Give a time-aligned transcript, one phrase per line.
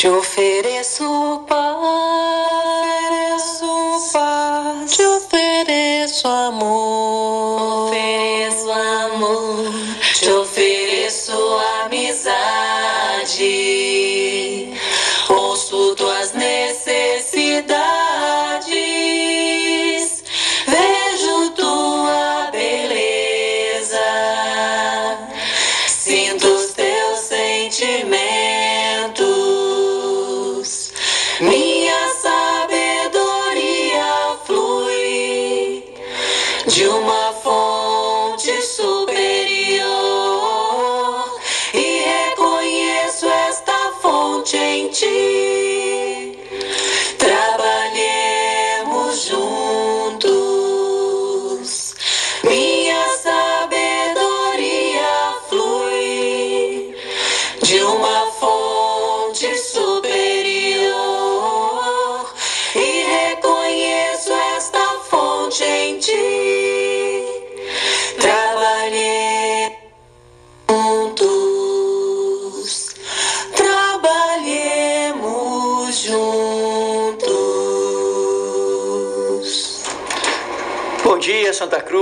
[0.00, 2.59] Te ofereço paz,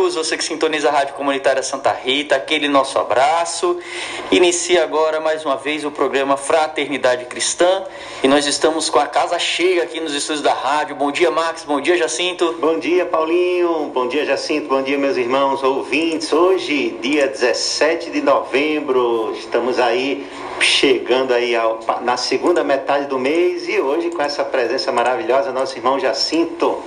[0.09, 3.79] Cruz, você que sintoniza a Rádio Comunitária Santa Rita, aquele nosso abraço.
[4.31, 7.85] Inicia agora mais uma vez o programa Fraternidade Cristã
[8.23, 10.97] e nós estamos com a casa cheia aqui nos estúdios da rádio.
[10.97, 12.55] Bom dia, Max, bom dia, Jacinto.
[12.59, 13.91] Bom dia, Paulinho.
[13.93, 14.67] Bom dia, Jacinto.
[14.69, 16.33] Bom dia, meus irmãos ouvintes.
[16.33, 20.27] Hoje, dia 17 de novembro, estamos aí
[20.59, 25.77] chegando aí ao- na segunda metade do mês e hoje com essa presença maravilhosa, nosso
[25.77, 26.83] irmão Jacinto.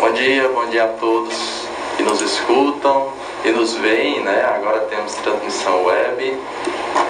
[0.00, 1.57] Bom dia, bom dia a todos
[1.98, 3.08] que nos escutam
[3.44, 4.44] e nos veem, né?
[4.54, 6.38] Agora temos transmissão web.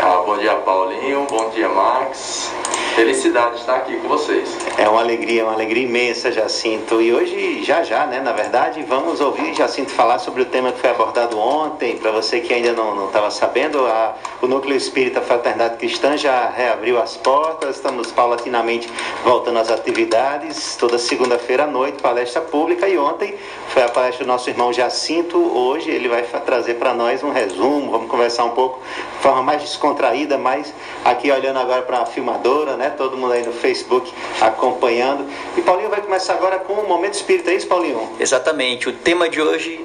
[0.00, 1.26] Ah, bom dia, Paulinho.
[1.28, 2.50] Bom dia, Max.
[2.98, 4.58] Felicidade de estar aqui com vocês.
[4.76, 7.00] É uma alegria, uma alegria imensa, Jacinto.
[7.00, 10.80] E hoje, já já, né, na verdade, vamos ouvir Jacinto falar sobre o tema que
[10.80, 11.96] foi abordado ontem.
[11.96, 17.00] Para você que ainda não estava sabendo, a- o Núcleo Espírita Fraternidade Cristã já reabriu
[17.00, 18.90] as portas, estamos paulatinamente
[19.22, 20.74] voltando às atividades.
[20.74, 22.88] Toda segunda-feira à noite, palestra pública.
[22.88, 23.36] E ontem
[23.68, 25.38] foi a palestra do nosso irmão Jacinto.
[25.38, 28.80] Hoje ele vai trazer para nós um resumo, vamos conversar um pouco
[29.20, 30.72] forma mais descontraída, mas
[31.04, 32.90] aqui olhando agora para a filmadora, né?
[32.90, 35.26] Todo mundo aí no Facebook acompanhando.
[35.56, 38.08] E Paulinho vai começar agora com o Momento Espírita, é isso, Paulinho?
[38.18, 39.84] Exatamente, o tema de hoje,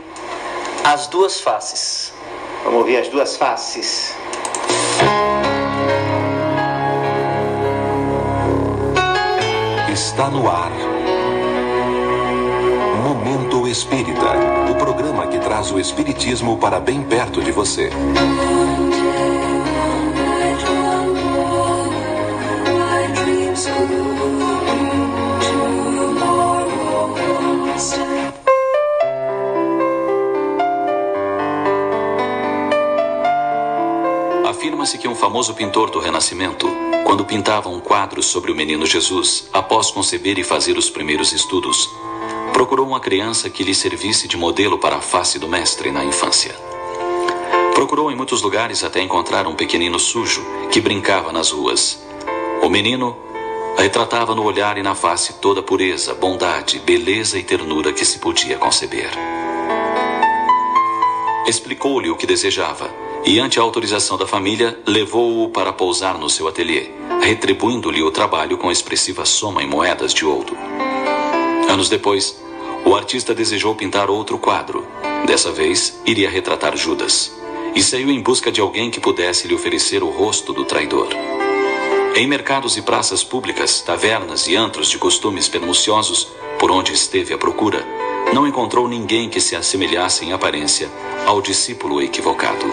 [0.84, 2.14] as duas faces.
[2.64, 4.16] Vamos ouvir as duas faces.
[9.92, 10.72] Está no ar.
[13.04, 17.90] Momento Espírita o programa que traz o Espiritismo para bem perto de você.
[34.64, 36.70] Afirma-se que um famoso pintor do Renascimento,
[37.04, 41.90] quando pintava um quadro sobre o menino Jesus, após conceber e fazer os primeiros estudos,
[42.54, 46.56] procurou uma criança que lhe servisse de modelo para a face do mestre na infância.
[47.74, 50.42] Procurou em muitos lugares até encontrar um pequenino sujo
[50.72, 52.02] que brincava nas ruas.
[52.62, 53.18] O menino
[53.78, 58.18] retratava no olhar e na face toda a pureza, bondade, beleza e ternura que se
[58.18, 59.12] podia conceber.
[61.46, 66.48] Explicou-lhe o que desejava e, ante a autorização da família, levou-o para pousar no seu
[66.48, 66.90] ateliê,
[67.22, 70.58] retribuindo-lhe o trabalho com expressiva soma em moedas de ouro.
[71.70, 72.42] Anos depois,
[72.86, 74.86] o artista desejou pintar outro quadro.
[75.26, 77.32] Dessa vez, iria retratar Judas.
[77.74, 81.08] E saiu em busca de alguém que pudesse lhe oferecer o rosto do traidor.
[82.16, 86.28] Em mercados e praças públicas, tavernas e antros de costumes perniciosos,
[86.60, 87.84] por onde esteve à procura,
[88.32, 90.90] não encontrou ninguém que se assemelhasse em aparência
[91.26, 92.66] ao discípulo equivocado.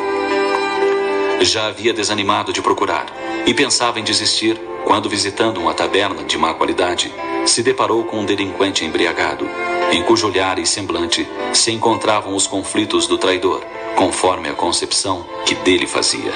[1.41, 3.07] Já havia desanimado de procurar
[3.47, 7.13] e pensava em desistir quando, visitando uma taberna de má qualidade,
[7.47, 9.49] se deparou com um delinquente embriagado,
[9.93, 13.63] em cujo olhar e semblante se encontravam os conflitos do traidor,
[13.97, 16.33] conforme a concepção que dele fazia.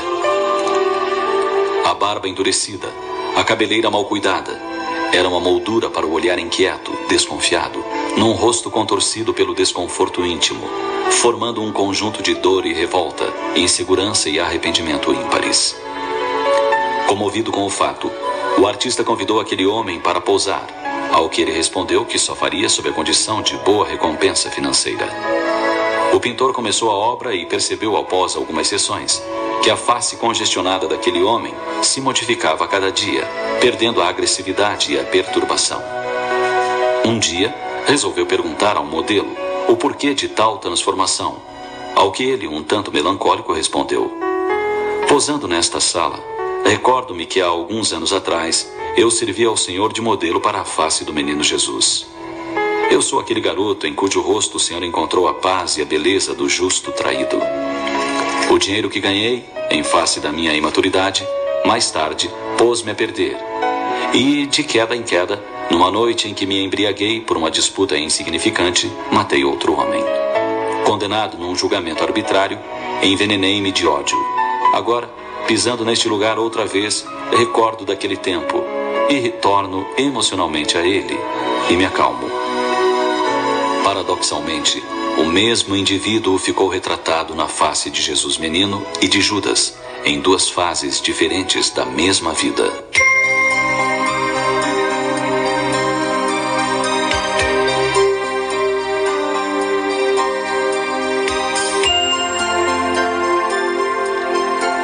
[1.84, 2.88] A barba endurecida,
[3.36, 4.73] a cabeleira mal cuidada,
[5.14, 7.84] era uma moldura para o olhar inquieto, desconfiado,
[8.16, 10.68] num rosto contorcido pelo desconforto íntimo,
[11.12, 15.76] formando um conjunto de dor e revolta, insegurança e arrependimento ímpares.
[17.06, 18.10] Comovido com o fato,
[18.58, 20.66] o artista convidou aquele homem para pousar,
[21.12, 25.43] ao que ele respondeu que só faria sob a condição de boa recompensa financeira.
[26.14, 29.20] O pintor começou a obra e percebeu após algumas sessões
[29.60, 31.52] que a face congestionada daquele homem
[31.82, 33.28] se modificava a cada dia,
[33.60, 35.82] perdendo a agressividade e a perturbação.
[37.04, 37.52] Um dia,
[37.84, 41.42] resolveu perguntar ao modelo o porquê de tal transformação,
[41.96, 44.16] ao que ele, um tanto melancólico, respondeu:
[45.08, 46.20] Posando nesta sala,
[46.64, 51.04] recordo-me que há alguns anos atrás eu servi ao Senhor de modelo para a face
[51.04, 52.13] do menino Jesus.
[52.90, 56.34] Eu sou aquele garoto em cujo rosto o Senhor encontrou a paz e a beleza
[56.34, 57.38] do justo traído.
[58.50, 61.26] O dinheiro que ganhei, em face da minha imaturidade,
[61.64, 63.36] mais tarde pôs-me a perder.
[64.12, 68.90] E, de queda em queda, numa noite em que me embriaguei por uma disputa insignificante,
[69.10, 70.04] matei outro homem.
[70.84, 72.58] Condenado num julgamento arbitrário,
[73.02, 74.18] envenenei-me de ódio.
[74.72, 75.10] Agora,
[75.46, 77.04] pisando neste lugar outra vez,
[77.36, 78.62] recordo daquele tempo
[79.08, 81.18] e retorno emocionalmente a ele
[81.68, 82.53] e me acalmo.
[83.84, 84.82] Paradoxalmente,
[85.18, 89.76] o mesmo indivíduo ficou retratado na face de Jesus menino e de Judas,
[90.06, 92.72] em duas fases diferentes da mesma vida.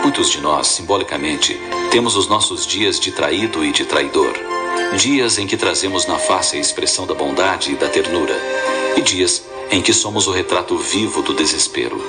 [0.03, 1.59] Muitos de nós, simbolicamente,
[1.91, 4.35] temos os nossos dias de traído e de traidor.
[4.99, 8.35] Dias em que trazemos na face a expressão da bondade e da ternura,
[8.97, 12.01] e dias em que somos o retrato vivo do desespero.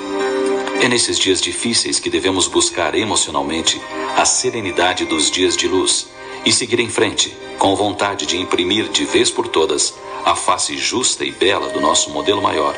[0.80, 3.80] É nesses dias difíceis que devemos buscar emocionalmente
[4.16, 6.08] a serenidade dos dias de luz
[6.44, 9.94] e seguir em frente, com vontade de imprimir de vez por todas
[10.24, 12.74] a face justa e bela do nosso modelo maior,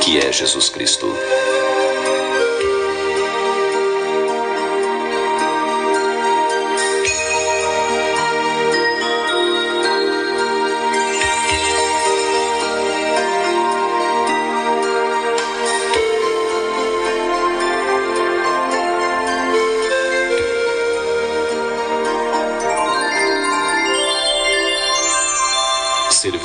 [0.00, 1.06] que é Jesus Cristo.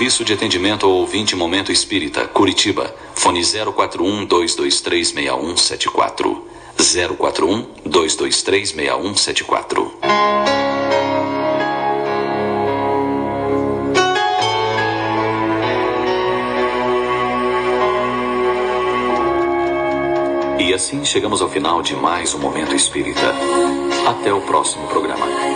[0.07, 2.95] Serviço de atendimento ao ouvinte Momento Espírita, Curitiba.
[3.13, 6.48] Fone 041 223 6174.
[7.18, 9.92] 041 223 6174.
[20.57, 23.36] E assim chegamos ao final de mais um Momento Espírita.
[24.07, 25.46] Até o próximo programa.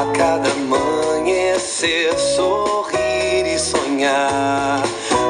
[0.00, 4.82] A cada amanhecer, sorrir e sonhar.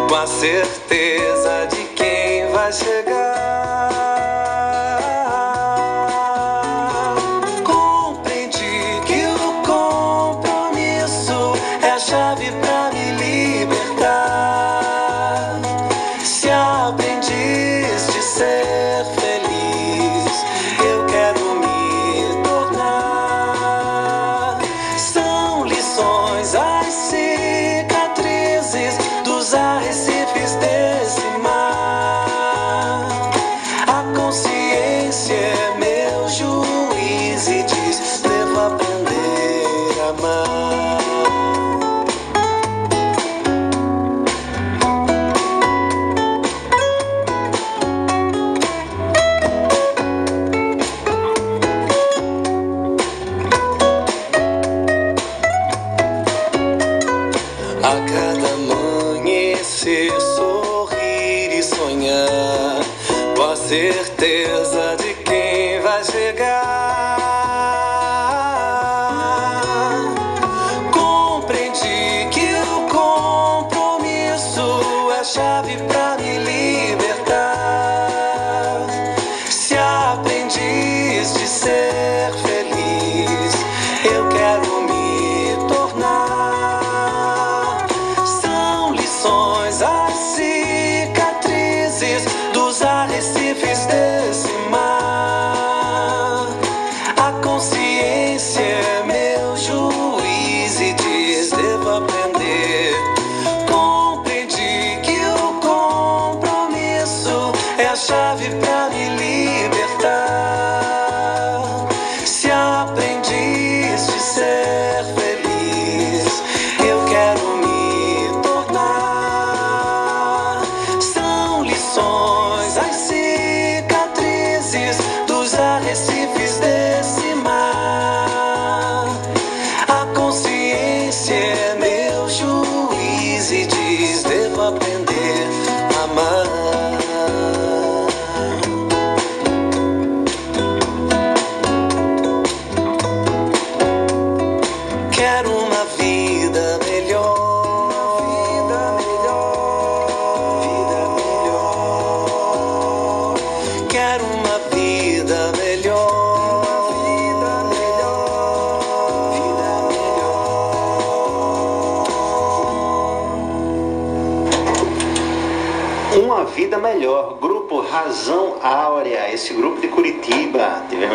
[0.08, 3.79] Com a certeza de quem vai chegar.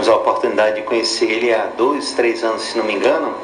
[0.05, 3.34] Tivemos a oportunidade de conhecer ele há dois, três anos, se não me engano.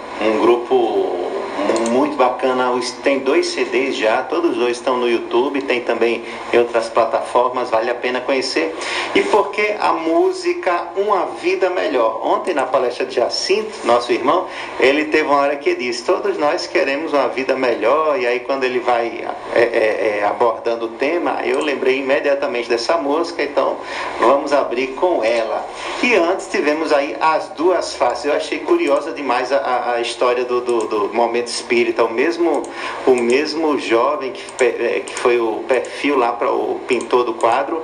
[2.42, 2.72] Bacana.
[2.72, 7.70] Os- Tem dois CDs já, todos dois estão no YouTube, tem também em outras plataformas,
[7.70, 8.76] vale a pena conhecer.
[9.14, 12.20] E por que a música Uma Vida Melhor?
[12.26, 14.48] Ontem na palestra de Jacinto, nosso irmão,
[14.80, 18.64] ele teve uma hora que disse: Todos nós queremos uma vida melhor, e aí quando
[18.64, 23.78] ele vai é, é, é, abordando o tema, eu lembrei imediatamente dessa música, então
[24.20, 25.66] vamos abrir com ela.
[26.02, 28.26] E antes tivemos aí as duas faces.
[28.26, 32.04] Eu achei curiosa demais a- a história do, do, do momento espírita.
[32.04, 37.24] O mesmo, o mesmo jovem que, eh, que foi o perfil lá para o pintor
[37.24, 37.84] do quadro,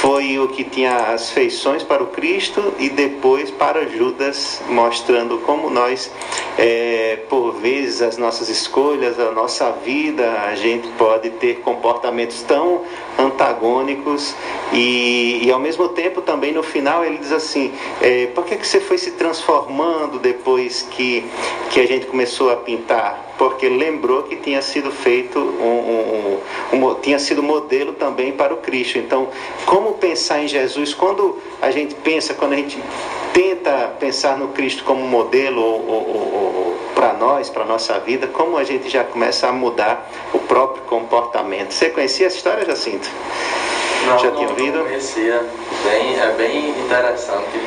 [0.00, 5.70] foi o que tinha as feições para o Cristo e depois para Judas, mostrando como
[5.70, 6.10] nós,
[6.58, 12.82] eh, por vezes, as nossas escolhas, a nossa vida, a gente pode ter comportamentos tão
[13.18, 14.34] antagônicos
[14.72, 18.66] e, e ao mesmo tempo também no final ele diz assim, eh, por que, que
[18.66, 21.24] você foi se transformando depois que,
[21.70, 23.29] que a gente começou a pintar?
[23.40, 26.38] Porque lembrou que tinha sido feito um,
[26.74, 28.98] um- um- tinha sido modelo também para o Cristo.
[28.98, 29.28] Então,
[29.64, 30.92] como pensar em Jesus?
[30.92, 32.78] Quando a gente pensa, quando a gente
[33.32, 38.26] tenta pensar no Cristo como modelo ou, ou- ou- ou para nós, para nossa vida,
[38.26, 41.72] como a gente já começa a mudar o próprio comportamento.
[41.72, 43.08] Você conhecia essa história, Jacinto?
[44.06, 44.80] Não, Já não, tinha não ouvido?
[44.84, 45.42] conhecia.
[45.84, 47.58] Bem, é bem interessante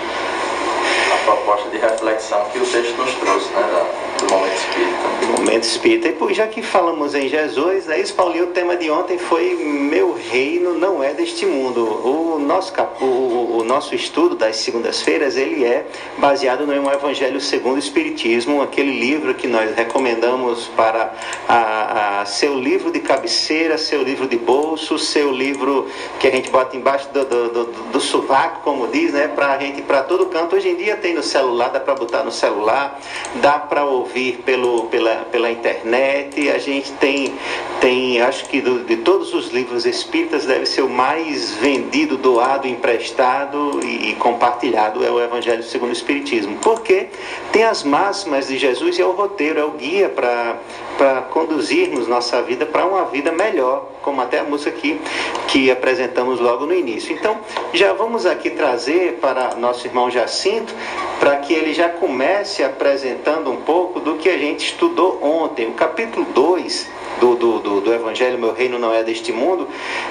[1.14, 3.86] a proposta de reflexão que o texto nos trouxe, né,
[4.20, 5.13] do momento espírita.
[5.44, 6.08] Momento espírita.
[6.08, 9.54] E pô, já que falamos em Jesus, é isso, Paulinho, o tema de ontem foi
[9.56, 11.82] Meu reino não é deste mundo.
[11.84, 15.86] O nosso, cap- o, o- nosso estudo das segundas-feiras, ele é
[16.18, 21.14] baseado no Evangelho segundo o Espiritismo, aquele livro que nós recomendamos para
[21.48, 25.88] a, a seu livro de cabeceira, seu livro de bolso, seu livro
[26.22, 29.28] que a gente bota embaixo do, do, do, do sovaco, como diz, né?
[29.28, 30.56] Pra gente para todo canto.
[30.56, 32.98] Hoje em dia tem no celular, dá para botar no celular,
[33.36, 36.48] dá para ouvir pelo, pela, pela internet.
[36.52, 37.34] A gente tem,
[37.82, 42.68] tem acho que do- de todos os livros espíritas deve ser o mais vendido, doado,
[42.68, 46.56] emprestado e, e compartilhado é o Evangelho segundo o Espiritismo.
[46.62, 47.08] Porque
[47.52, 50.56] tem as máximas de Jesus e é o roteiro, é o guia para
[51.30, 55.00] conduzirmos nossa vida para uma vida melhor, como até a música aqui
[55.48, 57.14] que apresentamos logo no início.
[57.14, 57.38] Então,
[57.74, 60.74] já vamos aqui trazer para nosso irmão Jacinto,
[61.20, 65.68] para que ele já comece apresentando um pouco do que a gente estudou ontem.
[65.68, 69.68] O capítulo 2 do, do, do, do Evangelho Meu Reino Não É Deste Mundo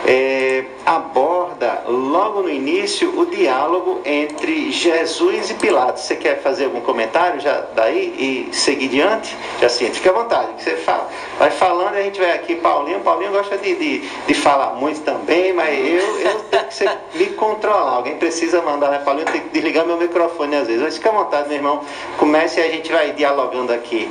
[0.06, 6.02] é, aborda logo no início o diálogo entre Jesus e Pilatos.
[6.02, 9.36] Você quer fazer algum comentário já daí e seguir diante?
[9.60, 11.08] Jacinto, fique à vontade, que você fala.
[11.38, 13.00] Vai falando, a gente vai aqui, Paulinho.
[13.00, 17.26] Paulinho gosta de, de, de falar muito também, mas eu, eu tenho que ser, me
[17.26, 17.96] controlar.
[17.96, 18.98] Alguém precisa mandar, né?
[18.98, 20.82] Paulinho tem que desligar meu microfone às vezes.
[20.82, 21.84] Mas fique à vontade, meu irmão.
[22.18, 24.10] Comece e a gente vai dialogando aqui.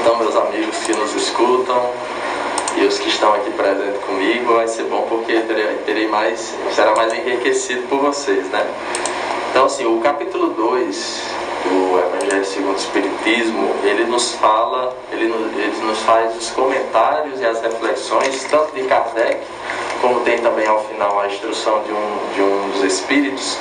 [0.00, 1.90] Então, meus amigos que nos escutam
[2.76, 6.94] e os que estão aqui presentes comigo, vai ser bom porque terei, terei mais, será
[6.94, 8.66] mais enriquecido por vocês, né?
[9.50, 11.22] Então, assim, o capítulo 2
[11.64, 17.40] do Evangelho segundo o Espiritismo, ele nos fala, ele nos, ele nos faz os comentários
[17.40, 19.40] e as reflexões, tanto de Kardec,
[20.00, 23.58] como tem também ao final a instrução de um, de um dos espíritos,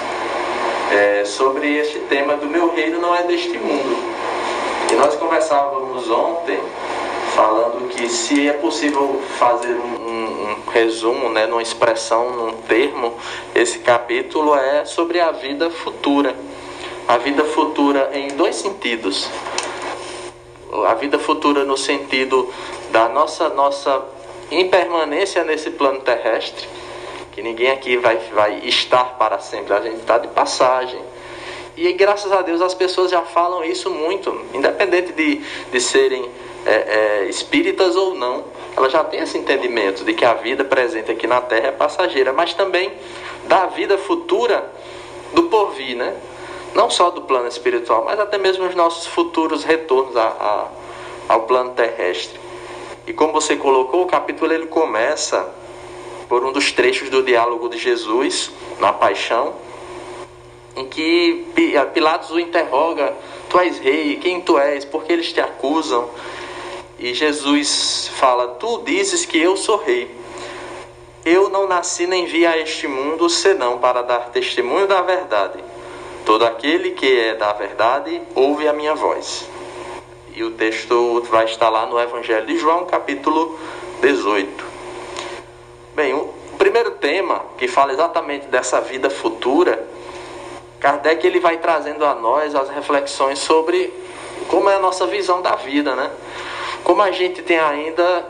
[0.92, 3.98] é, sobre este tema do meu reino não é deste mundo.
[4.92, 6.60] E nós conversávamos ontem
[7.36, 13.14] falando que se é possível fazer um, um resumo, né, numa expressão, num termo,
[13.54, 16.36] esse capítulo é sobre a vida futura.
[17.08, 19.30] A vida futura em dois sentidos.
[20.88, 22.52] A vida futura no sentido
[22.92, 24.04] da nossa, nossa
[24.52, 26.68] impermanência nesse plano terrestre,
[27.32, 31.00] que ninguém aqui vai, vai estar para sempre, a gente está de passagem.
[31.80, 35.38] E graças a Deus as pessoas já falam isso muito, independente de,
[35.72, 36.30] de serem
[36.66, 38.44] é, é, espíritas ou não,
[38.76, 42.34] ela já tem esse entendimento de que a vida presente aqui na Terra é passageira,
[42.34, 42.92] mas também
[43.46, 44.70] da vida futura
[45.34, 46.18] do porvir, né?
[46.76, 50.68] Não só do plano espiritual, mas até mesmo os nossos futuros retornos a, a,
[51.30, 52.38] ao plano terrestre.
[53.08, 55.50] E como você colocou, o capítulo ele começa
[56.28, 59.54] por um dos trechos do diálogo de Jesus na paixão,
[60.80, 61.46] em que
[61.94, 63.14] Pilatos o interroga:
[63.50, 64.86] Tu és rei, quem tu és?
[64.86, 66.10] Por que eles te acusam?
[66.98, 70.18] E Jesus fala: Tu dizes que eu sou rei.
[71.26, 75.60] Eu não nasci nem vi a este mundo senão para dar testemunho da verdade.
[76.26, 79.50] Todo aquele que é da verdade ouve a minha voz.
[80.34, 83.60] E o texto vai estar lá no Evangelho de João, capítulo
[84.02, 84.66] 18.
[85.94, 89.86] Bem, o primeiro tema, que fala exatamente dessa vida futura,
[90.80, 93.94] Kardec ele vai trazendo a nós as reflexões sobre
[94.48, 96.10] como é a nossa visão da vida, né?
[96.84, 98.26] Como a gente tem ainda,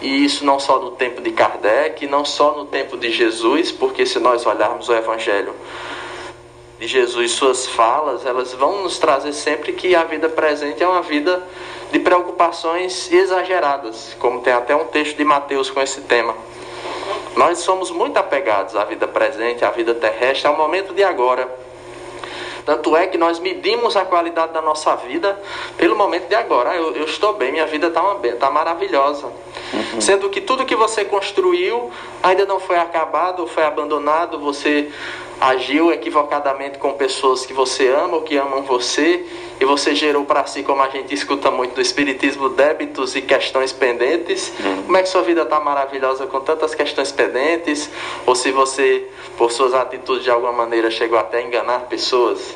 [0.00, 4.04] e isso não só no tempo de Kardec, não só no tempo de Jesus, porque
[4.04, 5.54] se nós olharmos o Evangelho
[6.78, 11.02] de Jesus, suas falas, elas vão nos trazer sempre que a vida presente é uma
[11.02, 11.42] vida
[11.90, 16.34] de preocupações exageradas, como tem até um texto de Mateus com esse tema.
[17.34, 21.65] Nós somos muito apegados à vida presente, à vida terrestre, ao momento de agora.
[22.66, 25.40] Tanto é que nós medimos a qualidade da nossa vida
[25.76, 26.70] pelo momento de agora.
[26.70, 28.02] Ah, eu, eu estou bem, minha vida está
[28.40, 29.28] tá maravilhosa.
[29.72, 30.00] Uhum.
[30.00, 31.90] Sendo que tudo que você construiu
[32.22, 34.90] ainda não foi acabado, foi abandonado, você
[35.40, 39.24] agiu equivocadamente com pessoas que você ama ou que amam você,
[39.58, 43.72] e você gerou para si, como a gente escuta muito do Espiritismo, débitos e questões
[43.72, 44.52] pendentes.
[44.60, 44.82] Uhum.
[44.82, 47.90] Como é que sua vida está maravilhosa com tantas questões pendentes?
[48.26, 49.06] Ou se você,
[49.38, 52.54] por suas atitudes de alguma maneira, chegou até a enganar pessoas?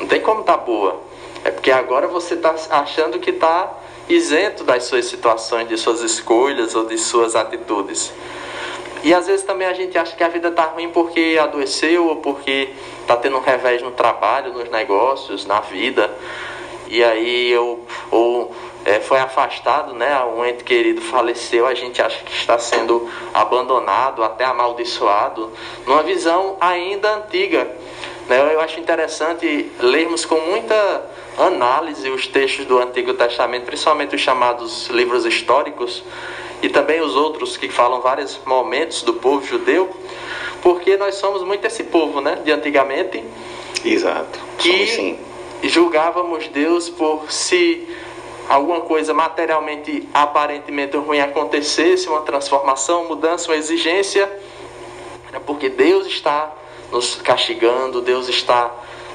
[0.00, 1.00] Não tem como estar tá boa.
[1.44, 3.72] É porque agora você está achando que está
[4.08, 8.12] isento das suas situações, de suas escolhas ou de suas atitudes.
[9.02, 12.16] E às vezes também a gente acha que a vida está ruim porque adoeceu ou
[12.16, 16.10] porque está tendo um revés no trabalho, nos negócios, na vida.
[16.86, 20.22] E aí eu ou é, foi afastado, né?
[20.24, 25.50] Um ente querido faleceu, a gente acha que está sendo abandonado, até amaldiçoado,
[25.86, 27.68] numa visão ainda antiga.
[28.28, 28.54] Né?
[28.54, 31.02] Eu acho interessante lermos com muita
[31.38, 36.02] análise os textos do Antigo Testamento, principalmente os chamados livros históricos,
[36.62, 39.90] e também os outros que falam vários momentos do povo judeu,
[40.62, 43.22] porque nós somos muito esse povo, né, de antigamente.
[43.84, 44.38] Exato.
[44.58, 45.18] Que
[45.64, 47.88] julgávamos Deus por se
[48.48, 54.30] alguma coisa materialmente aparentemente ruim acontecesse, uma transformação, mudança, uma exigência,
[55.32, 56.52] é porque Deus está
[56.92, 58.70] nos castigando, Deus está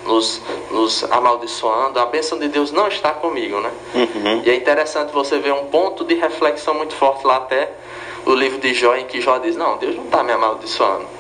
[0.08, 0.42] nos,
[0.72, 3.72] nos amaldiçoando, a bênção de Deus não está comigo, né?
[3.94, 4.42] Uhum.
[4.44, 7.72] E é interessante você ver um ponto de reflexão muito forte lá até
[8.26, 11.17] o livro de Jó, em que Jó diz, não, Deus não está me amaldiçoando.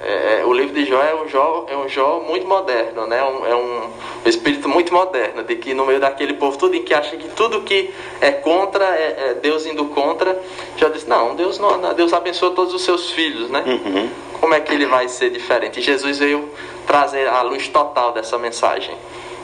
[0.00, 3.22] É, é, o livro de Jó é um Jó, é um Jó muito moderno, né?
[3.24, 3.84] Um, é um,
[4.24, 7.28] um espírito muito moderno, de que no meio daquele povo tudo em que acha que
[7.30, 10.40] tudo que é contra, é, é Deus indo contra,
[10.76, 13.64] Jó diz, não, Deus não, Deus abençoa todos os seus filhos, né?
[13.66, 14.08] Uhum.
[14.40, 15.80] Como é que ele vai ser diferente?
[15.80, 16.48] E Jesus veio
[16.86, 18.96] trazer a luz total dessa mensagem.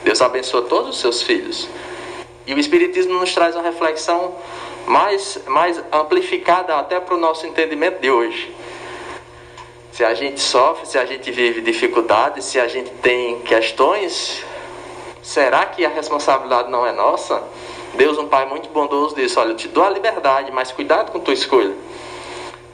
[0.05, 1.69] Deus abençoa todos os seus filhos.
[2.47, 4.37] E o Espiritismo nos traz uma reflexão
[4.87, 8.55] mais, mais amplificada até para o nosso entendimento de hoje.
[9.94, 14.44] Se a gente sofre, se a gente vive dificuldades, se a gente tem questões,
[15.22, 17.40] será que a responsabilidade não é nossa?
[17.94, 21.20] Deus, um Pai muito bondoso, disse: Olha, eu te dou a liberdade, mas cuidado com
[21.20, 21.76] tua escolha.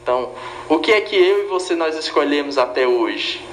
[0.03, 0.31] Então,
[0.67, 3.47] o que é que eu e você nós escolhemos até hoje?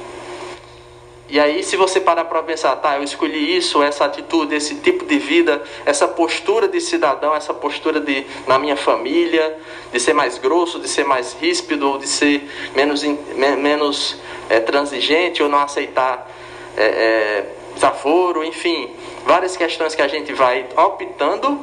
[1.30, 5.06] E aí, se você parar para pensar, tá, eu escolhi isso, essa atitude, esse tipo
[5.06, 9.58] de vida, essa postura de cidadão, essa postura de na minha família,
[9.92, 14.16] de ser mais grosso, de ser mais ríspido, ou de ser menos, menos
[14.50, 16.32] é, transigente, ou não aceitar
[16.78, 21.60] é, é, desaforo, enfim, várias questões que a gente vai optando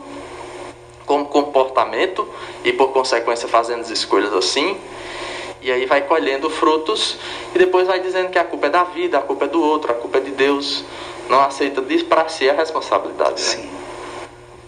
[1.07, 2.29] como comportamento
[2.65, 4.79] e por consequência fazendo as escolhas assim.
[5.65, 7.17] E aí vai colhendo frutos
[7.55, 9.91] e depois vai dizendo que a culpa é da vida, a culpa é do outro,
[9.91, 10.85] a culpa é de Deus.
[11.27, 13.31] Não aceita para si a responsabilidade.
[13.31, 13.39] Né?
[13.39, 13.71] Sim.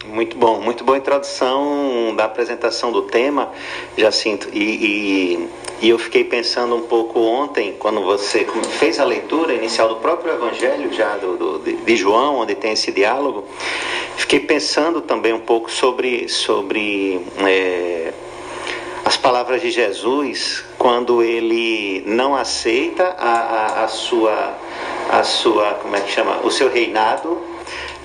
[0.07, 3.53] Muito bom, muito boa introdução da apresentação do tema,
[3.95, 4.49] Jacinto.
[4.55, 5.49] E, e,
[5.83, 8.47] e, eu fiquei pensando um pouco ontem, quando você
[8.79, 12.91] fez a leitura inicial do próprio Evangelho, já do, do de João, onde tem esse
[12.91, 13.45] diálogo,
[14.17, 18.15] fiquei pensando também um pouco sobre, sobre é,
[19.05, 24.57] as palavras de Jesus quando ele não aceita a, a, a sua,
[25.11, 27.43] a sua, como é que chama, o seu reinado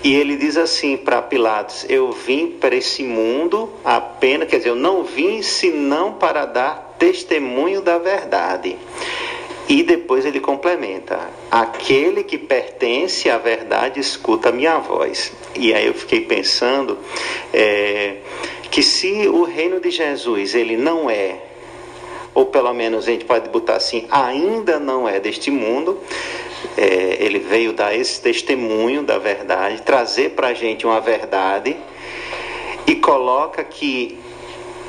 [0.04, 4.76] e ele diz assim para Pilatos: Eu vim para esse mundo apenas, quer dizer, eu
[4.76, 8.76] não vim senão para dar testemunho da verdade.
[9.70, 11.20] E depois ele complementa:
[11.52, 15.32] Aquele que pertence à verdade escuta a minha voz.
[15.56, 16.98] E aí eu fiquei pensando
[17.54, 18.16] é,
[18.72, 21.51] que se o reino de Jesus ele não é
[22.34, 26.00] ou pelo menos a gente pode botar assim, ainda não é deste mundo,
[26.78, 31.76] é, ele veio dar esse testemunho da verdade, trazer para a gente uma verdade
[32.88, 34.20] e coloca que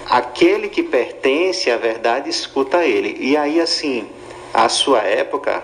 [0.09, 3.17] aquele que pertence à verdade escuta ele.
[3.19, 4.07] E aí, assim,
[4.53, 5.63] a sua época,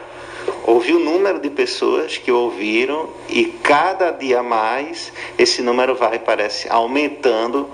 [0.65, 6.69] houve um número de pessoas que ouviram e cada dia mais esse número vai, parece,
[6.71, 7.69] aumentando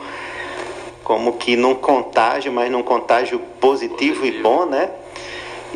[1.04, 4.26] como que num contágio, mas num contágio positivo, positivo.
[4.26, 4.90] e bom, né?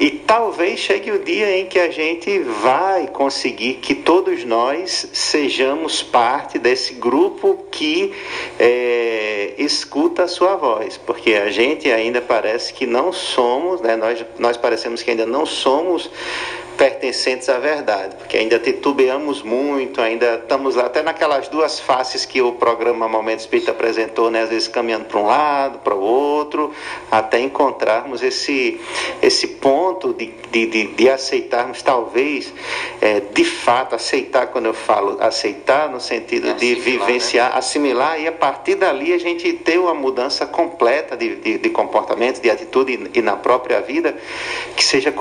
[0.00, 6.04] E talvez chegue o dia em que a gente vai conseguir que todos nós sejamos
[6.04, 8.14] parte desse grupo que
[8.60, 14.24] é, escuta a sua voz, porque a gente ainda parece que não somos, né, nós,
[14.38, 16.08] nós parecemos que ainda não somos
[16.78, 22.40] pertencentes à verdade, porque ainda titubeamos muito, ainda estamos lá, até naquelas duas faces que
[22.40, 26.72] o programa Momento Espírita apresentou, né, às vezes caminhando para um lado, para o outro,
[27.10, 28.80] até encontrarmos esse,
[29.20, 32.54] esse ponto de, de, de, de aceitarmos, talvez,
[33.00, 37.58] é, de fato, aceitar, quando eu falo aceitar, no sentido de vivenciar, né?
[37.58, 42.40] assimilar, e a partir dali a gente ter uma mudança completa de, de, de comportamento,
[42.40, 44.16] de atitude e, e na própria vida,
[44.76, 45.12] que seja,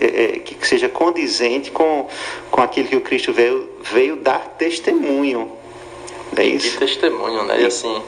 [0.00, 2.08] é, é, que seja condizente com,
[2.50, 5.52] com aquilo que o Cristo veio, veio dar testemunho.
[6.36, 6.72] É isso?
[6.72, 7.60] Que testemunho, né?
[7.60, 8.02] E assim,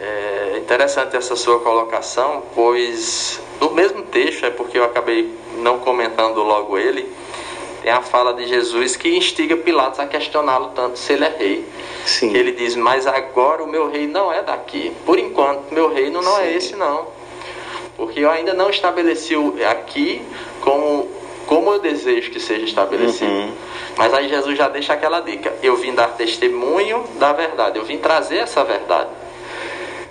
[0.00, 6.42] é interessante essa sua colocação, pois no mesmo texto, é porque eu acabei não comentando
[6.42, 7.08] logo ele,
[7.82, 11.64] tem a fala de Jesus que instiga Pilatos a questioná-lo tanto se ele é rei.
[12.04, 12.34] Sim.
[12.34, 14.92] Ele diz: Mas agora o meu rei não é daqui.
[15.06, 16.48] Por enquanto, meu reino não é Sim.
[16.48, 17.06] é esse, não.
[17.96, 19.34] Porque eu ainda não estabeleci
[19.70, 20.22] aqui
[20.60, 21.17] como
[21.48, 23.32] como eu desejo que seja estabelecido.
[23.32, 23.52] Uhum.
[23.96, 27.96] Mas aí Jesus já deixa aquela dica: eu vim dar testemunho da verdade, eu vim
[27.96, 29.08] trazer essa verdade.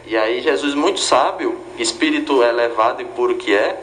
[0.07, 3.79] E aí Jesus, muito sábio, espírito elevado e puro que é,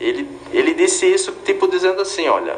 [0.00, 2.56] ele, ele disse isso, tipo dizendo assim: olha,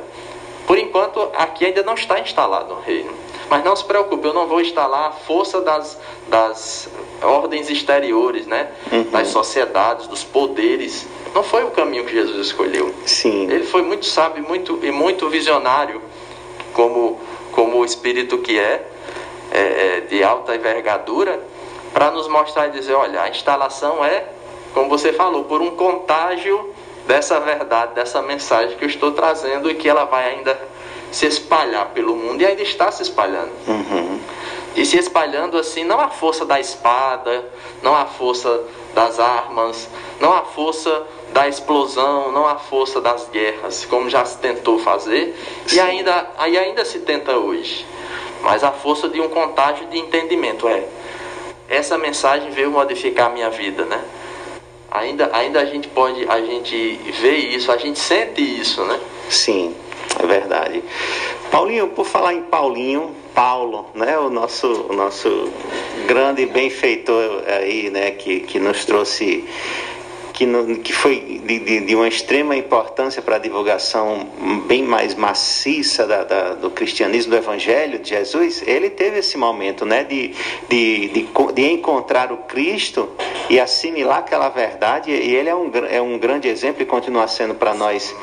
[0.65, 3.13] por enquanto aqui ainda não está instalado o reino.
[3.49, 6.89] Mas não se preocupe, eu não vou instalar a força das, das
[7.23, 8.71] ordens exteriores, né?
[8.91, 9.05] Uhum.
[9.11, 12.95] das sociedades, dos poderes não foi o caminho que Jesus escolheu.
[13.05, 13.51] Sim.
[13.51, 16.01] Ele foi muito sábio muito, e muito visionário,
[16.73, 18.87] como, como o espírito que é,
[19.51, 21.41] é, é de alta envergadura,
[21.93, 24.29] para nos mostrar e dizer: olha, a instalação é,
[24.73, 26.73] como você falou, por um contágio
[27.05, 30.59] dessa verdade, dessa mensagem que eu estou trazendo e que ela vai ainda
[31.15, 33.53] se espalhar pelo mundo e ainda está se espalhando.
[33.69, 34.19] Uhum.
[34.75, 37.45] E se espalhando assim, não a força da espada,
[37.81, 39.89] não a força das armas,
[40.21, 45.37] não a força da explosão, não a força das guerras, como já se tentou fazer
[45.73, 47.87] e ainda, e ainda se tenta hoje.
[48.43, 50.85] Mas a força de um contágio de entendimento é
[51.69, 54.03] essa mensagem veio modificar a minha vida, né?
[54.91, 58.99] Ainda, ainda a gente pode, a gente vê isso, a gente sente isso, né?
[59.29, 59.75] Sim,
[60.23, 60.83] é verdade.
[61.51, 65.51] Paulinho, por falar em Paulinho, Paulo, né, o nosso, o nosso
[66.07, 69.45] grande benfeitor aí, né, que, que nos trouxe
[70.35, 74.29] que, no, que foi de, de, de, uma extrema importância para a divulgação
[74.67, 79.87] bem mais maciça da, da, do cristianismo, do evangelho de Jesus, ele teve esse momento
[79.87, 80.35] né, de,
[80.69, 83.09] de, de, de encontrar o Cristo
[83.49, 87.55] e assimilar aquela verdade, e ele é um, é um grande exemplo e continua sendo
[87.55, 88.15] para nós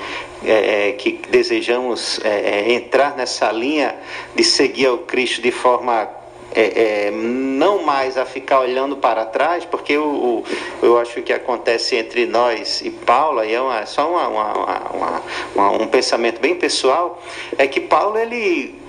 [0.43, 3.95] é, é, que desejamos é, é entrar nessa linha
[4.35, 6.20] de seguir o Cristo de forma
[6.53, 10.43] é, é, não mais a ficar olhando para trás, porque o,
[10.81, 15.21] eu acho que acontece entre nós e Paulo, e é uma, só uma, uma,
[15.55, 17.21] uma, um pensamento bem pessoal,
[17.57, 18.79] é que Paulo, ele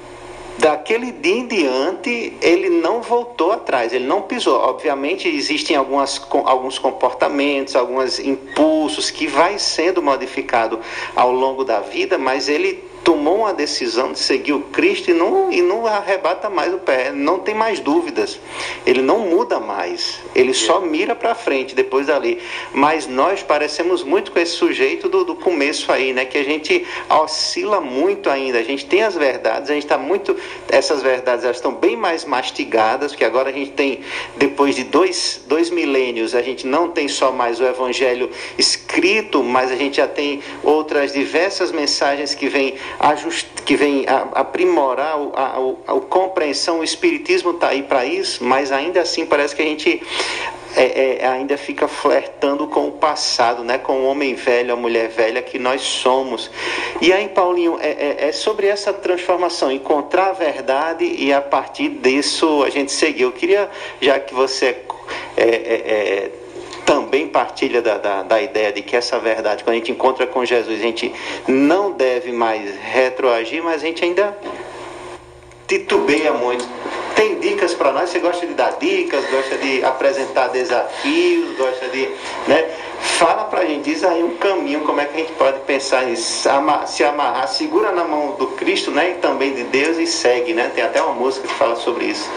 [0.58, 4.60] daquele dia em diante, ele não voltou atrás, ele não pisou.
[4.60, 10.78] Obviamente, existem algumas, alguns comportamentos, alguns impulsos que vai sendo modificado
[11.16, 15.52] ao longo da vida, mas ele tomou uma decisão de seguir o Cristo e não,
[15.52, 18.38] e não arrebata mais o pé, não tem mais dúvidas,
[18.86, 22.38] ele não muda mais, ele só mira para frente depois dali.
[22.72, 26.24] Mas nós parecemos muito com esse sujeito do, do começo aí, né?
[26.24, 30.36] Que a gente oscila muito ainda, a gente tem as verdades, a gente está muito.
[30.68, 34.00] Essas verdades elas estão bem mais mastigadas, que agora a gente tem,
[34.36, 39.70] depois de dois, dois milênios, a gente não tem só mais o evangelho escrito, mas
[39.70, 42.74] a gente já tem outras diversas mensagens que vêm
[43.64, 49.00] que vem aprimorar a, a, a, compreensão, o Espiritismo está aí para isso, mas ainda
[49.00, 50.02] assim parece que a gente
[50.74, 53.78] é, é, ainda fica flertando com o passado, né?
[53.78, 56.50] com o homem velho, a mulher velha que nós somos.
[57.00, 61.88] E aí, Paulinho, é, é, é sobre essa transformação, encontrar a verdade e a partir
[61.88, 63.22] disso a gente seguir.
[63.22, 64.76] Eu queria, já que você
[65.36, 66.41] é, é
[66.84, 70.44] também partilha da, da, da, ideia de que essa verdade, quando a gente encontra com
[70.44, 71.12] Jesus, a gente
[71.46, 74.36] não deve mais retroagir, mas a gente ainda
[75.78, 76.66] titubeia muito.
[77.14, 78.10] Tem dicas para nós?
[78.10, 82.08] Você gosta de dar dicas, gosta de apresentar desafios, gosta de.
[82.46, 82.70] Né?
[83.00, 86.04] Fala para a gente, diz aí um caminho, como é que a gente pode pensar
[86.04, 86.48] nisso,
[86.86, 90.70] se amarrar, segura na mão do Cristo né, e também de Deus e segue, né?
[90.72, 92.28] Tem até uma música que fala sobre isso.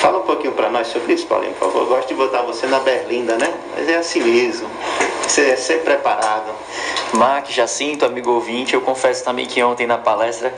[0.00, 1.82] Fala um pouquinho para nós sobre isso, Paulinho, por favor.
[1.82, 3.52] Eu gosto de botar você na berlinda, né?
[3.74, 4.68] Mas é assim mesmo.
[5.26, 6.52] Você é ser preparado.
[7.14, 10.52] Mark, Jacinto, amigo ouvinte, eu confesso também que ontem na palestra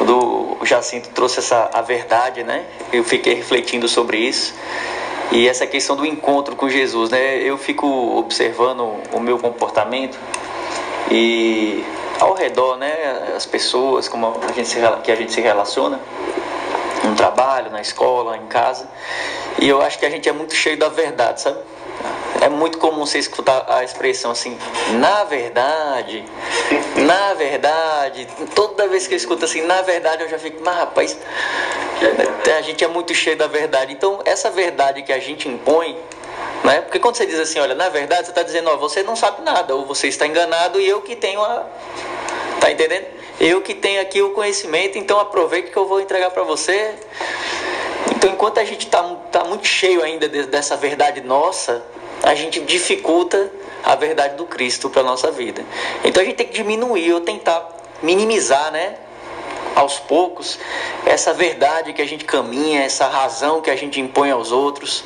[0.00, 2.64] quando o Jacinto trouxe essa a verdade, né?
[2.90, 4.54] Eu fiquei refletindo sobre isso.
[5.30, 7.36] E essa questão do encontro com Jesus, né?
[7.36, 7.86] Eu fico
[8.16, 10.18] observando o meu comportamento
[11.10, 11.84] e
[12.18, 16.00] ao redor, né, as pessoas como a gente se, que a gente se relaciona
[17.04, 18.88] no trabalho, na escola, em casa.
[19.58, 21.58] E eu acho que a gente é muito cheio da verdade, sabe?
[22.40, 24.58] É muito comum você escutar a expressão assim,
[24.98, 26.24] na verdade,
[26.96, 28.26] na verdade.
[28.54, 31.18] Toda vez que eu escuto assim, na verdade, eu já fico, mas rapaz,
[32.56, 33.92] a gente é muito cheio da verdade.
[33.92, 35.98] Então, essa verdade que a gente impõe,
[36.64, 36.80] né?
[36.80, 39.42] Porque quando você diz assim, olha, na verdade, você está dizendo, ó, você não sabe
[39.42, 41.66] nada, ou você está enganado e eu que tenho a.
[42.58, 43.06] Tá entendendo?
[43.38, 46.94] Eu que tenho aqui o conhecimento, então aproveite que eu vou entregar para você.
[48.14, 51.82] Então, enquanto a gente está tá muito cheio ainda dessa verdade nossa,
[52.22, 53.50] a gente dificulta
[53.82, 55.64] a verdade do Cristo para nossa vida.
[56.04, 57.66] Então, a gente tem que diminuir ou tentar
[58.02, 58.96] minimizar, né?
[59.74, 60.58] Aos poucos,
[61.06, 65.04] essa verdade que a gente caminha, essa razão que a gente impõe aos outros,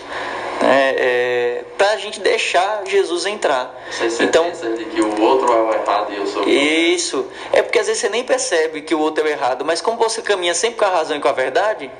[0.61, 0.95] né?
[0.97, 3.75] é, para a gente deixar Jesus entrar.
[3.89, 7.27] Essa então, de que o outro é o errado e eu sou o Isso.
[7.53, 9.99] É porque às vezes você nem percebe que o outro é o errado, mas como
[9.99, 11.91] você caminha sempre com a razão e com a verdade,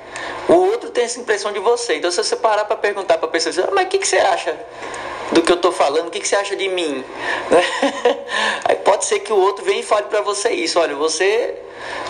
[0.47, 1.95] o outro tem essa impressão de você.
[1.95, 4.17] Então, se você parar para perguntar para a pessoa, ah, mas o que, que você
[4.17, 4.57] acha
[5.31, 6.07] do que eu estou falando?
[6.07, 7.03] O que, que você acha de mim?
[8.65, 10.79] Aí pode ser que o outro venha e fale para você isso.
[10.79, 11.55] Olha, você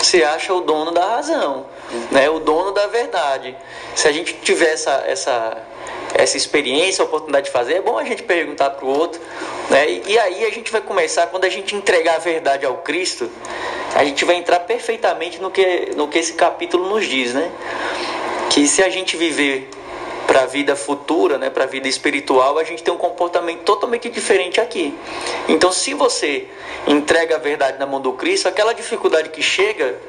[0.01, 1.65] se acha o dono da razão,
[2.11, 2.29] né?
[2.29, 3.55] o dono da verdade.
[3.95, 5.57] Se a gente tiver essa, essa
[6.13, 9.19] essa experiência, a oportunidade de fazer, é bom a gente perguntar para o outro.
[9.69, 9.89] Né?
[9.89, 13.29] E, e aí a gente vai começar, quando a gente entregar a verdade ao Cristo,
[13.93, 17.51] a gente vai entrar perfeitamente no que, no que esse capítulo nos diz, né?
[18.49, 19.69] Que se a gente viver
[20.25, 24.09] para a vida futura, né, para a vida espiritual, a gente tem um comportamento totalmente
[24.09, 24.97] diferente aqui.
[25.47, 26.47] Então, se você
[26.87, 29.99] entrega a verdade na mão do Cristo, aquela dificuldade que chega,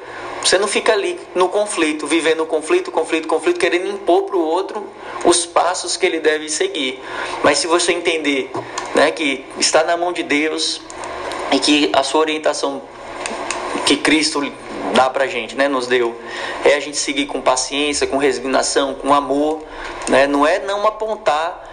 [0.43, 4.41] você não fica ali no conflito, vivendo o conflito, conflito, conflito, querendo impor para o
[4.41, 4.87] outro
[5.25, 7.01] os passos que ele deve seguir.
[7.43, 8.49] Mas se você entender
[8.95, 10.81] né, que está na mão de Deus
[11.51, 12.81] e que a sua orientação
[13.85, 14.41] que Cristo
[14.93, 16.19] dá para a gente, né, nos deu,
[16.65, 19.63] é a gente seguir com paciência, com resignação, com amor,
[20.09, 21.65] né, não é não apontar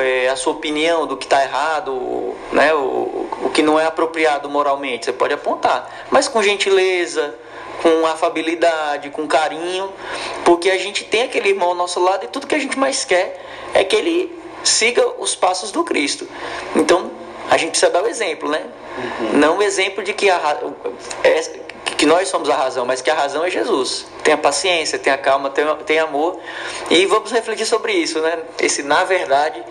[0.00, 4.48] é, a sua opinião do que está errado, né, o, o que não é apropriado
[4.48, 7.34] moralmente, você pode apontar, mas com gentileza,
[7.82, 9.92] com afabilidade, com carinho,
[10.44, 13.04] porque a gente tem aquele irmão ao nosso lado e tudo que a gente mais
[13.04, 16.28] quer é que ele siga os passos do Cristo.
[16.76, 17.10] Então,
[17.50, 18.62] a gente precisa dar o exemplo, né?
[18.96, 19.38] Uhum.
[19.38, 20.58] Não o exemplo de que, a,
[21.24, 21.42] é,
[22.02, 24.06] que nós somos a razão, mas que a razão é Jesus.
[24.24, 26.36] Tenha paciência, tenha calma, tenha, tenha amor.
[26.90, 28.40] E vamos refletir sobre isso, né?
[28.58, 29.62] Esse na verdade,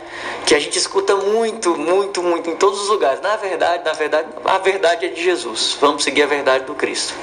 [0.46, 3.20] que a gente escuta muito, muito, muito em todos os lugares.
[3.20, 5.78] Na verdade, na verdade, a verdade é de Jesus.
[5.82, 7.14] Vamos seguir a verdade do Cristo.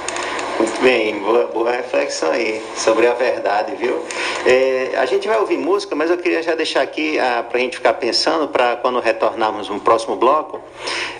[0.59, 4.05] Muito bem, boa, boa reflexão aí sobre a verdade, viu?
[4.45, 7.61] É, a gente vai ouvir música, mas eu queria já deixar aqui ah, para a
[7.61, 10.61] gente ficar pensando para quando retornarmos no próximo bloco.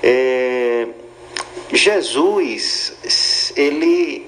[0.03, 0.89] É,
[1.71, 2.93] Jesus,
[3.59, 4.25] ele,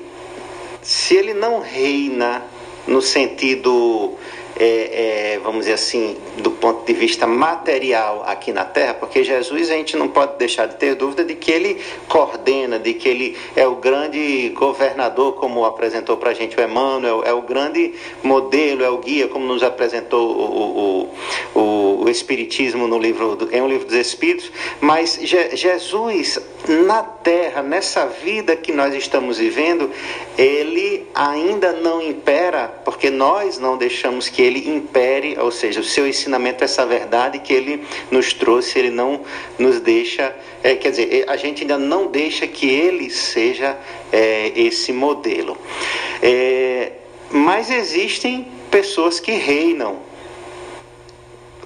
[0.81, 2.43] se ele não reina
[2.85, 4.17] no sentido
[4.63, 9.71] é, é, vamos dizer assim, do ponto de vista material aqui na Terra, porque Jesus
[9.71, 13.35] a gente não pode deixar de ter dúvida de que ele coordena, de que ele
[13.55, 18.83] é o grande governador, como apresentou para a gente o Emmanuel, é o grande modelo,
[18.83, 21.09] é o guia, como nos apresentou o,
[21.55, 27.01] o, o, o Espiritismo no livro, em um livro dos Espíritos, mas Je, Jesus na
[27.01, 29.89] Terra, nessa vida que nós estamos vivendo,
[30.37, 36.07] ele ainda não impera, porque nós não deixamos que ele impere, ou seja, o seu
[36.07, 39.21] ensinamento, essa verdade que ele nos trouxe, ele não
[39.57, 43.77] nos deixa, é, quer dizer, a gente ainda não deixa que ele seja
[44.11, 45.57] é, esse modelo.
[46.21, 46.91] É,
[47.29, 49.99] mas existem pessoas que reinam,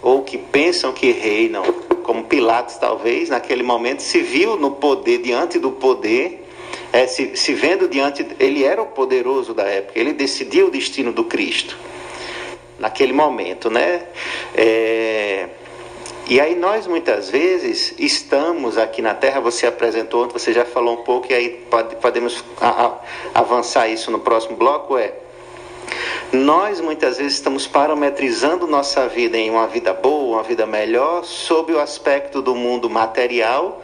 [0.01, 1.63] ou que pensam que reinam
[2.03, 6.45] como Pilatos talvez, naquele momento, se viu no poder, diante do poder,
[6.93, 11.11] é, se, se vendo diante, ele era o poderoso da época, ele decidiu o destino
[11.11, 11.77] do Cristo,
[12.79, 14.03] naquele momento, né?
[14.55, 15.49] É,
[16.27, 21.03] e aí nós muitas vezes estamos aqui na Terra, você apresentou, você já falou um
[21.03, 22.43] pouco, e aí pode, podemos
[23.33, 25.13] avançar isso no próximo bloco, é
[26.31, 31.73] nós muitas vezes estamos parametrizando nossa vida em uma vida boa, uma vida melhor, sob
[31.73, 33.81] o aspecto do mundo material.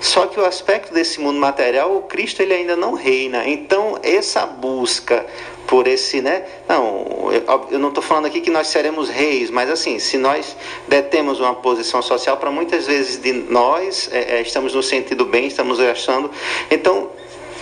[0.00, 3.46] Só que o aspecto desse mundo material, o Cristo ele ainda não reina.
[3.46, 5.24] Então, essa busca
[5.66, 6.44] por esse, né?
[6.68, 7.30] Não,
[7.70, 11.54] eu não estou falando aqui que nós seremos reis, mas assim, se nós detemos uma
[11.54, 16.30] posição social, para muitas vezes de nós é, é, estamos no sentido bem, estamos achando.
[16.70, 17.10] Então,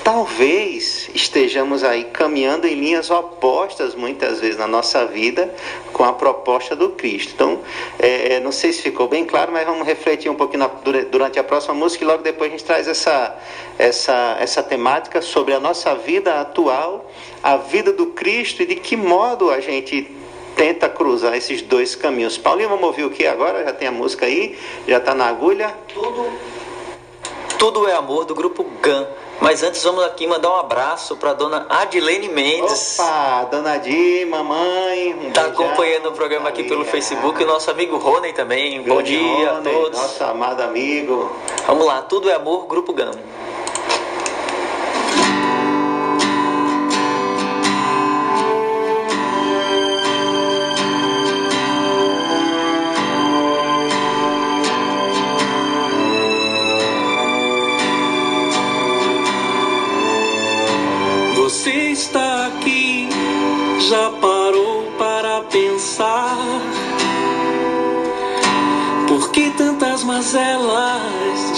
[0.04, 5.54] talvez estejamos aí caminhando em linhas opostas muitas vezes na nossa vida
[5.92, 7.32] com a proposta do Cristo.
[7.34, 7.60] Então,
[7.98, 11.38] é, é não sei se ficou bem claro, mas vamos refletir um pouquinho na, durante
[11.38, 13.36] a próxima música e logo depois a gente traz essa,
[13.78, 17.08] essa, essa temática sobre a nossa vida atual,
[17.42, 20.10] a vida do Cristo e de que modo a gente
[20.56, 22.36] tenta cruzar esses dois caminhos.
[22.36, 23.64] Paulinho, vamos ouvir o que agora?
[23.64, 25.74] Já tem a música aí, já está na agulha.
[25.94, 26.32] Tudo,
[27.58, 29.06] tudo é amor do grupo GAN.
[29.42, 32.96] Mas antes vamos aqui mandar um abraço para dona Adilene Mendes.
[32.96, 35.14] Opa, dona Adi, mamãe.
[35.14, 38.80] Um tá acompanhando o programa aqui pelo Facebook e nosso amigo Rony também.
[38.82, 40.00] Bom dia Rony, a todos.
[40.00, 41.34] Nosso amado amigo.
[41.66, 43.10] Vamos lá, tudo é amor, Grupo GAM.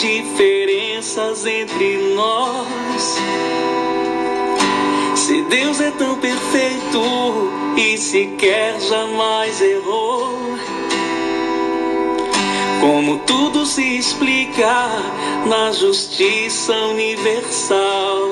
[0.05, 3.17] Diferenças entre nós?
[5.15, 10.39] Se Deus é tão perfeito e sequer jamais errou,
[12.81, 14.89] como tudo se explica
[15.47, 18.29] na justiça universal?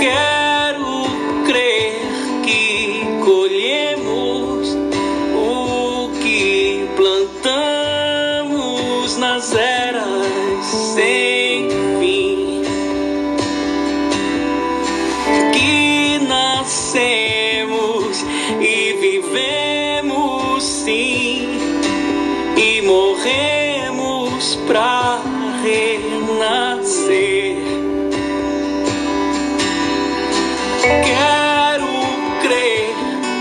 [0.00, 0.63] Quero
[24.66, 25.20] pra
[25.62, 27.56] renascer.
[30.82, 31.94] Quero
[32.42, 32.94] crer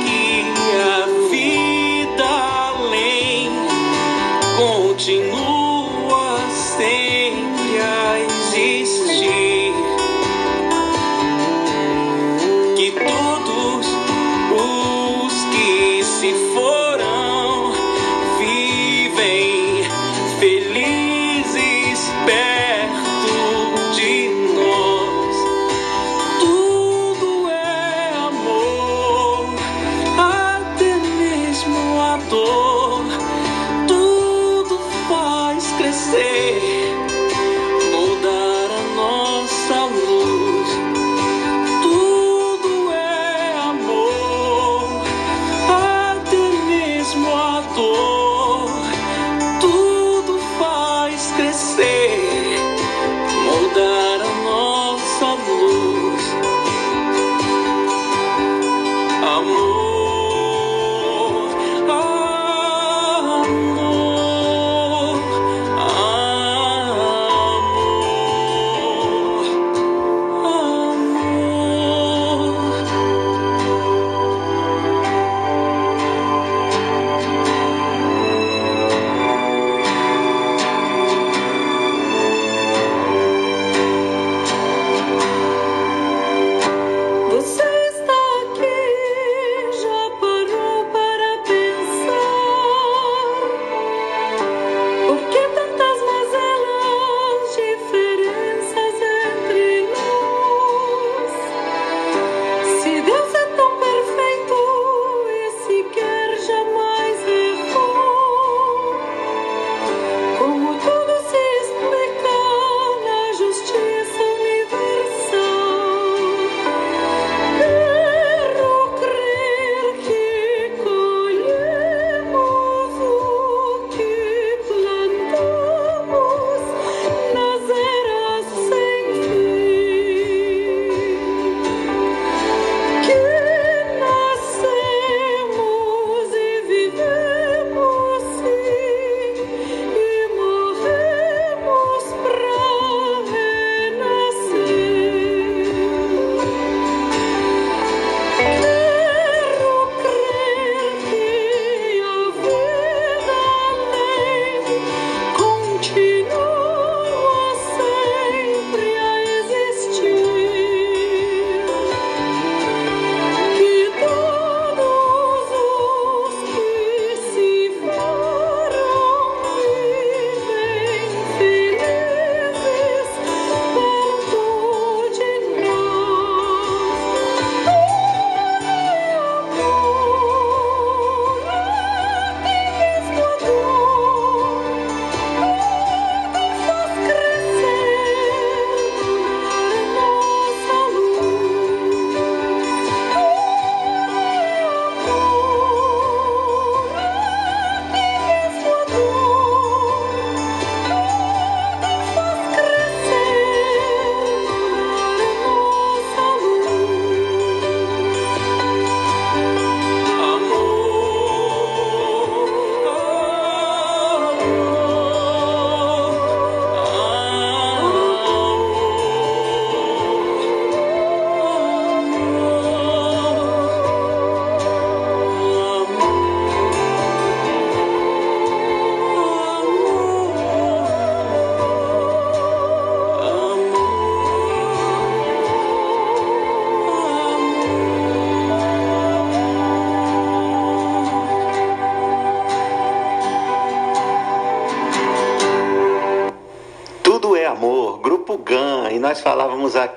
[0.03, 0.45] que
[0.81, 2.25] a vida
[2.69, 3.51] além
[4.57, 6.39] continua
[6.77, 7.22] sendo.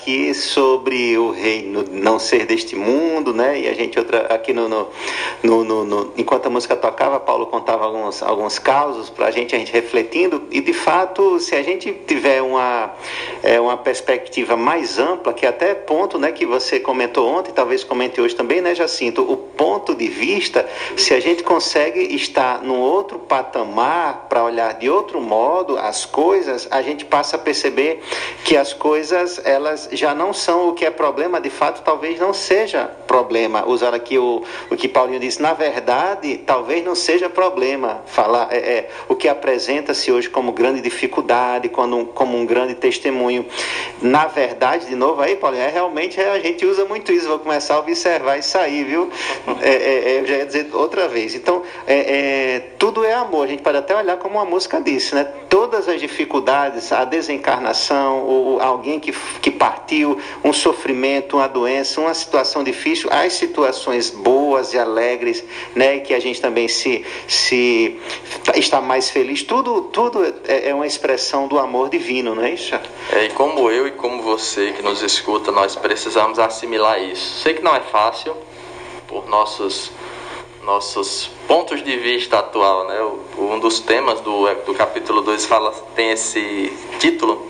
[0.07, 3.63] Aqui sobre o reino não ser deste mundo, né?
[3.63, 4.87] E a gente outra aqui no, no,
[5.47, 9.59] no, no enquanto a música tocava, Paulo contava alguns alguns causos para a gente, a
[9.59, 12.93] gente refletindo e de fato, se a gente tiver uma
[13.43, 18.21] é, uma perspectiva mais ampla, que até ponto, né, que você comentou ontem, talvez comente
[18.21, 23.19] hoje também, né, Jacinto, o ponto de vista, se a gente consegue estar num outro
[23.19, 28.03] patamar para olhar de outro modo as coisas, a gente passa a perceber
[28.45, 32.33] que as coisas elas já não são o que é problema, de fato, talvez não
[32.33, 33.67] seja problema.
[33.67, 38.57] Usar aqui o, o que Paulinho disse, na verdade, talvez não seja problema falar é,
[38.57, 43.47] é o que apresenta-se hoje como grande dificuldade, como, como um grande testemunho.
[44.01, 47.29] Na verdade, de novo aí, Paulinho, é realmente é, a gente usa muito isso.
[47.29, 49.11] Vou começar a observar isso aí, viu?
[49.61, 51.35] É, é, é eu já ia dizer outra vez.
[51.35, 53.45] Então, é, tudo é amor.
[53.45, 55.25] A gente pode até olhar como a música disse, né?
[55.49, 62.15] Todas as dificuldades, a desencarnação, ou alguém que, que partiu, um sofrimento, uma doença, uma
[62.15, 65.07] situação difícil, as situações boas e alegres,
[65.75, 67.99] né, que a gente também se, se
[68.55, 72.75] está mais feliz, tudo, tudo é, é uma expressão do amor divino, não é isso?
[73.13, 77.43] É, e como eu e como você que nos escuta, nós precisamos assimilar isso.
[77.43, 78.37] Sei que não é fácil,
[79.07, 79.91] por nossos
[80.67, 83.01] nossos pontos de vista atual, né?
[83.39, 87.47] Um dos temas do, do capítulo 2 fala, tem esse título,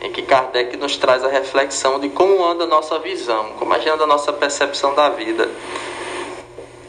[0.00, 4.02] em que Kardec nos traz a reflexão de como anda a nossa visão, como anda
[4.02, 5.48] a nossa percepção da vida.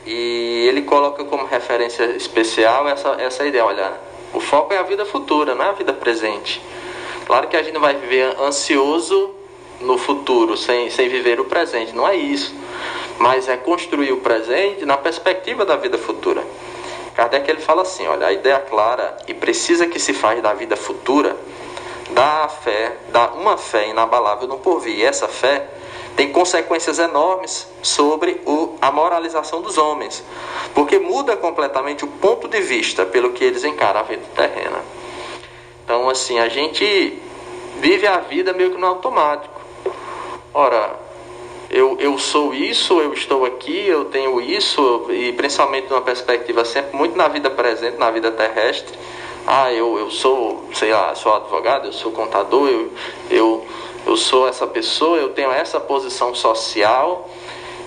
[0.06, 3.94] E ele coloca como referência especial essa, essa ideia, olha,
[4.34, 6.62] o foco é a vida futura, não é a vida presente.
[7.26, 9.32] Claro que a gente não vai viver ansioso
[9.80, 12.54] no futuro, sem, sem viver o presente, não é isso.
[13.18, 16.44] Mas é construir o presente na perspectiva da vida futura.
[17.16, 20.76] Kardec ele fala assim, olha, a ideia clara e precisa que se faz da vida
[20.76, 21.38] futura
[22.12, 24.98] dá a fé, dá uma fé inabalável no porvir.
[24.98, 25.68] E essa fé
[26.16, 30.24] tem consequências enormes sobre o, a moralização dos homens,
[30.74, 34.80] porque muda completamente o ponto de vista pelo que eles encaram a vida terrena.
[35.84, 37.20] Então, assim, a gente
[37.80, 39.60] vive a vida meio que no automático.
[40.54, 40.96] Ora,
[41.70, 46.96] eu, eu sou isso, eu estou aqui, eu tenho isso, e principalmente numa perspectiva sempre
[46.96, 48.98] muito na vida presente, na vida terrestre
[49.46, 52.92] ah, eu, eu sou, sei lá, sou advogado, eu sou contador, eu,
[53.30, 53.66] eu,
[54.06, 57.30] eu sou essa pessoa, eu tenho essa posição social.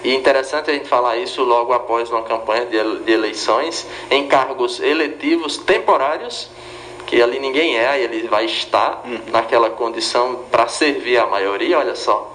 [0.04, 5.56] E interessante a gente falar isso logo após uma campanha de, eleições em cargos eletivos
[5.56, 6.48] temporários,
[7.06, 9.20] que ali ninguém é, ele vai estar uhum.
[9.32, 12.34] naquela condição para servir a maioria, olha só.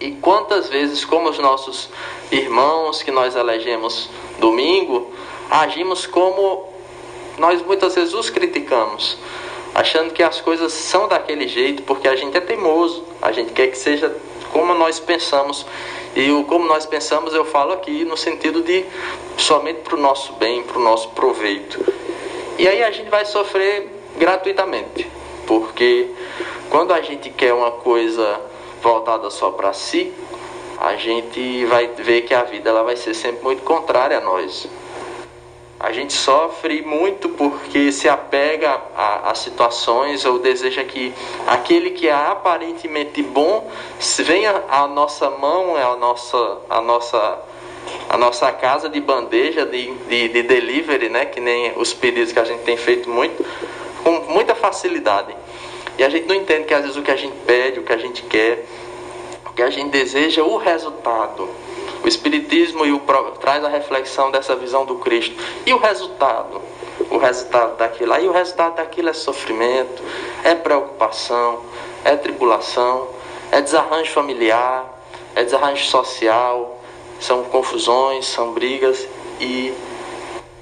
[0.00, 1.88] E quantas vezes, como os nossos
[2.30, 5.12] irmãos que nós elegemos domingo,
[5.50, 6.68] agimos como
[7.38, 9.16] nós muitas vezes os criticamos,
[9.74, 13.68] achando que as coisas são daquele jeito porque a gente é teimoso, a gente quer
[13.68, 14.14] que seja
[14.52, 15.66] como nós pensamos.
[16.14, 18.84] E o como nós pensamos eu falo aqui no sentido de
[19.38, 21.82] somente para o nosso bem, para o nosso proveito.
[22.58, 25.08] E aí a gente vai sofrer gratuitamente,
[25.46, 26.10] porque
[26.68, 28.40] quando a gente quer uma coisa
[28.82, 30.12] voltada só para si,
[30.78, 34.68] a gente vai ver que a vida ela vai ser sempre muito contrária a nós.
[35.82, 41.12] A gente sofre muito porque se apega a, a, situações ou deseja que
[41.44, 43.68] aquele que é aparentemente bom
[44.18, 47.38] venha à nossa mão, à nossa, à nossa,
[48.08, 51.26] à nossa casa de bandeja, de, de, de delivery, né?
[51.26, 53.44] que nem os pedidos que a gente tem feito muito,
[54.04, 55.34] com muita facilidade.
[55.98, 57.92] E a gente não entende que às vezes o que a gente pede, o que
[57.92, 58.64] a gente quer,
[59.46, 61.48] o que a gente deseja, o resultado
[62.02, 63.00] o Espiritismo e o,
[63.40, 65.34] traz a reflexão dessa visão do Cristo.
[65.64, 66.60] E o resultado?
[67.10, 68.12] O resultado daquilo.
[68.12, 70.02] Aí o resultado daquilo é sofrimento,
[70.42, 71.62] é preocupação,
[72.04, 73.08] é tribulação,
[73.50, 74.84] é desarranjo familiar,
[75.34, 76.80] é desarranjo social,
[77.20, 79.06] são confusões, são brigas
[79.40, 79.72] e,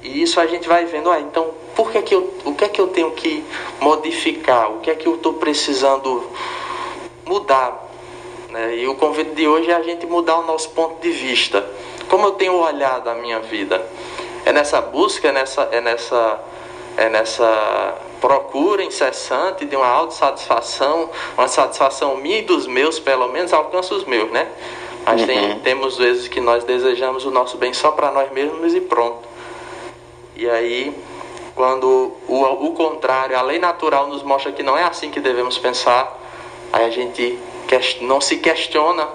[0.02, 1.10] e isso a gente vai vendo.
[1.10, 3.44] Ah, então, por que que eu, o que é que eu tenho que
[3.80, 4.70] modificar?
[4.70, 6.28] O que é que eu estou precisando
[7.24, 7.89] mudar
[8.50, 8.76] né?
[8.76, 11.64] E o convite de hoje é a gente mudar o nosso ponto de vista.
[12.08, 13.84] Como eu tenho olhado a minha vida?
[14.44, 16.40] É nessa busca, é nessa, é nessa,
[16.96, 23.52] é nessa procura incessante de uma autossatisfação, uma satisfação minha e dos meus, pelo menos
[23.52, 24.48] alcança os meus, né?
[25.04, 25.26] Mas uhum.
[25.26, 29.28] tem, temos vezes que nós desejamos o nosso bem só para nós mesmos e pronto.
[30.36, 30.94] E aí,
[31.54, 35.58] quando o, o contrário, a lei natural nos mostra que não é assim que devemos
[35.58, 36.18] pensar,
[36.72, 37.38] aí a gente
[38.02, 39.08] não se questiona,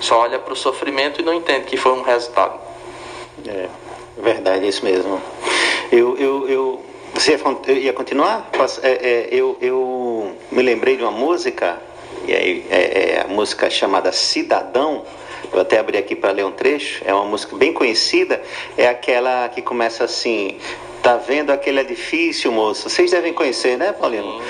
[0.00, 2.58] só olha para o sofrimento e não entende que foi um resultado.
[3.46, 3.68] É,
[4.16, 5.20] verdade, é isso mesmo.
[5.90, 6.84] Eu, eu, eu,
[7.14, 8.50] você ia continuar?
[8.82, 11.80] É, é, eu, eu me lembrei de uma música
[12.26, 15.04] e aí é, é a música chamada Cidadão.
[15.52, 18.42] Eu até abri aqui para ler um trecho, é uma música bem conhecida,
[18.76, 20.58] é aquela que começa assim:
[21.02, 22.90] Tá vendo aquele edifício, moço?
[22.90, 24.42] Vocês devem conhecer, né, Paulino?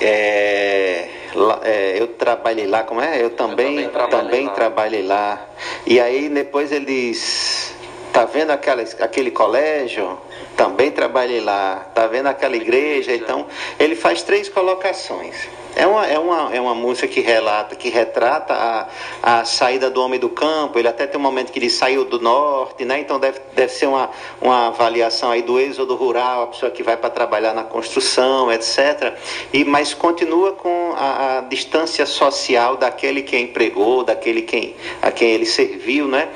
[0.00, 3.22] É, lá- é, eu trabalhei lá, como é?
[3.22, 4.52] Eu também, também trabalhei também lá.
[4.52, 5.46] trabalhei lá.
[5.86, 7.74] E aí depois ele diz:
[8.12, 10.18] Tá vendo aquela, aquele colégio?
[10.56, 11.86] Também trabalhei lá.
[11.94, 13.14] Tá vendo aquela igreja?
[13.14, 13.46] Então,
[13.78, 15.48] ele faz três colocações.
[15.74, 18.88] É uma, é uma, é uma música que relata, que retrata a,
[19.22, 20.78] a saída do homem do campo.
[20.78, 23.00] Ele até tem um momento que ele saiu do norte, né?
[23.00, 24.10] Então deve, deve ser uma,
[24.40, 29.14] uma avaliação aí do êxodo rural, a pessoa que vai para trabalhar na construção, etc.
[29.52, 35.30] E, mas continua com a, a distância social daquele que empregou, daquele quem, a quem
[35.30, 36.28] ele serviu, né?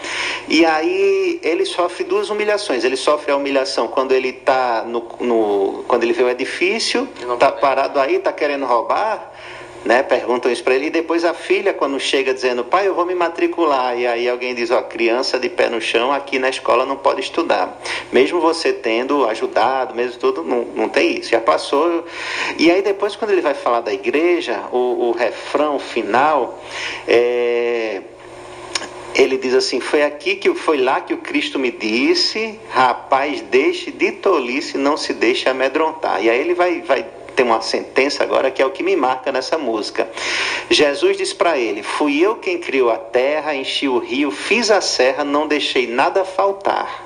[0.49, 2.85] E aí ele sofre duas humilhações.
[2.85, 7.51] Ele sofre a humilhação quando ele está no, no, quando ele vê o edifício, está
[7.51, 7.61] pode.
[7.61, 9.26] parado aí, está querendo roubar,
[9.87, 10.03] né?
[10.03, 10.87] Perguntam isso para ele.
[10.87, 13.99] E depois a filha, quando chega dizendo, pai, eu vou me matricular.
[13.99, 17.21] E aí alguém diz, ó, criança de pé no chão aqui na escola não pode
[17.21, 17.81] estudar.
[18.13, 21.31] Mesmo você tendo ajudado, mesmo tudo, não, não tem isso.
[21.31, 22.05] Já passou.
[22.59, 26.61] E aí depois, quando ele vai falar da igreja, o, o refrão final
[27.07, 28.03] é
[29.15, 33.91] ele diz assim: Foi aqui que foi lá que o Cristo me disse, rapaz, deixe
[33.91, 36.23] de tolice, não se deixe amedrontar.
[36.23, 37.07] E aí ele vai, vai
[37.37, 40.09] ter uma sentença agora que é o que me marca nessa música.
[40.71, 44.81] Jesus diz para ele: Fui eu quem criou a terra, enchi o rio, fiz a
[44.81, 47.06] serra, não deixei nada faltar.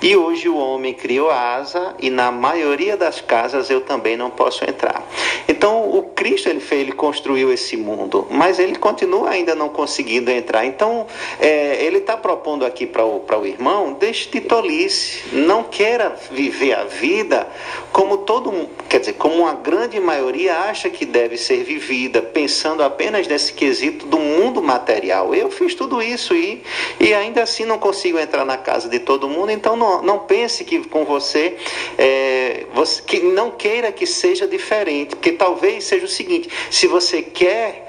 [0.00, 4.64] E hoje o homem criou asa e na maioria das casas eu também não posso
[4.64, 5.02] entrar.
[5.48, 10.30] Então o Cristo ele fez, ele construiu esse mundo, mas ele continua ainda não conseguindo
[10.30, 10.64] entrar.
[10.64, 11.06] Então
[11.40, 16.74] é, ele está propondo aqui para o, o irmão, deixe de tolice, não queira viver
[16.74, 17.48] a vida
[17.92, 23.26] como todo quer dizer, como uma grande maioria acha que deve ser vivida, pensando apenas
[23.26, 25.34] nesse quesito do mundo material.
[25.34, 26.62] Eu fiz tudo isso e,
[27.00, 30.64] e ainda assim não consigo entrar na casa de todo mundo, então não, não pense
[30.64, 31.56] que com você,
[31.96, 37.22] é, você que não queira que seja diferente, porque talvez seja o seguinte: se você
[37.22, 37.87] quer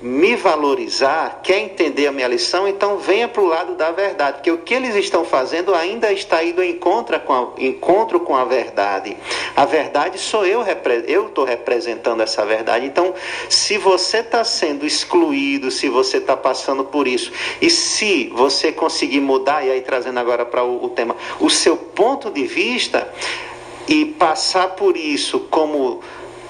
[0.00, 4.50] me valorizar, quer entender a minha lição, então venha para o lado da verdade, porque
[4.50, 8.44] o que eles estão fazendo ainda está indo em encontro com a, encontro com a
[8.44, 9.16] verdade.
[9.54, 10.64] A verdade sou eu,
[11.06, 12.86] eu estou representando essa verdade.
[12.86, 13.14] Então,
[13.48, 17.30] se você está sendo excluído, se você está passando por isso,
[17.60, 21.76] e se você conseguir mudar, e aí trazendo agora para o, o tema, o seu
[21.76, 23.12] ponto de vista
[23.86, 26.00] e passar por isso como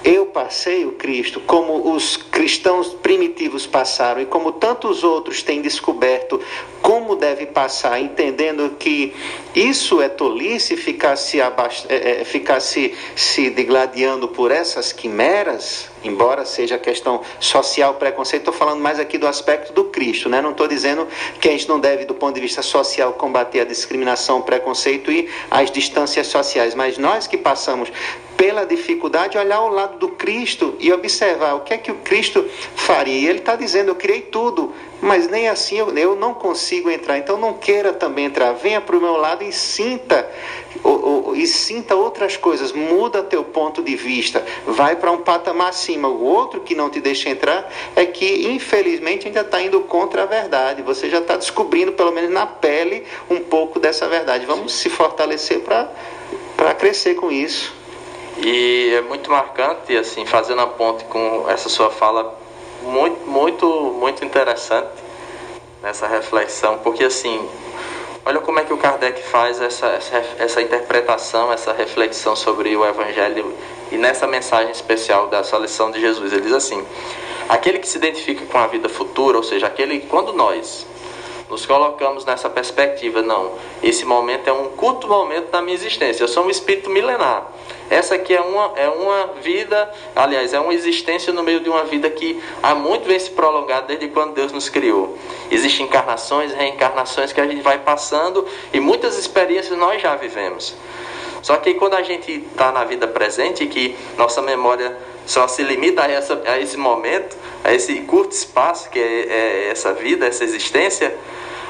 [0.03, 6.41] eu passei o Cristo, como os cristãos primitivos passaram e como tantos outros têm descoberto
[6.81, 9.13] como deve passar, entendendo que
[9.53, 11.85] isso é tolice ficar se, abast...
[11.87, 18.53] é, é, ficar se, se digladiando por essas quimeras, embora seja questão social, preconceito, estou
[18.53, 20.41] falando mais aqui do aspecto do Cristo, né?
[20.41, 21.07] não estou dizendo
[21.39, 25.11] que a gente não deve, do ponto de vista social, combater a discriminação, o preconceito
[25.11, 27.91] e as distâncias sociais, mas nós que passamos
[28.41, 32.43] pela dificuldade, olhar ao lado do Cristo e observar o que é que o Cristo
[32.75, 33.13] faria.
[33.13, 37.17] E ele está dizendo: Eu criei tudo, mas nem assim eu, eu não consigo entrar.
[37.17, 38.53] Então não queira também entrar.
[38.53, 40.29] Venha para o meu lado e sinta,
[41.33, 42.71] e sinta outras coisas.
[42.71, 44.45] Muda teu ponto de vista.
[44.65, 46.07] Vai para um patamar acima.
[46.07, 50.25] O outro que não te deixa entrar é que, infelizmente, ainda está indo contra a
[50.25, 50.81] verdade.
[50.83, 54.45] Você já está descobrindo, pelo menos na pele, um pouco dessa verdade.
[54.45, 57.73] Vamos se fortalecer para crescer com isso.
[58.37, 62.39] E é muito marcante, assim, fazendo a ponte com essa sua fala,
[62.83, 63.65] muito, muito,
[63.99, 64.89] muito interessante
[65.81, 67.47] nessa reflexão, porque assim,
[68.25, 72.85] olha como é que o Kardec faz essa, essa, essa interpretação, essa reflexão sobre o
[72.85, 73.53] Evangelho
[73.91, 76.31] e nessa mensagem especial da sua lição de Jesus.
[76.31, 76.85] Ele diz assim:
[77.49, 80.85] aquele que se identifica com a vida futura, ou seja, aquele quando nós
[81.49, 83.51] nos colocamos nessa perspectiva, não,
[83.83, 87.45] esse momento é um curto momento da minha existência, eu sou um espírito milenar.
[87.91, 91.83] Essa aqui é uma, é uma vida, aliás, é uma existência no meio de uma
[91.83, 95.17] vida que há muito vem se prolongado desde quando Deus nos criou.
[95.51, 100.73] Existem encarnações, reencarnações que a gente vai passando e muitas experiências nós já vivemos.
[101.41, 106.03] Só que quando a gente está na vida presente, que nossa memória só se limita
[106.03, 110.45] a, essa, a esse momento, a esse curto espaço que é, é essa vida, essa
[110.45, 111.13] existência,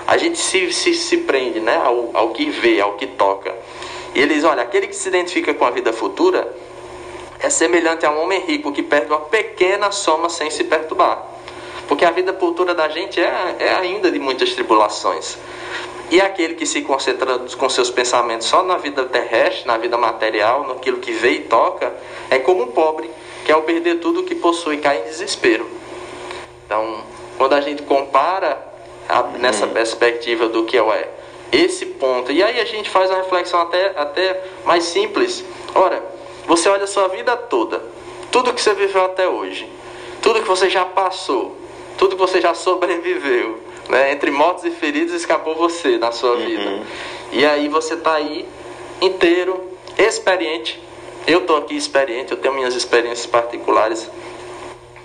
[0.05, 3.55] a gente se, se, se prende né, ao, ao que vê, ao que toca.
[4.13, 6.53] E ele diz: olha, aquele que se identifica com a vida futura
[7.39, 11.25] é semelhante a um homem rico que perde uma pequena soma sem se perturbar.
[11.87, 15.37] Porque a vida futura da gente é, é ainda de muitas tribulações.
[16.09, 20.67] E aquele que se concentra com seus pensamentos só na vida terrestre, na vida material,
[20.67, 21.91] naquilo que vê e toca,
[22.29, 23.09] é como um pobre
[23.45, 25.67] que ao perder tudo o que possui cai em desespero.
[26.65, 27.01] Então,
[27.37, 28.61] quando a gente compara
[29.09, 31.09] a, nessa perspectiva do que é
[31.51, 35.43] esse ponto, e aí a gente faz uma reflexão até, até mais simples.
[35.75, 36.01] Ora,
[36.47, 37.81] você olha a sua vida toda,
[38.31, 39.69] tudo que você viveu até hoje,
[40.21, 41.57] tudo que você já passou,
[41.97, 44.11] tudo que você já sobreviveu, né?
[44.11, 46.45] entre mortos e feridos escapou você na sua uhum.
[46.45, 46.83] vida.
[47.31, 48.47] E aí você está aí
[49.01, 50.81] inteiro, experiente.
[51.27, 54.09] Eu estou aqui experiente, eu tenho minhas experiências particulares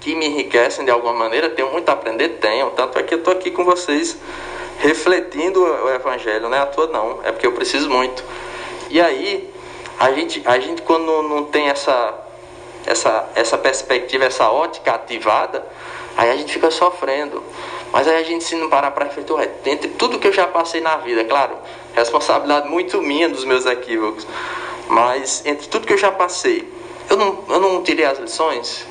[0.06, 2.70] que me enriquecem de alguma maneira, tenho muito a aprender, tenho.
[2.70, 4.16] Tanto é que eu estou aqui com vocês
[4.78, 8.22] refletindo o evangelho, não é à toa não, é porque eu preciso muito.
[8.88, 9.52] E aí,
[9.98, 12.14] a gente, a gente quando não tem essa,
[12.86, 15.66] essa, essa perspectiva, essa ótica ativada,
[16.16, 17.42] aí a gente fica sofrendo.
[17.90, 19.34] Mas aí a gente se não parar para refletir,
[19.64, 21.56] entre tudo que eu já passei na vida, claro,
[21.96, 24.24] responsabilidade muito minha dos meus equívocos,
[24.86, 26.72] mas entre tudo que eu já passei,
[27.10, 28.86] eu não, eu não tirei as lições,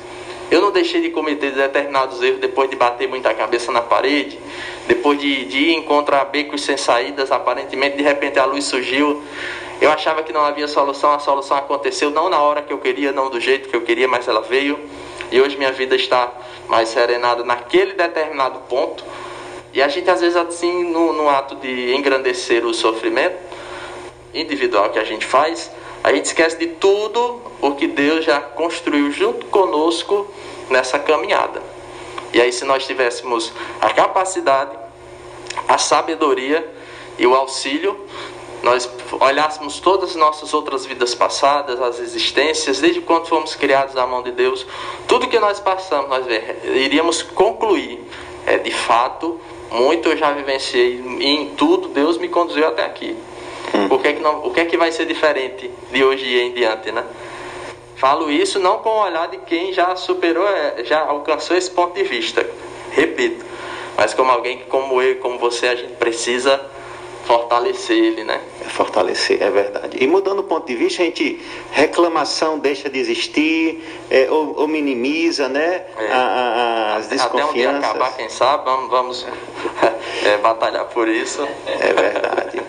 [0.50, 4.38] eu não deixei de cometer determinados erros depois de bater muita cabeça na parede,
[4.86, 9.22] depois de, de ir encontrar becos sem saídas, aparentemente de repente a luz surgiu.
[9.80, 13.12] Eu achava que não havia solução, a solução aconteceu não na hora que eu queria,
[13.12, 14.78] não do jeito que eu queria, mas ela veio.
[15.30, 16.32] E hoje minha vida está
[16.68, 19.04] mais serenada naquele determinado ponto.
[19.74, 23.36] E a gente às vezes assim, no, no ato de engrandecer o sofrimento
[24.32, 25.70] individual que a gente faz,
[26.06, 30.32] a gente esquece de tudo o que Deus já construiu junto conosco
[30.70, 31.60] nessa caminhada.
[32.32, 34.70] E aí, se nós tivéssemos a capacidade,
[35.66, 36.64] a sabedoria
[37.18, 37.98] e o auxílio,
[38.62, 38.88] nós
[39.18, 44.22] olhássemos todas as nossas outras vidas passadas, as existências, desde quando fomos criados à mão
[44.22, 44.64] de Deus,
[45.08, 46.24] tudo que nós passamos, nós
[46.62, 48.00] iríamos concluir,
[48.46, 49.40] é, de fato,
[49.72, 53.16] muito eu já vivenciei e em tudo Deus me conduziu até aqui.
[53.74, 53.88] Hum.
[53.90, 56.52] O, que é que não, o que é que vai ser diferente de hoje em
[56.52, 57.04] diante, né?
[57.96, 61.94] Falo isso não com o olhar de quem já superou, é, já alcançou esse ponto
[61.94, 62.46] de vista.
[62.92, 63.44] Repito,
[63.96, 66.60] mas como alguém que, como eu, como você, a gente precisa
[67.26, 68.40] fortalecer ele, né?
[68.64, 69.98] É fortalecer, é verdade.
[70.00, 74.68] E mudando o ponto de vista, a gente reclamação deixa de existir, é, ou, ou,
[74.68, 75.84] minimiza, né?
[75.98, 76.12] É.
[76.12, 77.50] A, a, as desconfianças.
[77.50, 79.26] Até um dia acabar, quem sabe, vamos, vamos
[80.24, 81.46] é, batalhar por isso.
[81.66, 82.62] É verdade.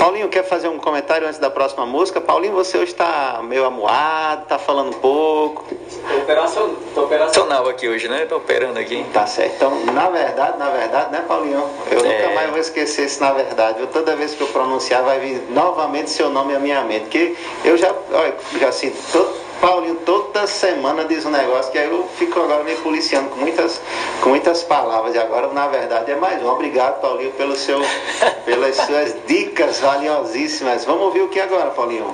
[0.00, 2.22] Paulinho, quer fazer um comentário antes da próxima música?
[2.22, 5.66] Paulinho, você hoje está meio amuado, está falando um pouco.
[5.70, 8.22] Estou operacional, operacional aqui hoje, né?
[8.22, 9.04] Estou operando aqui.
[9.12, 9.56] Tá certo.
[9.56, 11.62] Então, na verdade, na verdade, né, Paulinho?
[11.90, 12.02] Eu é...
[12.02, 13.80] nunca mais vou esquecer isso na verdade.
[13.80, 17.06] Eu, toda vez que eu pronunciar, vai vir novamente seu nome à minha mente.
[17.06, 21.90] Que eu já, olha, já sinto todo Paulinho toda semana diz um negócio que aí
[21.90, 23.80] eu fico agora me policiando com muitas,
[24.22, 25.14] com muitas palavras.
[25.14, 26.48] E agora, na verdade, é mais um.
[26.48, 27.78] Obrigado, Paulinho, pelo seu,
[28.46, 30.86] pelas suas dicas valiosíssimas.
[30.86, 32.06] Vamos ouvir o que agora, Paulinho?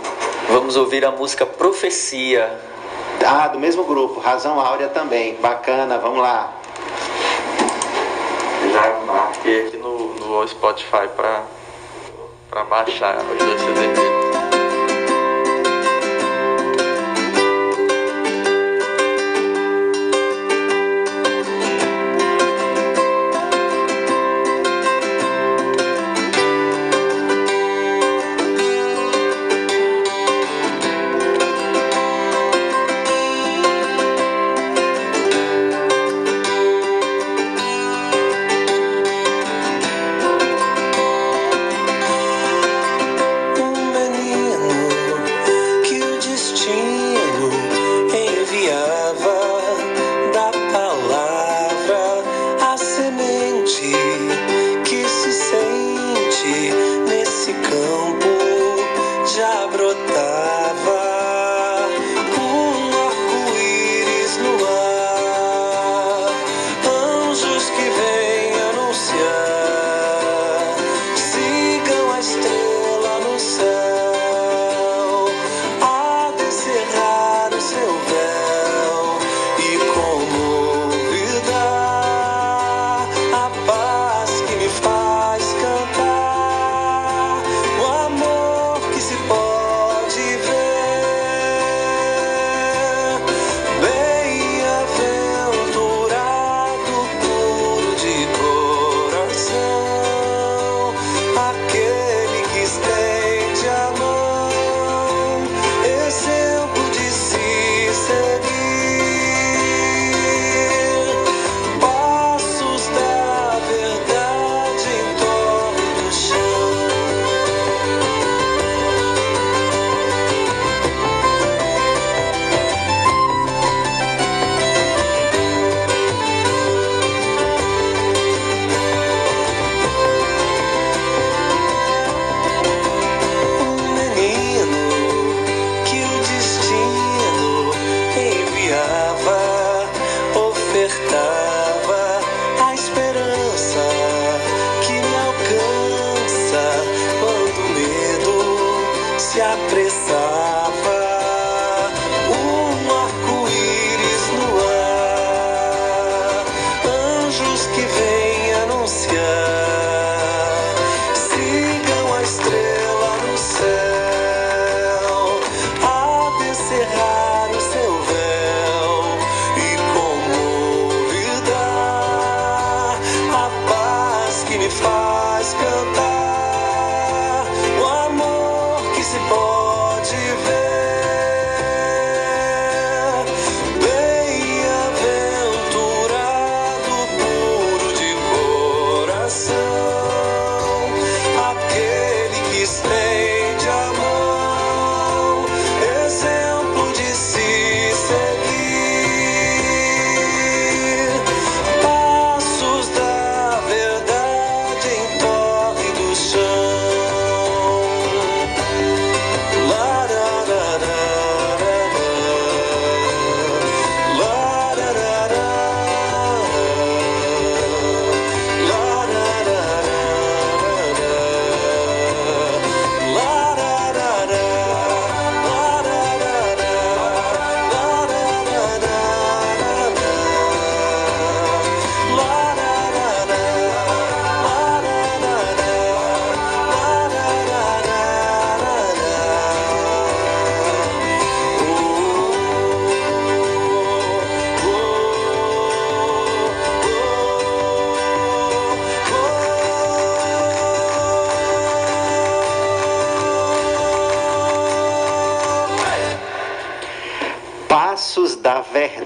[0.48, 2.58] Vamos ouvir a música Profecia.
[3.24, 5.36] Ah, do mesmo grupo, Razão Áurea também.
[5.36, 6.52] Bacana, vamos lá.
[8.72, 11.44] Já marquei aqui no, no Spotify para
[12.64, 14.15] baixar os dois CDs.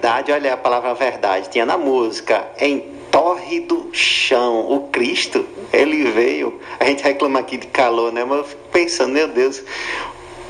[0.01, 2.81] Verdade, olha a palavra verdade, tinha na música, em
[3.11, 4.67] torre do chão.
[4.73, 6.59] O Cristo, ele veio.
[6.79, 8.25] A gente reclama aqui de calor, né?
[8.25, 9.63] Mas eu fico pensando, meu Deus,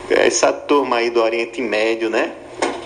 [0.08, 2.32] essa turma aí do Oriente Médio, né?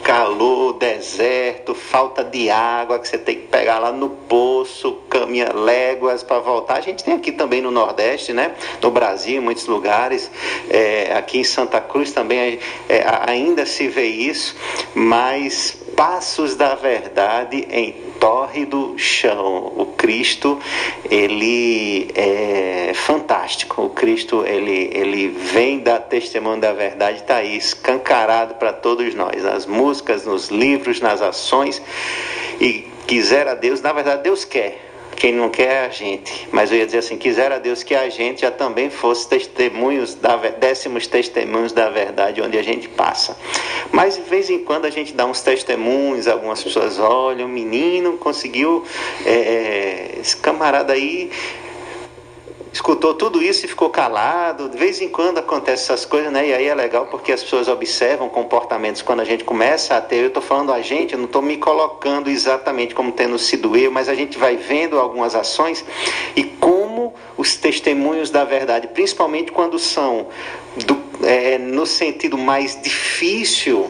[0.03, 6.23] Calor, deserto, falta de água que você tem que pegar lá no poço, caminha léguas
[6.23, 6.79] para voltar.
[6.79, 8.55] A gente tem aqui também no Nordeste, né?
[8.83, 10.31] No Brasil, em muitos lugares.
[10.71, 12.59] É, aqui em Santa Cruz também
[12.89, 14.57] é, ainda se vê isso,
[14.95, 19.73] mas passos da verdade em torre do chão.
[19.77, 20.59] O Cristo,
[21.11, 23.83] ele é fantástico.
[23.83, 29.43] O Cristo, ele, ele vem dar testemunho da verdade, está aí escancarado para todos nós,
[29.43, 31.81] nas músicas, nos livros, nas ações.
[32.61, 34.94] E quiser a Deus, na verdade, Deus quer.
[35.17, 36.49] Quem não quer é a gente.
[36.53, 40.37] Mas eu ia dizer assim: quisera Deus que a gente já também fosse testemunhos, da,
[40.37, 43.37] décimos testemunhos da verdade onde a gente passa.
[43.93, 48.85] Mas de vez em quando a gente dá uns testemunhos, algumas pessoas olham, menino conseguiu,
[49.25, 51.31] é, esse camarada aí
[52.75, 54.69] escutou tudo isso e ficou calado.
[54.69, 56.49] De vez em quando acontece essas coisas, né?
[56.49, 60.17] E aí é legal porque as pessoas observam comportamentos quando a gente começa a ter.
[60.17, 63.93] Eu estou falando a gente, eu não estou me colocando exatamente como tendo sido eu,
[63.93, 65.85] mas a gente vai vendo algumas ações
[66.35, 70.27] e como os testemunhos da verdade, principalmente quando são
[70.85, 73.89] do, é, no sentido mais difícil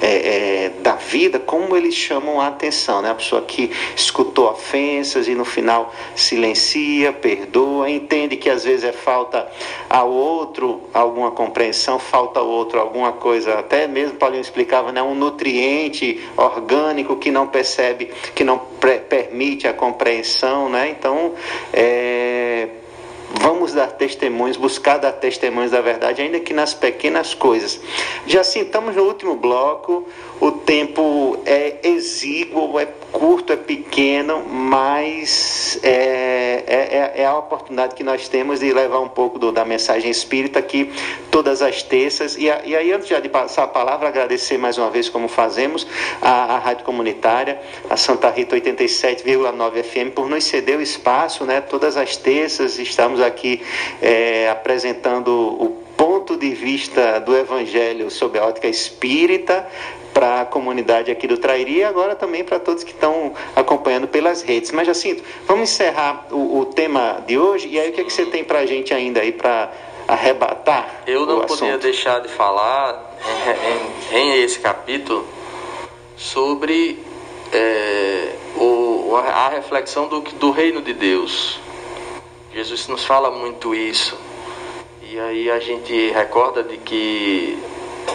[0.00, 3.10] é, é, da vida, como eles chamam a atenção, né?
[3.10, 8.92] A pessoa que escutou ofensas e no final silencia, perdoa, entende que às vezes é
[8.92, 9.46] falta
[9.88, 15.02] ao outro alguma compreensão, falta ao outro alguma coisa, até mesmo Paulinho explicava, né?
[15.02, 18.58] Um nutriente orgânico que não percebe, que não
[19.08, 20.90] permite a compreensão, né?
[20.90, 21.34] Então,
[21.72, 22.68] é,
[23.40, 27.80] Vamos dar testemunhos, buscar dar testemunhos da verdade, ainda que nas pequenas coisas.
[28.26, 30.06] Já assim, estamos no último bloco,
[30.40, 38.04] o tempo é exíguo, é curto, é pequeno, mas é, é, é, a oportunidade que
[38.04, 40.92] nós temos de levar um pouco do, da mensagem espírita aqui
[41.30, 42.36] todas as terças.
[42.36, 45.86] E, e aí, antes de passar a palavra, agradecer mais uma vez, como fazemos,
[46.20, 47.58] a, a Rádio Comunitária,
[47.88, 51.62] a Santa Rita 87,9 FM, por nos ceder o espaço, né?
[51.62, 53.62] Todas as terças estamos aqui
[54.02, 59.66] é, apresentando o ponto de vista do Evangelho sob a ótica espírita
[60.12, 64.40] para a comunidade aqui do Trairi e agora também para todos que estão acompanhando pelas
[64.40, 64.72] redes.
[64.72, 68.12] Mas, Jacinto, vamos encerrar o, o tema de hoje e aí o que, é que
[68.12, 69.70] você tem para a gente ainda aí para
[70.08, 71.02] arrebatar?
[71.06, 73.14] Eu não podia deixar de falar
[74.12, 75.26] em, em, em esse capítulo
[76.16, 77.04] sobre
[77.52, 81.60] é, o, a reflexão do, do reino de Deus.
[82.54, 84.16] Jesus nos fala muito isso.
[85.16, 87.58] E aí a gente recorda de que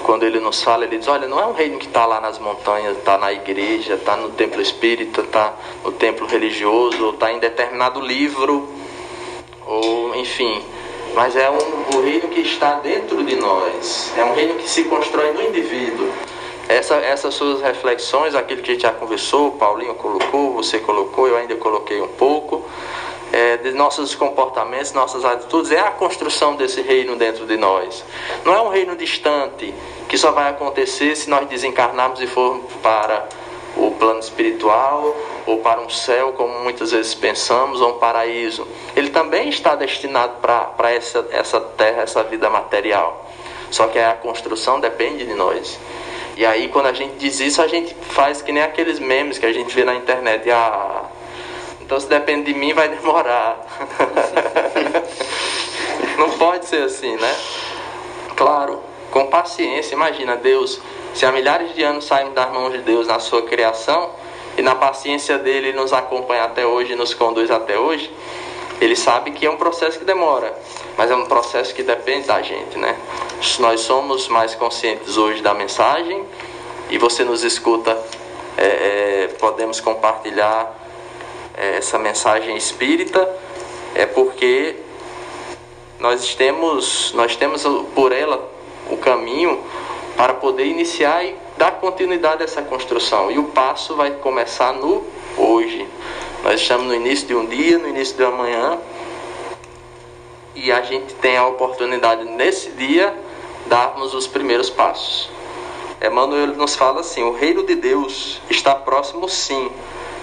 [0.03, 2.37] quando ele nos fala, ele diz, olha, não é um reino que está lá nas
[2.37, 5.51] montanhas, está na igreja, está no templo espírita, está
[5.83, 8.69] no templo religioso, está em determinado livro,
[9.65, 10.63] ou enfim,
[11.15, 14.13] mas é um, reino que está dentro de nós.
[14.15, 16.07] É um reino que se constrói no indivíduo.
[16.69, 21.27] Essa, essas suas reflexões, aquilo que a gente já conversou, o Paulinho colocou, você colocou,
[21.27, 22.63] eu ainda coloquei um pouco,
[23.31, 28.03] é, de nossos comportamentos, nossas atitudes, é a construção desse reino dentro de nós.
[28.43, 29.73] Não é um reino distante
[30.07, 33.27] que só vai acontecer se nós desencarnarmos e formos para
[33.77, 35.15] o plano espiritual
[35.45, 38.67] ou para um céu, como muitas vezes pensamos, ou um paraíso.
[38.95, 43.25] Ele também está destinado para essa, essa terra, essa vida material.
[43.71, 45.79] Só que a construção depende de nós.
[46.35, 49.45] E aí, quando a gente diz isso, a gente faz que nem aqueles memes que
[49.45, 50.49] a gente vê na internet.
[50.49, 51.00] Ah,
[51.91, 53.59] então, se depende de mim, vai demorar.
[56.17, 57.35] Não pode ser assim, né?
[58.37, 58.81] Claro,
[59.11, 59.93] com paciência.
[59.93, 60.79] Imagina, Deus,
[61.13, 64.09] se há milhares de anos saímos das mãos de Deus na sua criação
[64.57, 68.09] e na paciência dele nos acompanha até hoje, nos conduz até hoje,
[68.79, 70.57] ele sabe que é um processo que demora,
[70.97, 72.95] mas é um processo que depende da gente, né?
[73.59, 76.25] Nós somos mais conscientes hoje da mensagem
[76.89, 78.01] e você nos escuta,
[78.57, 80.79] é, é, podemos compartilhar
[81.61, 83.29] essa mensagem espírita
[83.93, 84.75] é porque
[85.99, 88.49] nós temos, nós temos por ela
[88.89, 89.63] o caminho
[90.17, 93.29] para poder iniciar e dar continuidade a essa construção.
[93.29, 95.05] E o passo vai começar no
[95.37, 95.87] hoje.
[96.43, 98.79] Nós estamos no início de um dia, no início de amanhã,
[100.55, 103.13] e a gente tem a oportunidade nesse dia
[103.67, 105.29] darmos os primeiros passos.
[106.03, 109.71] Emmanuel nos fala assim: o reino de Deus está próximo, sim,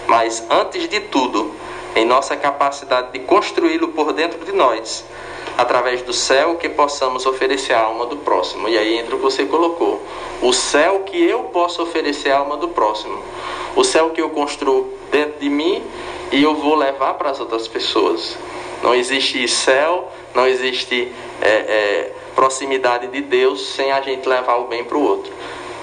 [0.08, 1.54] mas antes de tudo,
[1.94, 5.04] em nossa capacidade de construí-lo por dentro de nós,
[5.56, 8.68] através do céu que possamos oferecer à alma do próximo.
[8.68, 10.02] E aí entra o que você colocou:
[10.40, 13.22] o céu que eu posso oferecer à alma do próximo,
[13.76, 15.82] o céu que eu construo dentro de mim
[16.32, 18.36] e eu vou levar para as outras pessoas.
[18.82, 24.68] Não existe céu, não existe é, é, proximidade de Deus sem a gente levar o
[24.68, 25.32] bem para o outro.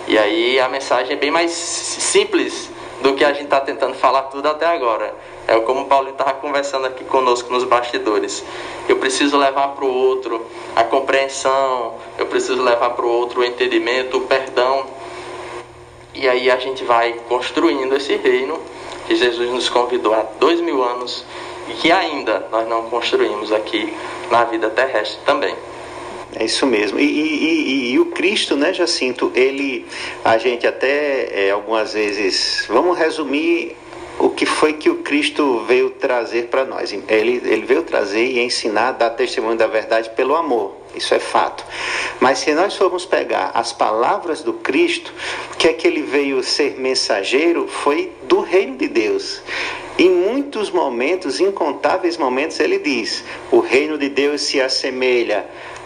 [0.07, 2.69] E aí a mensagem é bem mais simples
[3.01, 5.13] do que a gente está tentando falar tudo até agora.
[5.47, 8.43] É como o Paulinho estava conversando aqui conosco nos bastidores.
[8.87, 13.43] Eu preciso levar para o outro a compreensão, eu preciso levar para o outro o
[13.43, 14.85] entendimento, o perdão.
[16.13, 18.59] E aí a gente vai construindo esse reino
[19.05, 21.25] que Jesus nos convidou há dois mil anos
[21.67, 23.95] e que ainda nós não construímos aqui
[24.31, 25.55] na vida terrestre também.
[26.33, 26.99] É isso mesmo.
[26.99, 29.85] E, e, e, e, o Cristo, né, Jacinto, ele,
[30.23, 33.75] a gente até é, algumas vezes, vamos resumir
[34.19, 36.91] o que foi que o Cristo veio trazer para nós.
[36.91, 40.75] Ele, ele veio trazer e ensinar, dar testemunho da verdade pelo amor.
[40.95, 41.65] Isso é fato.
[42.19, 45.13] Mas se nós formos pegar as palavras do Cristo,
[45.57, 49.41] que é que ele veio ser mensageiro foi do reino de Deus.
[49.97, 55.45] Em muitos momentos, incontáveis momentos, ele diz: o reino de Deus se assemelha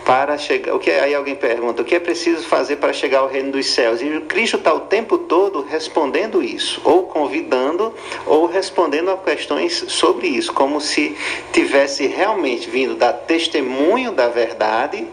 [0.09, 0.73] para chegar.
[0.73, 3.67] O que aí alguém pergunta, o que é preciso fazer para chegar ao reino dos
[3.67, 4.01] céus?
[4.01, 7.93] E o Cristo está o tempo todo respondendo isso, ou convidando,
[8.25, 11.15] ou respondendo a questões sobre isso, como se
[11.53, 15.05] tivesse realmente vindo dar testemunho da verdade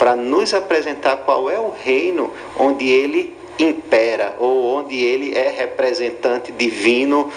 [0.00, 6.50] para nos apresentar qual é o reino onde ele impera ou onde ele é representante
[6.52, 7.30] divino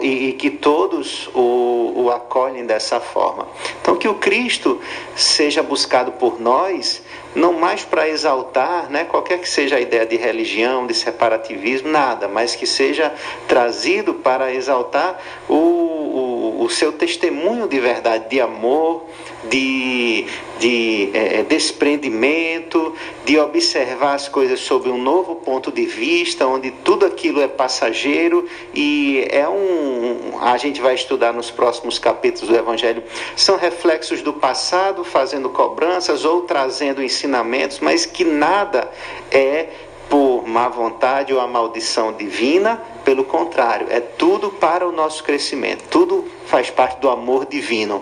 [0.00, 3.48] e, que todos o, o acolhem dessa forma.
[3.80, 4.80] Então, que o Cristo
[5.16, 7.02] seja buscado por nós,
[7.34, 12.28] não mais para exaltar, né, qualquer que seja a ideia de religião, de separativismo, nada,
[12.28, 13.12] mas que seja
[13.48, 19.06] trazido para exaltar o, o, o seu testemunho de verdade, de amor,
[19.48, 20.26] de,
[20.58, 26.70] de é, é, desprendimento, de observar as coisas sob um novo ponto de vista, onde
[26.70, 30.38] tudo aquilo é passageiro e é um.
[30.40, 33.02] A gente vai estudar nos próximos capítulos do Evangelho,
[33.36, 38.90] são reflexos do passado, fazendo cobranças ou trazendo ensinamentos, mas que nada
[39.30, 39.68] é
[40.08, 45.84] por má vontade ou a maldição divina, pelo contrário, é tudo para o nosso crescimento,
[45.90, 48.00] tudo faz parte do amor divino.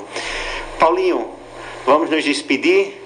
[0.78, 1.30] Paulinho,
[1.86, 3.02] vamos nos despedir?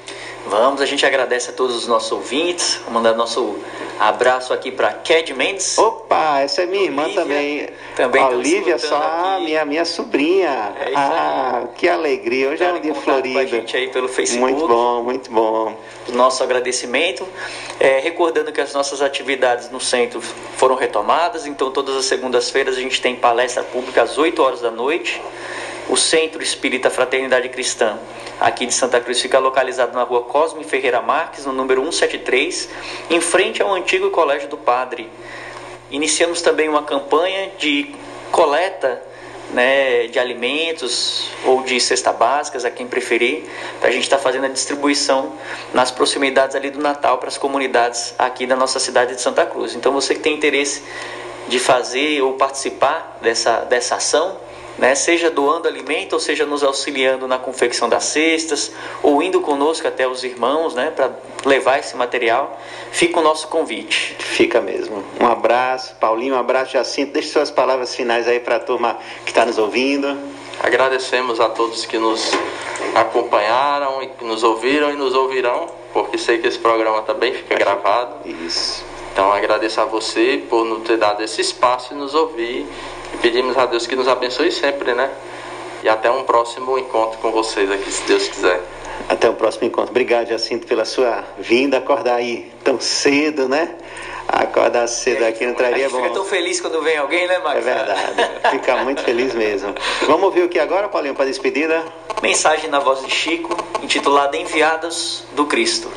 [0.49, 2.81] Vamos, a gente agradece a todos os nossos ouvintes.
[2.85, 3.59] Vou mandar nosso
[3.99, 5.77] abraço aqui para Ked Mendes.
[5.77, 7.69] Opa, essa é minha irmã Olivia, também.
[7.97, 10.73] Também a Olivia, só a minha, minha sobrinha.
[10.79, 12.51] É ah, que alegria.
[12.51, 13.41] Hoje é um dia florido.
[13.41, 14.53] a gente aí pelo Facebook.
[14.53, 15.77] Muito bom, muito bom.
[16.13, 17.27] Nosso agradecimento.
[17.81, 20.21] É, recordando que as nossas atividades no centro
[20.57, 24.71] foram retomadas, então todas as segundas-feiras a gente tem palestra pública às 8 horas da
[24.71, 25.21] noite.
[25.89, 27.97] O Centro Espírita Fraternidade Cristã,
[28.41, 32.69] aqui de Santa Cruz, fica localizado na rua Cosme Ferreira Marques, no número 173,
[33.11, 35.09] em frente ao antigo Colégio do Padre.
[35.91, 37.95] Iniciamos também uma campanha de
[38.33, 39.01] coleta
[39.51, 43.45] né, de alimentos ou de cesta básicas, a quem preferir,
[43.83, 45.35] a gente estar tá fazendo a distribuição
[45.73, 49.75] nas proximidades ali do Natal para as comunidades aqui da nossa cidade de Santa Cruz.
[49.75, 50.83] Então você que tem interesse
[51.49, 54.37] de fazer ou participar dessa, dessa ação,
[54.79, 58.73] né, seja doando alimento, ou seja nos auxiliando na confecção das cestas,
[59.03, 61.11] ou indo conosco até os irmãos né, para
[61.45, 62.59] levar esse material,
[62.91, 64.17] fica o nosso convite.
[64.19, 65.03] Fica mesmo.
[65.21, 67.13] Um abraço, Paulinho, um abraço, Jacinto.
[67.13, 70.17] Deixe suas palavras finais aí para a turma que está nos ouvindo.
[70.61, 72.33] Agradecemos a todos que nos
[72.95, 77.55] acompanharam e que nos ouviram e nos ouvirão, porque sei que esse programa também fica
[77.55, 78.17] gravado.
[78.25, 78.85] Isso.
[79.13, 82.67] Então agradeço a você por nos ter dado esse espaço e nos ouvir.
[83.17, 85.11] E pedimos a Deus que nos abençoe sempre, né?
[85.83, 88.61] E até um próximo encontro com vocês aqui, se Deus quiser.
[89.09, 89.91] Até o próximo encontro.
[89.91, 91.79] Obrigado, Jacinto, pela sua vinda.
[91.79, 93.75] Acordar aí tão cedo, né?
[94.29, 96.03] Acordar cedo aqui não traria bom.
[96.03, 97.59] Fica tão feliz quando vem alguém, né, Max?
[97.59, 98.31] É verdade.
[98.51, 99.75] Fica muito feliz mesmo.
[100.03, 101.85] Vamos ouvir o que agora, Paulinho, para despedida?
[102.23, 105.91] Mensagem na voz de Chico, intitulada Enviados do Cristo.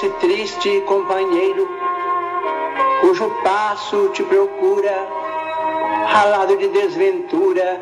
[0.00, 1.68] Esse triste companheiro,
[3.02, 5.06] cujo passo te procura,
[6.06, 7.78] ralado de desventura,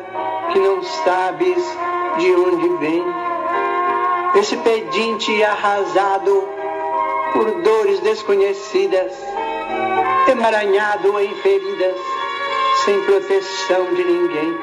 [0.51, 1.63] que não sabes
[2.17, 3.05] de onde vem.
[4.35, 6.45] Esse pedinte arrasado
[7.31, 9.13] por dores desconhecidas,
[10.27, 11.95] emaranhado em feridas,
[12.83, 14.57] sem proteção de ninguém.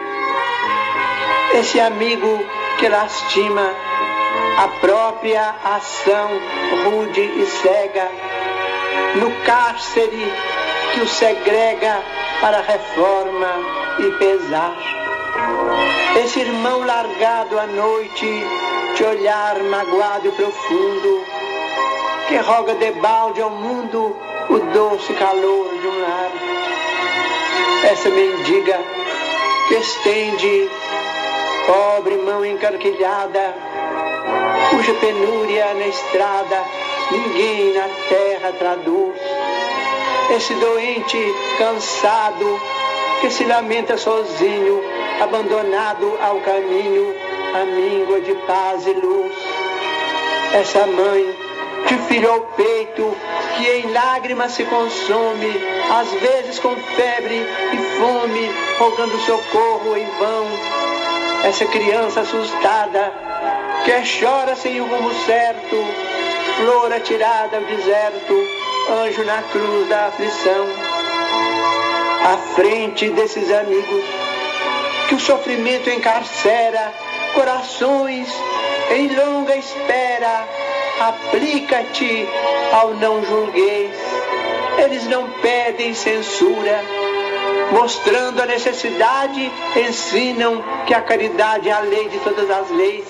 [1.54, 2.38] Esse amigo
[2.78, 3.74] que lastima
[4.58, 6.30] a própria ação
[6.84, 8.10] rude e cega
[9.16, 10.32] no cárcere
[10.92, 12.02] que o segrega
[12.40, 13.48] para reforma
[13.98, 14.76] e pesar.
[16.22, 18.26] Esse irmão largado à noite,
[18.96, 21.24] de olhar magoado e profundo,
[22.28, 24.16] que roga de balde ao mundo
[24.48, 26.30] o doce calor de um lar.
[27.90, 28.78] Essa mendiga
[29.68, 30.70] que estende
[31.66, 33.54] pobre mão encarquilhada
[34.70, 36.64] cuja penúria na estrada
[37.10, 39.16] ninguém na terra traduz.
[40.30, 42.60] Esse doente cansado
[43.20, 44.82] que se lamenta sozinho,
[45.20, 47.14] abandonado ao caminho,
[47.54, 49.32] a míngua de paz e luz.
[50.52, 51.36] Essa mãe
[51.86, 53.16] de filho ao peito,
[53.56, 55.52] que em lágrimas se consome,
[55.90, 60.46] às vezes com febre e fome, rogando socorro em vão.
[61.44, 63.12] Essa criança assustada
[63.86, 65.76] que chora sem o rumo certo,
[66.56, 68.34] flor atirada ao deserto,
[68.90, 70.66] anjo na cruz da aflição.
[72.24, 74.04] À frente desses amigos,
[75.08, 76.92] que o sofrimento encarcera,
[77.32, 78.28] corações
[78.90, 80.48] em longa espera,
[80.98, 82.28] aplica-te
[82.72, 83.96] ao não julgueis.
[84.78, 86.82] Eles não pedem censura,
[87.70, 93.06] mostrando a necessidade, ensinam que a caridade é a lei de todas as leis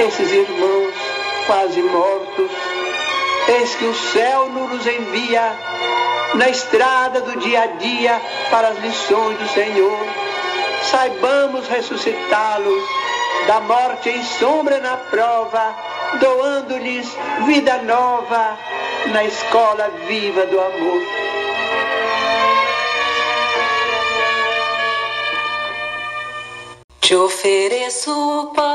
[0.00, 0.94] esses irmãos
[1.46, 2.50] quase mortos,
[3.48, 5.56] eis que o céu nos envia
[6.34, 8.20] na estrada do dia a dia
[8.50, 9.98] para as lições do Senhor.
[10.90, 12.84] Saibamos ressuscitá-los
[13.46, 15.74] da morte em sombra na prova,
[16.20, 17.08] doando-lhes
[17.46, 18.58] vida nova
[19.12, 21.27] na escola viva do amor.
[27.08, 28.68] Te ofereço paz.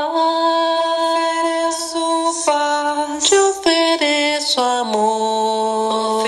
[3.22, 6.23] Te ofereço amor,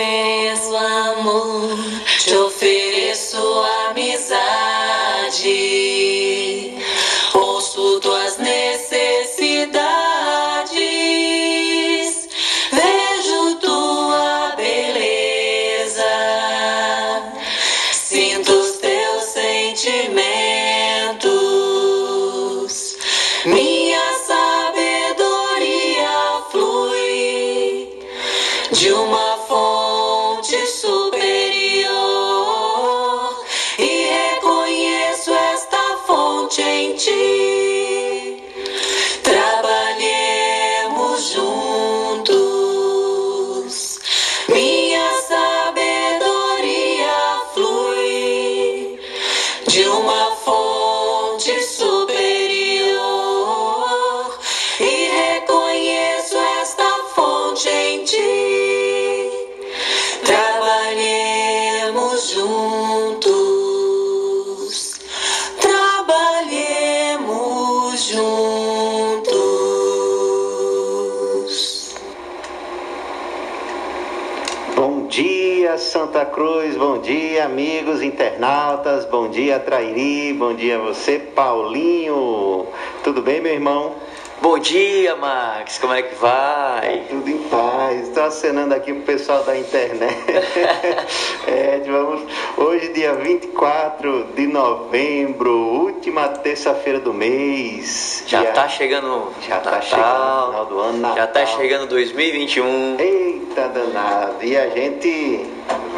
[77.36, 79.04] dia, amigos internautas.
[79.04, 80.32] Bom dia, Trairi.
[80.32, 82.66] Bom dia, você, Paulinho.
[83.04, 83.94] Tudo bem, meu irmão?
[84.40, 85.76] Bom dia, Max.
[85.76, 87.02] Como é que vai?
[87.10, 88.08] Tudo em paz.
[88.08, 90.16] Estou acenando aqui pro pessoal da internet.
[91.46, 92.22] é, vamos.
[92.56, 98.24] Hoje, dia 24 de novembro, última terça-feira do mês.
[98.26, 98.52] Já dia...
[98.52, 99.30] tá chegando.
[99.46, 100.98] Já tá chegando o final do ano.
[101.00, 101.16] Natal.
[101.16, 102.96] Já tá chegando 2021.
[102.98, 104.42] Eita danado.
[104.42, 105.44] E a gente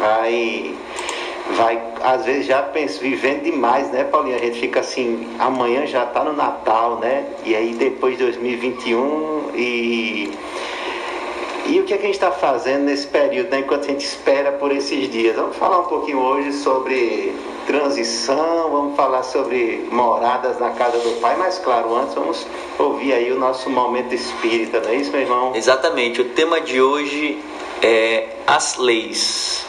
[0.01, 0.75] vai
[1.55, 4.35] vai, às vezes já penso, vivendo demais, né, Paulinho?
[4.35, 7.25] A gente fica assim, amanhã já tá no Natal, né?
[7.45, 10.31] E aí depois de 2021 e.
[11.65, 14.03] E o que, é que a gente está fazendo nesse período, né, enquanto a gente
[14.03, 15.35] espera por esses dias?
[15.35, 17.31] Vamos falar um pouquinho hoje sobre
[17.67, 22.47] transição, vamos falar sobre moradas na casa do Pai, mas claro, antes vamos
[22.79, 25.55] ouvir aí o nosso momento espírita, não é isso, meu irmão?
[25.55, 27.37] Exatamente, o tema de hoje
[27.83, 29.68] é as leis.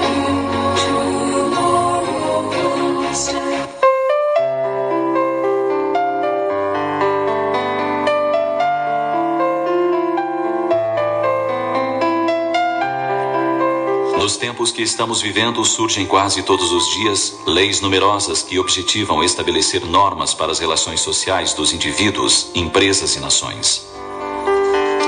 [14.31, 19.85] Nos tempos que estamos vivendo, surgem quase todos os dias leis numerosas que objetivam estabelecer
[19.85, 23.85] normas para as relações sociais dos indivíduos, empresas e nações.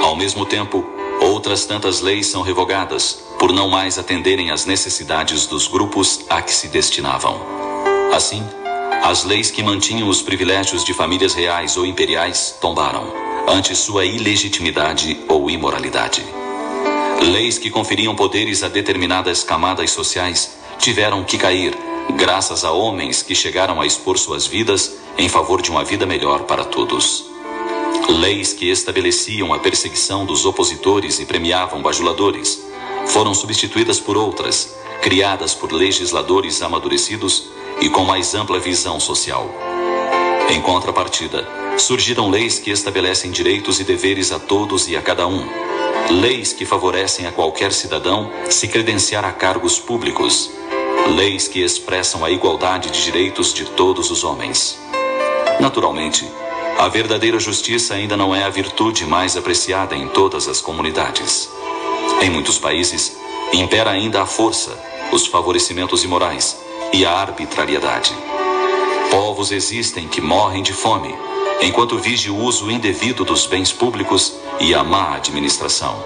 [0.01, 0.85] Ao mesmo tempo,
[1.21, 6.53] outras tantas leis são revogadas por não mais atenderem às necessidades dos grupos a que
[6.53, 7.39] se destinavam.
[8.13, 8.43] Assim,
[9.03, 13.07] as leis que mantinham os privilégios de famílias reais ou imperiais tombaram,
[13.47, 16.42] ante sua ilegitimidade ou imoralidade.
[17.21, 21.77] Leis que conferiam poderes a determinadas camadas sociais tiveram que cair,
[22.15, 26.43] graças a homens que chegaram a expor suas vidas em favor de uma vida melhor
[26.43, 27.25] para todos.
[28.09, 32.61] Leis que estabeleciam a perseguição dos opositores e premiavam bajuladores
[33.07, 37.45] foram substituídas por outras, criadas por legisladores amadurecidos
[37.81, 39.49] e com mais ampla visão social.
[40.49, 45.47] Em contrapartida, surgiram leis que estabelecem direitos e deveres a todos e a cada um
[46.09, 50.51] leis que favorecem a qualquer cidadão se credenciar a cargos públicos,
[51.15, 54.79] leis que expressam a igualdade de direitos de todos os homens.
[55.59, 56.27] Naturalmente,
[56.77, 61.49] a verdadeira justiça ainda não é a virtude mais apreciada em todas as comunidades.
[62.21, 63.15] Em muitos países,
[63.53, 64.77] impera ainda a força,
[65.11, 66.57] os favorecimentos imorais
[66.91, 68.13] e a arbitrariedade.
[69.11, 71.15] Povos existem que morrem de fome,
[71.61, 76.03] enquanto vige o uso indevido dos bens públicos e a má administração.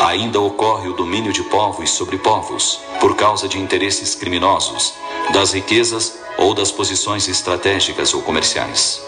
[0.00, 4.94] Ainda ocorre o domínio de povos sobre povos, por causa de interesses criminosos,
[5.32, 9.00] das riquezas ou das posições estratégicas ou comerciais.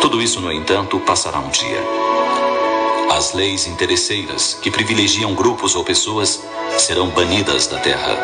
[0.00, 1.82] Tudo isso, no entanto, passará um dia.
[3.10, 6.42] As leis interesseiras, que privilegiam grupos ou pessoas,
[6.78, 8.16] serão banidas da terra.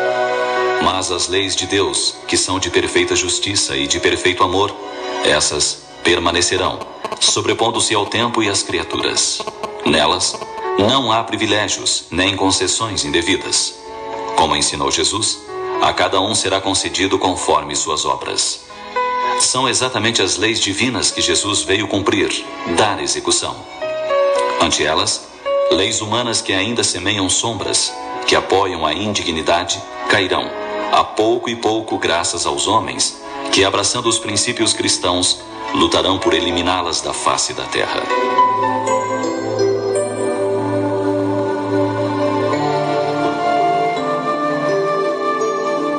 [0.83, 4.75] Mas as leis de Deus, que são de perfeita justiça e de perfeito amor,
[5.23, 6.79] essas permanecerão,
[7.19, 9.41] sobrepondo-se ao tempo e às criaturas.
[9.85, 10.35] Nelas,
[10.77, 13.75] não há privilégios nem concessões indevidas.
[14.35, 15.39] Como ensinou Jesus,
[15.81, 18.61] a cada um será concedido conforme suas obras.
[19.39, 22.45] São exatamente as leis divinas que Jesus veio cumprir,
[22.77, 23.55] dar execução.
[24.61, 25.27] Ante elas,
[25.71, 27.91] leis humanas que ainda semeiam sombras,
[28.27, 30.49] que apoiam a indignidade, cairão,
[30.91, 33.19] a pouco e pouco graças aos homens,
[33.51, 35.41] que abraçando os princípios cristãos,
[35.73, 38.01] lutarão por eliminá-las da face da terra.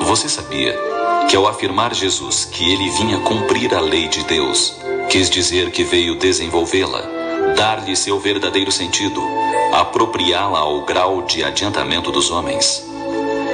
[0.02, 0.78] Você sabia
[1.28, 4.76] que ao afirmar Jesus que ele vinha cumprir a lei de Deus,
[5.08, 7.02] quis dizer que veio desenvolvê-la,
[7.56, 9.22] dar-lhe seu verdadeiro sentido,
[9.72, 12.84] apropriá-la ao grau de adiantamento dos homens?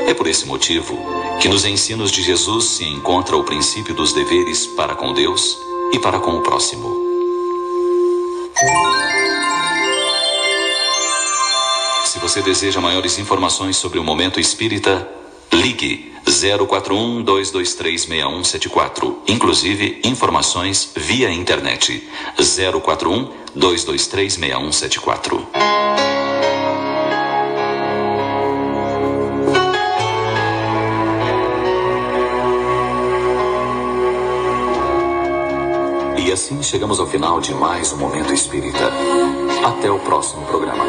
[0.09, 0.99] É por esse motivo
[1.39, 5.99] que nos ensinos de Jesus se encontra o princípio dos deveres para com Deus e
[5.99, 6.89] para com o próximo.
[12.05, 15.09] Se você deseja maiores informações sobre o momento espírita,
[15.53, 22.07] ligue 041 223 6174, inclusive informações via internet
[22.37, 25.49] 041 223 6174.
[36.39, 38.93] Assim chegamos ao final de mais um Momento Espírita.
[39.67, 40.85] Até o próximo programa.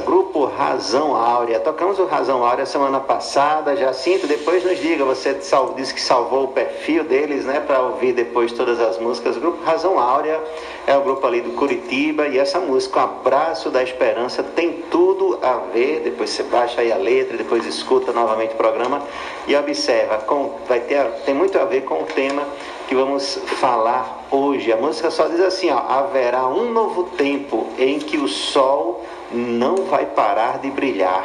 [0.00, 1.60] Grupo Razão Áurea.
[1.60, 3.76] Tocamos o Razão Áurea semana passada.
[3.76, 5.38] Jacinto, depois nos diga, você
[5.76, 9.36] disse que salvou o perfil deles, né, para ouvir depois todas as músicas.
[9.36, 10.40] Grupo Razão Áurea
[10.86, 15.38] é o grupo ali do Curitiba e essa música, o Abraço da Esperança, tem tudo
[15.42, 16.00] a ver.
[16.00, 19.02] Depois você baixa aí a letra, depois escuta novamente o programa
[19.46, 20.18] e observa.
[20.18, 22.42] Com, vai ter, tem muito a ver com o tema
[22.88, 24.72] que vamos falar hoje.
[24.72, 29.84] A música só diz assim, ó, haverá um novo tempo em que o sol não
[29.84, 31.24] vai parar de brilhar.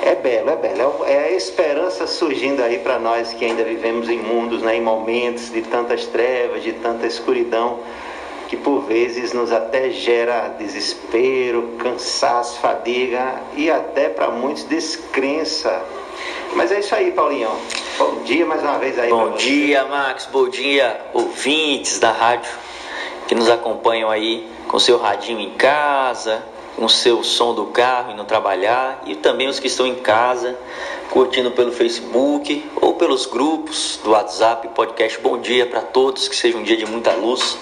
[0.00, 1.04] É belo, é belo.
[1.04, 4.80] É É a esperança surgindo aí para nós que ainda vivemos em mundos, né, em
[4.80, 7.80] momentos de tantas trevas, de tanta escuridão,
[8.48, 15.82] que por vezes nos até gera desespero, cansaço, fadiga e até para muitos descrença.
[16.54, 17.56] Mas é isso aí, Paulinhão.
[17.98, 19.10] Bom dia mais uma vez aí.
[19.10, 20.28] Bom dia, Max.
[20.30, 22.50] Bom dia, ouvintes da rádio
[23.26, 26.42] que nos acompanham aí com seu radinho em casa,
[26.76, 30.56] com seu som do carro indo trabalhar e também os que estão em casa
[31.12, 35.20] curtindo pelo Facebook ou pelos grupos do WhatsApp, podcast.
[35.20, 37.58] Bom dia para todos, que seja um dia de muita luz,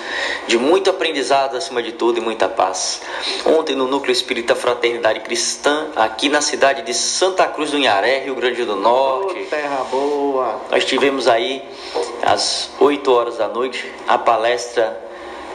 [0.46, 3.02] de muito aprendizado acima de tudo e muita paz.
[3.44, 8.36] Ontem no Núcleo Espírita Fraternidade Cristã, aqui na cidade de Santa Cruz do Inharé, Rio
[8.36, 9.40] Grande do Norte.
[9.40, 10.60] Ô, terra boa!
[10.70, 11.64] Nós tivemos aí
[12.22, 14.96] às 8 horas da noite a palestra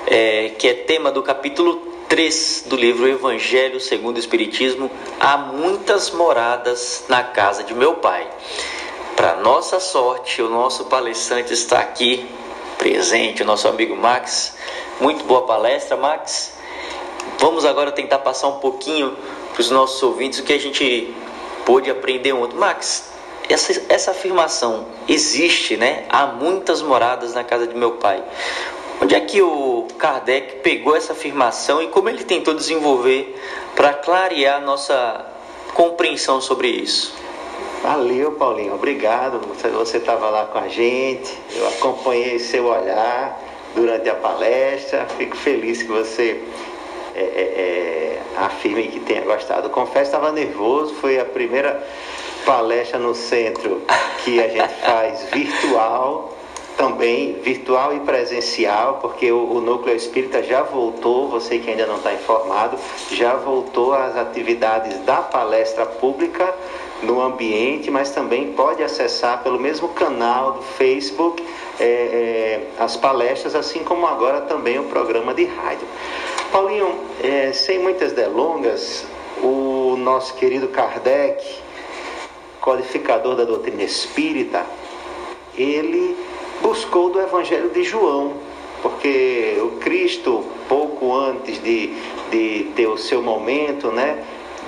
[0.05, 6.11] é, que é tema do capítulo 3 do livro Evangelho segundo o Espiritismo, há muitas
[6.11, 8.27] moradas na casa de meu pai.
[9.15, 12.29] Para nossa sorte, o nosso palestrante está aqui
[12.77, 14.55] presente, o nosso amigo Max.
[14.99, 16.53] Muito boa palestra, Max.
[17.39, 19.17] Vamos agora tentar passar um pouquinho
[19.51, 21.13] para os nossos ouvintes o que a gente
[21.65, 22.55] pôde aprender ontem.
[22.55, 23.09] Max,
[23.49, 26.05] essa, essa afirmação existe, né?
[26.09, 28.23] Há muitas moradas na casa de meu pai.
[29.01, 33.35] Onde é que o Kardec pegou essa afirmação e como ele tentou desenvolver
[33.75, 35.25] para clarear nossa
[35.73, 37.13] compreensão sobre isso?
[37.83, 38.73] Valeu, Paulinho.
[38.73, 39.39] Obrigado.
[39.77, 41.37] Você estava lá com a gente.
[41.55, 43.39] Eu acompanhei seu olhar
[43.75, 45.05] durante a palestra.
[45.17, 46.41] Fico feliz que você
[47.13, 49.69] é, é, é, afirme que tenha gostado.
[49.69, 50.95] Confesso, estava nervoso.
[50.95, 51.85] Foi a primeira
[52.45, 53.83] palestra no centro
[54.23, 56.34] que a gente faz virtual
[56.77, 61.97] também virtual e presencial, porque o, o, Núcleo Espírita já voltou, você que ainda não
[61.97, 62.77] está informado,
[63.11, 66.53] já voltou às atividades da palestra pública
[67.01, 71.43] no ambiente, mas também pode acessar pelo mesmo canal do Facebook
[71.79, 75.87] é, é, as palestras, assim como agora também o programa de rádio.
[76.51, 79.05] Paulinho, é, sem muitas delongas,
[79.41, 81.43] o nosso querido Kardec,
[82.61, 84.65] codificador da doutrina espírita,
[85.57, 86.15] ele
[86.61, 88.33] buscou do Evangelho de João,
[88.81, 91.93] porque o Cristo, pouco antes de,
[92.31, 94.23] de ter o seu momento, né,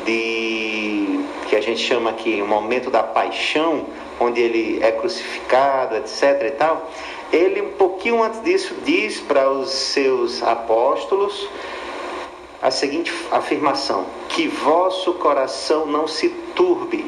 [0.05, 3.85] de que a gente chama aqui o momento da paixão,
[4.19, 6.43] onde ele é crucificado, etc.
[6.47, 6.89] e tal,
[7.31, 11.47] ele um pouquinho antes disso diz para os seus apóstolos
[12.61, 17.05] a seguinte afirmação: que vosso coração não se turbe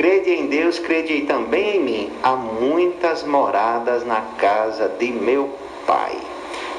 [0.00, 2.12] Crede em Deus, crede também em mim.
[2.22, 5.50] Há muitas moradas na casa de meu
[5.86, 6.16] Pai.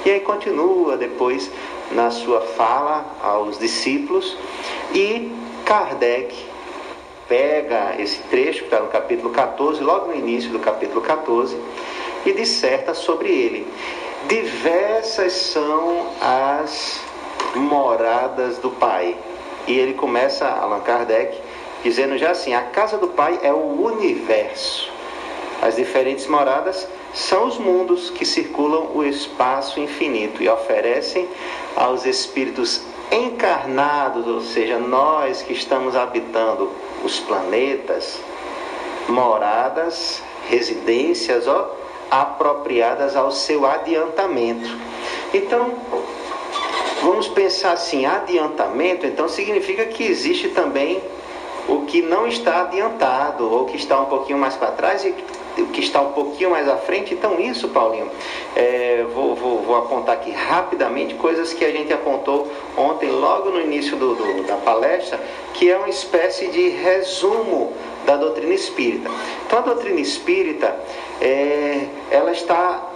[0.04, 1.52] E aí continua depois
[1.92, 4.36] na sua fala aos discípulos
[4.96, 5.32] e
[5.64, 6.36] Kardec
[7.30, 11.56] pega esse trecho que está no capítulo 14, logo no início do capítulo 14,
[12.26, 13.68] e disserta sobre ele.
[14.28, 17.00] Diversas são as
[17.54, 19.16] moradas do Pai.
[19.68, 21.40] E ele começa, Allan Kardec,
[21.84, 24.90] dizendo já assim: a casa do Pai é o universo.
[25.62, 31.28] As diferentes moradas são os mundos que circulam o espaço infinito e oferecem
[31.76, 32.82] aos espíritos
[33.12, 36.72] encarnados, ou seja, nós que estamos habitando
[37.04, 38.18] os planetas,
[39.10, 41.76] moradas, residências, ó,
[42.10, 44.70] apropriadas ao seu adiantamento.
[45.34, 45.74] Então,
[47.02, 51.02] vamos pensar assim, adiantamento, então significa que existe também
[51.68, 55.14] o que não está adiantado, ou que está um pouquinho mais para trás e
[55.62, 57.14] o que está um pouquinho mais à frente.
[57.14, 58.10] Então, isso, Paulinho,
[58.56, 63.62] é, vou, vou, vou, apontar aqui rapidamente coisas que a gente apontou ontem, logo no
[63.62, 65.20] início do, do, da palestra,
[65.54, 67.74] que é uma espécie de resumo
[68.06, 69.10] da doutrina espírita.
[69.46, 70.76] Então, a doutrina espírita,
[71.20, 72.91] é, ela está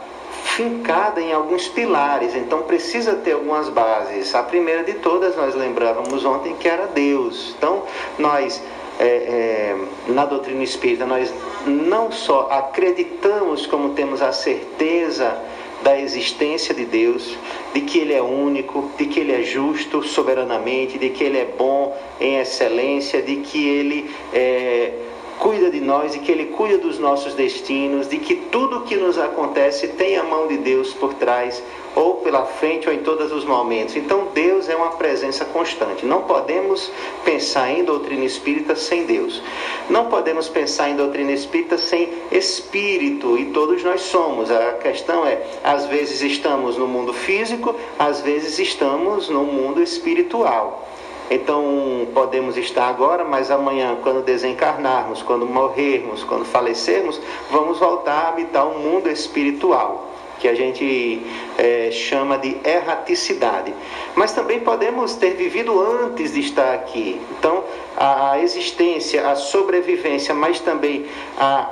[0.45, 4.33] fincada em alguns pilares, então precisa ter algumas bases.
[4.35, 7.55] A primeira de todas nós lembrávamos ontem que era Deus.
[7.57, 7.83] Então
[8.19, 8.61] nós
[8.99, 9.75] é, é,
[10.07, 11.33] na doutrina espírita nós
[11.65, 15.35] não só acreditamos como temos a certeza
[15.81, 17.35] da existência de Deus,
[17.73, 21.45] de que Ele é único, de que Ele é justo soberanamente, de que Ele é
[21.45, 24.93] bom em excelência, de que Ele é
[25.39, 28.95] cuida de nós e que Ele cuida dos nossos destinos, de que tudo o que
[28.95, 31.61] nos acontece tem a mão de Deus por trás,
[31.95, 33.95] ou pela frente, ou em todos os momentos.
[33.95, 36.05] Então, Deus é uma presença constante.
[36.05, 36.91] Não podemos
[37.23, 39.41] pensar em doutrina espírita sem Deus.
[39.89, 44.51] Não podemos pensar em doutrina espírita sem espírito, e todos nós somos.
[44.51, 50.85] A questão é: às vezes estamos no mundo físico, às vezes estamos no mundo espiritual.
[51.29, 57.19] Então podemos estar agora, mas amanhã, quando desencarnarmos, quando morrermos, quando falecermos,
[57.49, 60.07] vamos voltar a habitar um mundo espiritual,
[60.39, 61.25] que a gente
[61.57, 63.73] é, chama de erraticidade.
[64.15, 67.19] Mas também podemos ter vivido antes de estar aqui.
[67.39, 67.63] Então
[67.97, 71.07] a existência, a sobrevivência, mas também
[71.37, 71.69] a,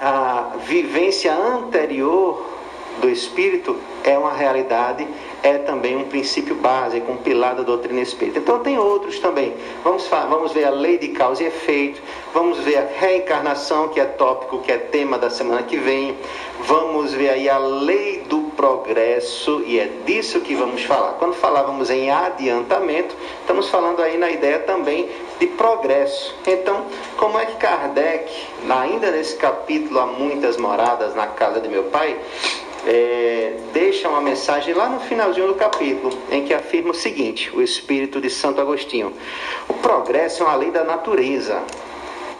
[0.00, 2.52] a vivência anterior
[3.00, 5.06] do espírito é uma realidade
[5.42, 8.38] é também um princípio básico, um pilar da doutrina espírita.
[8.38, 9.54] Então tem outros também.
[9.82, 12.00] Vamos, vamos ver a lei de causa e efeito,
[12.32, 16.16] vamos ver a reencarnação, que é tópico, que é tema da semana que vem.
[16.64, 21.14] Vamos ver aí a lei do progresso, e é disso que vamos falar.
[21.14, 25.08] Quando falávamos em adiantamento, estamos falando aí na ideia também
[25.40, 26.34] de progresso.
[26.46, 26.86] Então,
[27.16, 28.30] como é que Kardec,
[28.68, 32.16] ainda nesse capítulo Há Muitas Moradas na Casa de Meu Pai,
[32.86, 37.62] é, deixa uma mensagem lá no finalzinho do capítulo, em que afirma o seguinte: o
[37.62, 39.12] Espírito de Santo Agostinho.
[39.68, 41.62] O progresso é uma lei da natureza.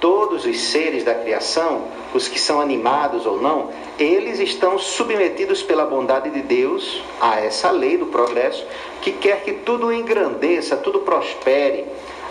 [0.00, 5.86] Todos os seres da criação, os que são animados ou não, eles estão submetidos pela
[5.86, 8.66] bondade de Deus a essa lei do progresso,
[9.00, 11.84] que quer que tudo engrandeça, tudo prospere.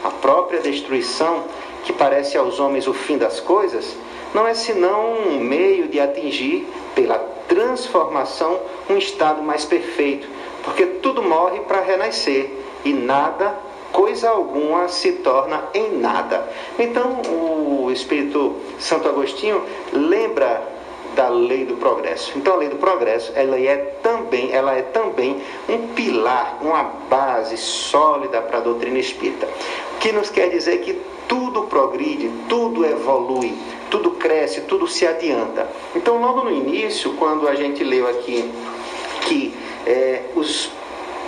[0.03, 1.45] A própria destruição,
[1.85, 3.95] que parece aos homens o fim das coisas,
[4.33, 7.17] não é senão um meio de atingir, pela
[7.47, 8.59] transformação,
[8.89, 10.27] um estado mais perfeito,
[10.63, 12.49] porque tudo morre para renascer
[12.85, 13.57] e nada,
[13.91, 16.47] coisa alguma, se torna em nada.
[16.79, 20.71] Então, o Espírito Santo Agostinho lembra
[21.15, 22.31] da lei do progresso.
[22.37, 27.57] Então a lei do progresso, ela é também, ela é também um pilar, uma base
[27.57, 29.47] sólida para a doutrina espírita.
[29.99, 33.53] Que nos quer dizer que tudo progride, tudo evolui,
[33.91, 35.69] tudo cresce, tudo se adianta.
[35.95, 38.49] Então, logo no início, quando a gente leu aqui
[39.27, 39.53] que
[39.85, 40.71] é, os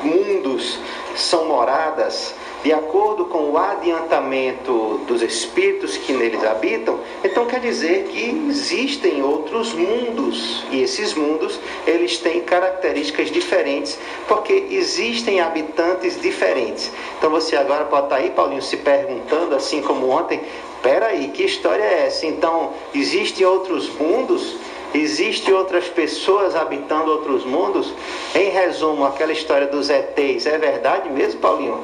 [0.02, 0.80] mundos
[1.16, 2.34] são moradas
[2.64, 9.22] de acordo com o adiantamento dos espíritos que neles habitam, então quer dizer que existem
[9.22, 14.00] outros mundos e esses mundos eles têm características diferentes
[14.30, 16.90] porque existem habitantes diferentes.
[17.18, 20.40] Então você agora pode estar aí, Paulinho, se perguntando assim como ontem,
[20.84, 22.28] peraí, que história é essa?
[22.28, 24.58] Então existem outros mundos?
[24.94, 27.92] Existem outras pessoas habitando outros mundos?
[28.36, 31.84] Em resumo, aquela história dos ETs, é verdade mesmo, Paulinho?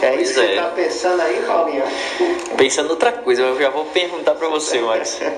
[0.00, 0.46] É Pois isso que é.
[0.46, 1.84] você está pensando aí, Paulinho?
[2.56, 5.20] Pensando outra coisa, eu já vou perguntar para você, Max.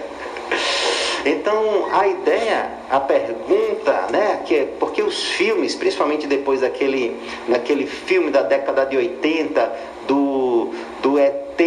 [1.24, 7.16] Então, a ideia, a pergunta, né, que é porque os filmes, principalmente depois daquele,
[7.46, 9.72] daquele filme da década de 80,
[10.08, 11.60] do, do ET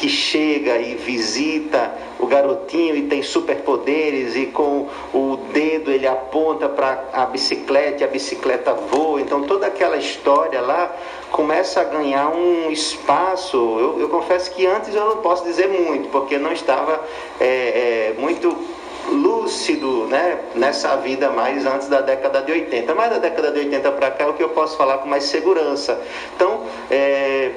[0.00, 6.70] que chega e visita o garotinho e tem superpoderes e com o dedo ele aponta
[6.70, 9.20] para a bicicleta e a bicicleta voa.
[9.20, 10.90] Então toda aquela história lá
[11.30, 13.58] começa a ganhar um espaço.
[13.58, 16.98] Eu, eu confesso que antes eu não posso dizer muito, porque não estava
[17.38, 18.56] é, é, muito
[19.10, 22.94] lúcido né, nessa vida mais antes da década de 80.
[22.94, 25.24] Mas da década de 80 para cá é o que eu posso falar com mais
[25.24, 26.00] segurança.
[26.34, 27.50] Então, é,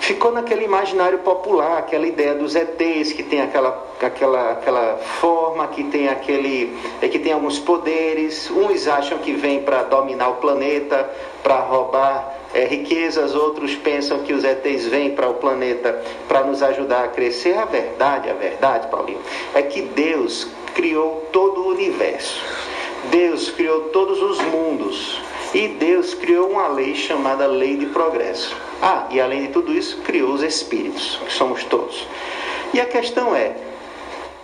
[0.00, 5.84] ficou naquele imaginário popular, aquela ideia dos ETs que tem aquela, aquela, aquela forma, que
[5.84, 8.50] tem aquele, é, que tem alguns poderes.
[8.50, 11.08] Uns acham que vem para dominar o planeta,
[11.42, 16.62] para roubar é, riquezas, outros pensam que os ETs vêm para o planeta para nos
[16.62, 17.56] ajudar a crescer.
[17.56, 19.20] A verdade, a verdade, Paulinho,
[19.54, 22.42] é que Deus criou todo o universo.
[23.10, 25.20] Deus criou todos os mundos.
[25.54, 28.54] E Deus criou uma lei chamada lei de progresso.
[28.82, 32.06] Ah, e além de tudo isso, criou os espíritos, que somos todos.
[32.74, 33.56] E a questão é: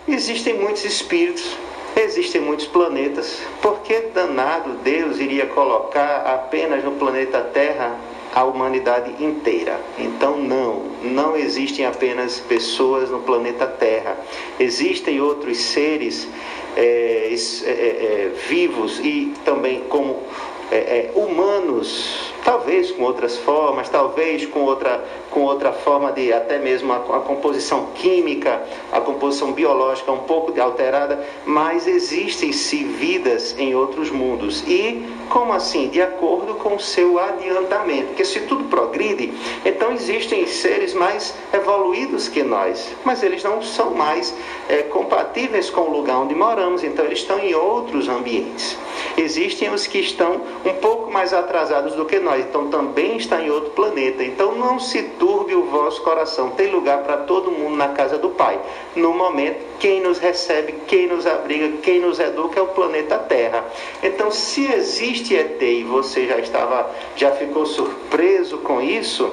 [0.07, 1.55] existem muitos espíritos,
[1.95, 7.95] existem muitos planetas, por que danado Deus iria colocar apenas no planeta Terra
[8.33, 9.79] a humanidade inteira?
[9.99, 14.17] Então, não, não existem apenas pessoas no planeta Terra,
[14.59, 16.27] existem outros seres
[16.75, 17.33] é,
[17.63, 20.23] é, é, vivos e também como
[20.71, 26.59] é, é, humanos, talvez com outras formas, talvez com outra, com outra forma de até
[26.59, 28.61] mesmo a, a composição química,
[28.91, 34.63] a composição biológica um pouco alterada, mas existem sim vidas em outros mundos.
[34.67, 35.89] E como assim?
[35.89, 38.07] De acordo com o seu adiantamento.
[38.09, 39.33] Porque se tudo progride,
[39.65, 44.33] então existem seres mais evoluídos que nós, mas eles não são mais
[44.69, 48.77] é, compatíveis com o lugar onde moramos, então eles estão em outros ambientes.
[49.17, 53.49] Existem os que estão um pouco mais atrasados do que nós, então também está em
[53.49, 54.23] outro planeta.
[54.23, 56.51] Então não se turbe o vosso coração.
[56.51, 58.59] Tem lugar para todo mundo na casa do Pai.
[58.95, 63.65] No momento, quem nos recebe, quem nos abriga, quem nos educa é o planeta Terra.
[64.01, 69.31] Então, se existe ET e você já estava, já ficou surpreso com isso,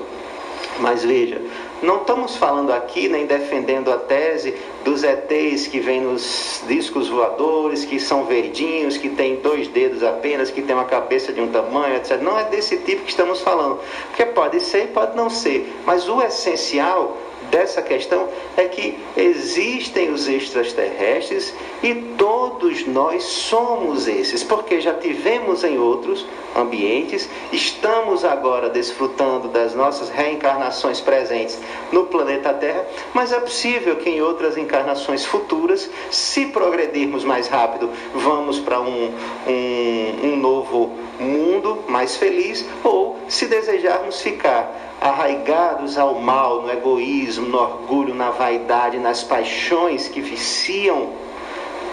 [0.78, 1.40] mas veja,
[1.82, 4.54] não estamos falando aqui nem defendendo a tese
[4.84, 10.50] dos ETs que vêm nos discos voadores, que são verdinhos, que têm dois dedos apenas,
[10.50, 12.20] que tem uma cabeça de um tamanho, etc.
[12.20, 13.80] Não é desse tipo que estamos falando.
[14.08, 15.72] Porque pode ser e pode não ser.
[15.84, 17.16] Mas o essencial
[17.50, 25.64] dessa questão é que existem os extraterrestres e todos nós somos esses, porque já tivemos
[25.64, 31.58] em outros ambientes, estamos agora desfrutando das nossas reencarnações presentes
[31.90, 37.90] no planeta Terra, mas é possível que em outras encarnações futuras, se progredirmos mais rápido,
[38.14, 39.12] vamos para um,
[39.46, 47.46] um, um novo mundo mais feliz, ou se desejarmos ficar arraigados ao mal, no egoísmo,
[47.48, 51.10] no orgulho, na vaidade, nas paixões que viciam,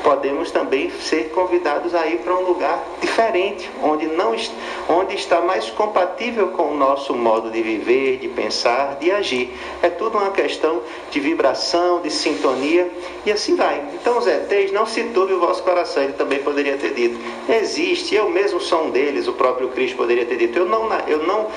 [0.03, 4.35] podemos também ser convidados a ir para um lugar diferente, onde, não,
[4.89, 9.53] onde está mais compatível com o nosso modo de viver, de pensar, de agir.
[9.81, 10.81] É tudo uma questão
[11.11, 12.89] de vibração, de sintonia
[13.25, 13.83] e assim vai.
[13.93, 17.19] Então os ETs, não se turbe o vosso coração, ele também poderia ter dito.
[17.47, 20.57] Existe, eu mesmo sou um deles, o próprio Cristo poderia ter dito.
[20.57, 21.47] Eu não, eu não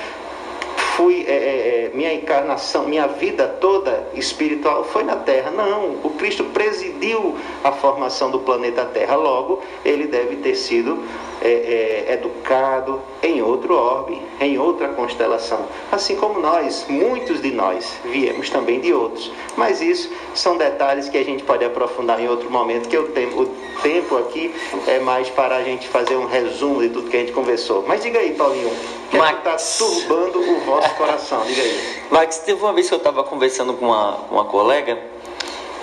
[0.95, 5.49] fui, é, é, é, minha encarnação, minha vida toda espiritual foi na Terra.
[5.51, 9.15] Não, o Cristo presidiu a formação do planeta Terra.
[9.15, 11.03] Logo, ele deve ter sido
[11.41, 15.65] é, é, educado em outro orbe, em outra constelação.
[15.91, 19.31] Assim como nós, muitos de nós, viemos também de outros.
[19.57, 23.41] Mas isso são detalhes que a gente pode aprofundar em outro momento, que o tempo,
[23.41, 24.53] o tempo aqui
[24.87, 27.83] é mais para a gente fazer um resumo de tudo que a gente conversou.
[27.87, 31.43] Mas diga aí, Paulinho, o que é está turbando o vosso coração?
[31.45, 32.03] Diga aí.
[32.09, 34.97] Max, teve uma vez que eu estava conversando com uma, uma colega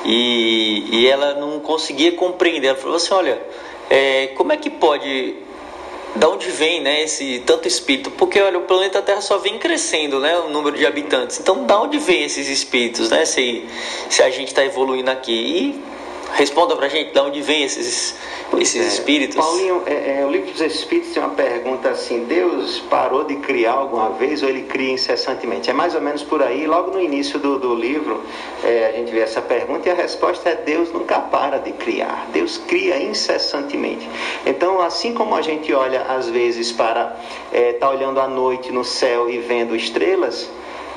[0.05, 2.69] e, e ela não conseguia compreender.
[2.69, 3.41] Ela falou assim: olha,
[3.89, 5.37] é, como é que pode
[6.15, 8.11] da onde vem né, esse tanto espírito?
[8.11, 11.39] Porque olha, o planeta Terra só vem crescendo, né, o número de habitantes.
[11.39, 13.25] Então, da onde vem esses espíritos, né?
[13.25, 13.65] Se,
[14.09, 16.00] se a gente está evoluindo aqui e
[16.35, 18.17] responda pra gente, da onde vem esses
[18.59, 19.37] esses é, espíritos?
[19.37, 23.73] Paulinho, é, é, o livro dos Espíritos tem uma pergunta assim: Deus parou de criar
[23.73, 25.71] alguma vez ou ele cria incessantemente?
[25.71, 26.67] É mais ou menos por aí.
[26.67, 28.23] Logo no início do, do livro,
[28.65, 32.27] é, a gente vê essa pergunta e a resposta é: Deus nunca para de criar.
[32.33, 34.09] Deus cria incessantemente.
[34.45, 37.17] Então, assim como a gente olha às vezes para
[37.53, 40.51] estar é, tá olhando à noite no céu e vendo estrelas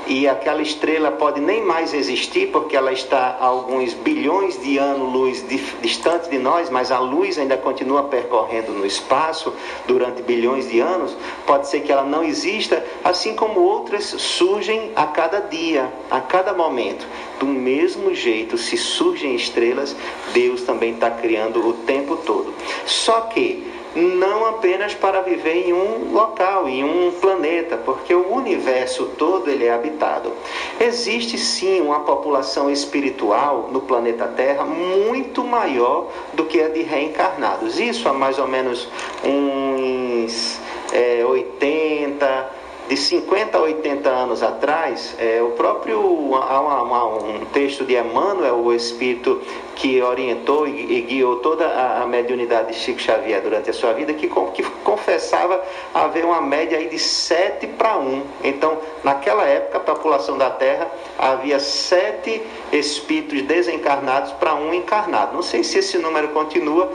[0.08, 5.46] e aquela estrela pode nem mais existir porque ela está a alguns bilhões de anos-luz
[5.82, 9.54] distante de nós, mas a luz ainda continua percorrendo no espaço
[9.88, 11.16] durante bilhões de anos.
[11.46, 16.54] Pode ser que ela não exista, assim como outras surgem a cada dia, a cada
[16.54, 17.08] momento.
[17.40, 19.96] Do mesmo jeito, se surgem estrelas,
[20.34, 22.54] Deus também está criando o tempo todo.
[22.86, 29.12] Só que não apenas para viver em um local, em um planeta, porque o universo
[29.18, 30.32] todo ele é habitado.
[30.80, 37.80] Existe sim uma população espiritual no planeta Terra muito maior do que a de reencarnados.
[37.80, 38.88] Isso há mais ou menos
[39.24, 40.60] uns
[40.92, 47.86] é, 80 de 50 a 80 anos atrás, é, o próprio há uma, um texto
[47.86, 49.42] de Emmanuel, o espírito
[49.76, 54.14] que orientou e, guiou toda a, a, mediunidade de Chico Xavier durante a sua vida,
[54.14, 55.64] que, que confessava
[55.94, 58.24] haver uma média aí de 7 para 1.
[58.44, 62.42] Então, naquela época, a população da Terra havia sete
[62.72, 65.34] espíritos desencarnados para um encarnado.
[65.34, 66.92] Não sei se esse número continua,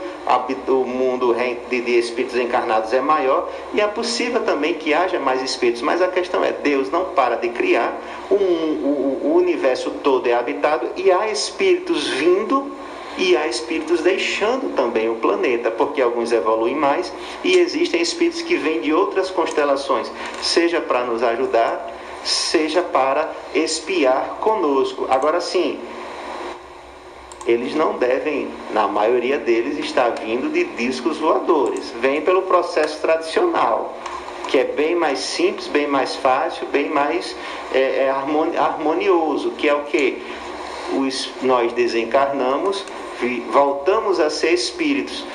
[0.67, 1.35] o mundo
[1.69, 6.07] de espíritos encarnados é maior e é possível também que haja mais espíritos, mas a
[6.07, 7.93] questão é: Deus não para de criar,
[8.29, 12.78] o, o, o universo todo é habitado e há espíritos vindo
[13.19, 17.11] e há espíritos deixando também o planeta, porque alguns evoluem mais
[17.43, 20.09] e existem espíritos que vêm de outras constelações,
[20.41, 21.93] seja para nos ajudar,
[22.23, 25.05] seja para espiar conosco.
[25.09, 25.77] Agora sim,
[27.45, 31.93] eles não devem, na maioria deles, estar vindo de discos voadores.
[31.99, 33.97] Vem pelo processo tradicional,
[34.47, 37.35] que é bem mais simples, bem mais fácil, bem mais
[37.73, 40.21] é, é harmonioso, que é o que?
[40.97, 42.83] Os, nós desencarnamos,
[43.51, 45.25] voltamos a ser espíritos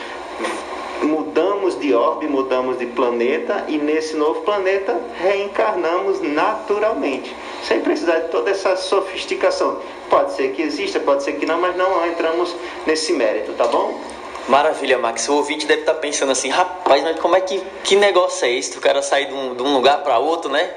[1.04, 8.28] mudamos de orbe, mudamos de planeta e nesse novo planeta reencarnamos naturalmente, sem precisar de
[8.28, 9.78] toda essa sofisticação.
[10.08, 12.54] Pode ser que exista, pode ser que não, mas não entramos
[12.86, 14.00] nesse mérito, tá bom?
[14.48, 15.28] Maravilha, Max.
[15.28, 18.76] O ouvinte deve estar pensando assim, rapaz, mas como é que, que negócio é esse?
[18.76, 20.70] O cara sair de um, de um lugar para outro, né?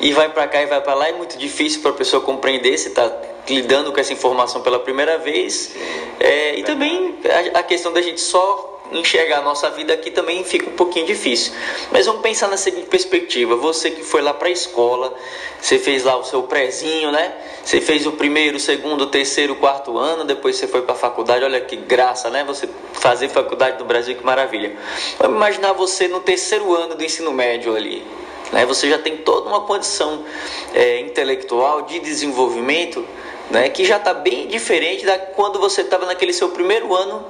[0.00, 1.08] E vai para cá e vai para lá.
[1.08, 3.10] É muito difícil para a pessoa compreender se está
[3.48, 5.74] lidando com essa informação pela primeira vez.
[6.20, 7.18] É, e também
[7.54, 11.06] a, a questão da gente só enxergar a nossa vida aqui também fica um pouquinho
[11.06, 11.52] difícil.
[11.90, 15.14] Mas vamos pensar na seguinte perspectiva: você que foi lá para a escola,
[15.60, 17.32] você fez lá o seu prézinho, né?
[17.64, 21.44] Você fez o primeiro, segundo, terceiro, quarto ano, depois você foi para a faculdade.
[21.44, 22.44] Olha que graça, né?
[22.44, 24.76] Você fazer faculdade no Brasil, que maravilha.
[25.18, 28.04] Vamos imaginar você no terceiro ano do ensino médio ali.
[28.52, 28.64] Né?
[28.66, 30.24] Você já tem toda uma condição
[30.72, 33.04] é, intelectual de desenvolvimento
[33.50, 37.24] né, que já está bem diferente da quando você estava naquele seu primeiro ano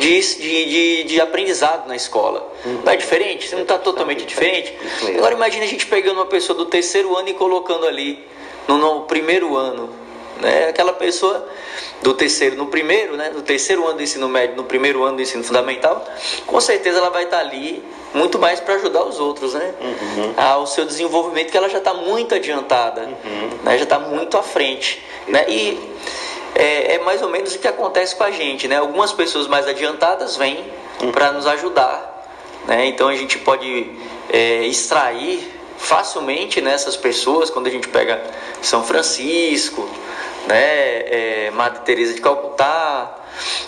[0.00, 2.50] de, de, de, aprendizado na escola.
[2.64, 3.48] Não é diferente?
[3.48, 4.74] Você não está totalmente diferente?
[5.16, 8.24] Agora imagine a gente pegando uma pessoa do terceiro ano e colocando ali
[8.66, 9.90] no, no primeiro ano.
[10.40, 10.68] Né?
[10.68, 11.46] Aquela pessoa
[12.02, 13.30] do terceiro, no primeiro, né?
[13.34, 16.02] no terceiro ano do ensino médio, no primeiro ano do ensino fundamental,
[16.46, 19.74] com certeza ela vai estar ali muito mais para ajudar os outros, né?
[19.80, 20.34] Uhum.
[20.36, 23.50] Ao seu desenvolvimento, que ela já está muito adiantada, uhum.
[23.62, 23.76] né?
[23.76, 25.04] já está muito à frente.
[25.28, 25.44] Né?
[25.46, 25.78] E
[26.54, 28.76] é, é, mais ou menos o que acontece com a gente, né?
[28.76, 30.64] Algumas pessoas mais adiantadas vêm
[31.02, 31.12] uhum.
[31.12, 32.26] para nos ajudar,
[32.66, 32.86] né?
[32.86, 33.90] Então a gente pode
[34.32, 38.22] é, extrair facilmente nessas pessoas, quando a gente pega
[38.60, 39.88] São Francisco,
[40.46, 41.46] né?
[41.46, 43.16] É, Madre Teresa de Calcutá,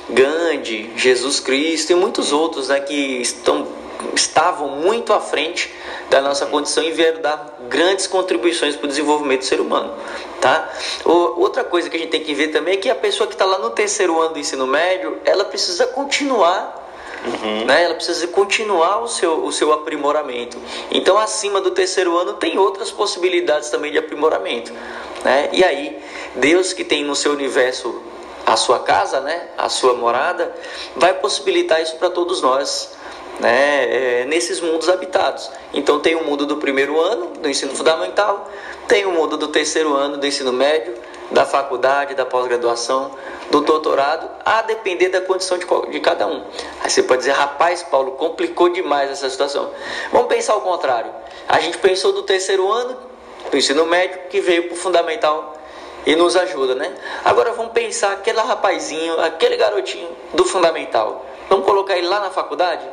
[0.08, 3.66] Gandhi, Jesus Cristo e muitos outros né, que estão,
[4.14, 5.72] estavam muito à frente
[6.10, 9.94] da nossa condição e vieram dar grandes contribuições para o desenvolvimento do ser humano.
[10.40, 10.68] Tá?
[11.04, 13.44] outra coisa que a gente tem que ver também é que a pessoa que está
[13.44, 16.82] lá no terceiro ano do ensino médio, ela precisa continuar
[17.24, 17.64] Uhum.
[17.66, 17.84] Né?
[17.84, 20.58] Ela precisa continuar o seu, o seu aprimoramento.
[20.90, 24.72] Então, acima do terceiro ano, tem outras possibilidades também de aprimoramento.
[25.24, 25.48] Né?
[25.52, 26.02] E aí,
[26.36, 28.02] Deus que tem no seu universo
[28.44, 29.48] a sua casa, né?
[29.56, 30.54] a sua morada,
[30.96, 32.96] vai possibilitar isso para todos nós
[33.40, 35.50] né, é, nesses mundos habitados.
[35.72, 38.50] Então tem o mundo do primeiro ano do ensino fundamental,
[38.88, 40.94] tem o mundo do terceiro ano do ensino médio,
[41.30, 43.10] da faculdade, da pós-graduação,
[43.50, 46.44] do doutorado, a depender da condição de, de cada um.
[46.82, 49.70] Aí você pode dizer, rapaz, Paulo, complicou demais essa situação.
[50.12, 51.10] Vamos pensar o contrário.
[51.48, 52.96] A gente pensou do terceiro ano
[53.50, 55.56] do ensino médio que veio para o fundamental
[56.04, 56.92] e nos ajuda, né?
[57.24, 61.24] Agora vamos pensar aquele rapazinho, aquele garotinho do fundamental.
[61.48, 62.84] Vamos colocar ele lá na faculdade?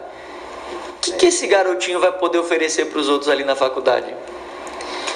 [0.89, 4.13] O que, que esse garotinho vai poder oferecer para os outros ali na faculdade?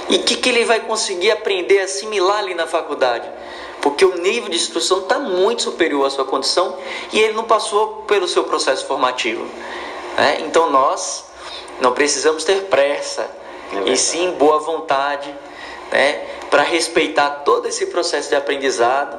[0.10, 3.30] E o que, que ele vai conseguir aprender, assimilar ali na faculdade?
[3.82, 6.78] Porque o nível de instrução está muito superior à sua condição
[7.12, 9.46] e ele não passou pelo seu processo formativo.
[10.18, 10.38] Né?
[10.42, 11.26] Então nós
[11.82, 13.30] não precisamos ter pressa,
[13.86, 15.34] e sim boa vontade,
[15.92, 16.22] né?
[16.50, 19.18] para respeitar todo esse processo de aprendizado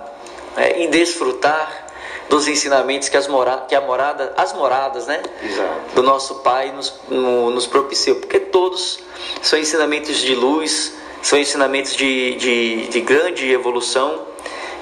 [0.56, 0.82] né?
[0.82, 1.84] e desfrutar
[2.28, 5.94] dos ensinamentos que as, mora, que a morada, as moradas né, Exato.
[5.94, 8.98] do nosso Pai nos, no, nos propiciou, porque todos
[9.42, 14.22] são ensinamentos de luz, são ensinamentos de, de, de grande evolução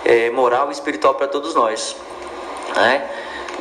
[0.04, 1.96] é, moral e espiritual para todos nós.
[2.74, 3.08] Né?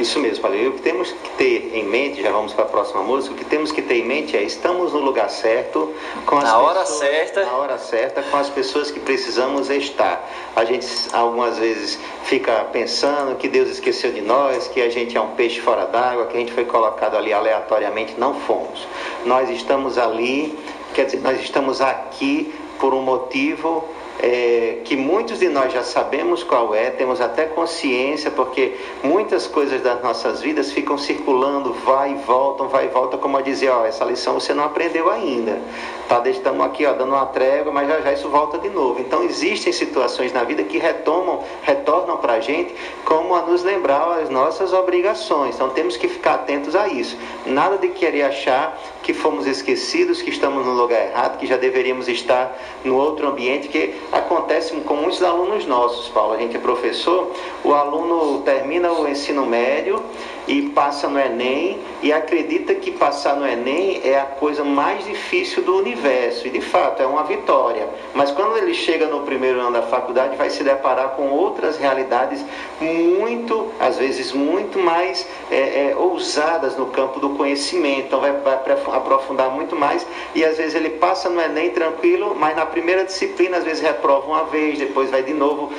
[0.02, 0.68] Isso mesmo, falei.
[0.68, 3.45] O que temos que ter em mente, já vamos para a próxima música, o que
[3.45, 5.94] temos que ter em mente é estamos no lugar certo,
[6.26, 10.28] com as na pessoas, hora certa, na hora certa, com as pessoas que precisamos estar.
[10.56, 15.22] A gente algumas vezes fica pensando que Deus esqueceu de nós, que a gente é
[15.22, 18.88] um peixe fora d'água, que a gente foi colocado ali aleatoriamente, não fomos.
[19.23, 20.57] Nós estamos ali,
[20.95, 23.88] quer dizer, nós estamos aqui por um motivo
[24.22, 29.81] é, que muitos de nós já sabemos qual é, temos até consciência, porque muitas coisas
[29.81, 33.85] das nossas vidas ficam circulando, vai e voltam, vai e volta, como a dizer, ó,
[33.85, 35.60] essa lição você não aprendeu ainda.
[36.07, 38.99] Tá, estamos aqui ó, dando uma trégua, mas já já isso volta de novo.
[38.99, 42.76] Então existem situações na vida que retomam, retornam para a gente
[43.06, 45.56] como a nos lembrar as nossas obrigações.
[45.56, 47.18] Então temos que ficar atentos a isso.
[47.45, 52.07] Nada de querer achar que fomos esquecidos, que estamos no lugar errado, que já deveríamos
[52.07, 56.34] estar no outro ambiente, que acontece com muitos alunos nossos, Paulo.
[56.34, 57.32] A gente é professor,
[57.64, 60.03] o aluno termina o ensino médio
[60.48, 65.64] e passa no Enem e acredita que passar no Enem é a coisa mais difícil
[65.64, 66.48] do universo.
[66.48, 67.88] E de fato é uma vitória.
[68.14, 72.44] Mas quando ele chega no primeiro ano da faculdade, vai se deparar com outras realidades
[72.80, 78.08] muito, às vezes, muito mais é, é, ousadas no campo do conhecimento.
[78.08, 78.56] Então vai, vai
[78.94, 80.06] aprofundar muito mais.
[80.34, 84.28] E às vezes ele passa no Enem tranquilo, mas na primeira disciplina, às vezes reprova
[84.28, 85.72] uma vez, depois vai de novo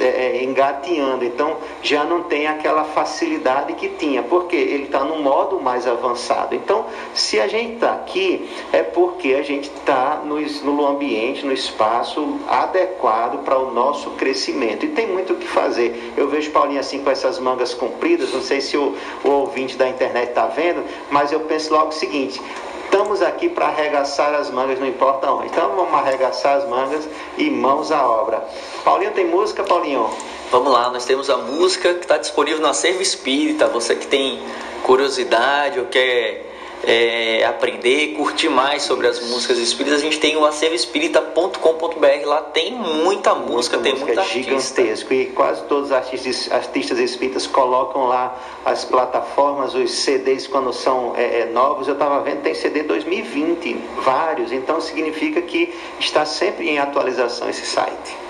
[0.00, 1.24] é, engateando.
[1.24, 6.54] Então já não tem aquela facilidade que tinha porque ele está no modo mais avançado.
[6.54, 11.52] Então, se a gente está aqui, é porque a gente está no, no ambiente, no
[11.52, 14.84] espaço adequado para o nosso crescimento.
[14.84, 16.12] E tem muito o que fazer.
[16.16, 19.88] Eu vejo Paulinho assim com essas mangas compridas, não sei se o, o ouvinte da
[19.88, 22.40] internet está vendo, mas eu penso logo o seguinte:
[22.88, 25.48] Estamos aqui para arregaçar as mangas, não importa onde.
[25.48, 28.42] Então vamos arregaçar as mangas e mãos à obra.
[28.82, 30.08] Paulinho, tem música, Paulinho?
[30.50, 33.68] Vamos lá, nós temos a música que está disponível no Acervo Espírita.
[33.68, 34.40] Você que tem
[34.82, 36.46] curiosidade ou quer
[36.82, 42.24] é, aprender, curtir mais sobre as músicas espíritas, a gente tem o acervoespírita.com.br.
[42.24, 45.12] Lá tem muita música, muita tem música, muita é gigantesco.
[45.12, 48.34] E quase todos os artistas, artistas espíritas colocam lá
[48.64, 51.88] as plataformas, os CDs quando são é, é, novos.
[51.88, 54.50] Eu estava vendo, tem CD 2020, vários.
[54.50, 58.27] Então significa que está sempre em atualização esse site.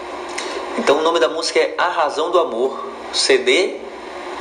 [0.78, 3.76] Então o nome da música é A Razão do Amor, CD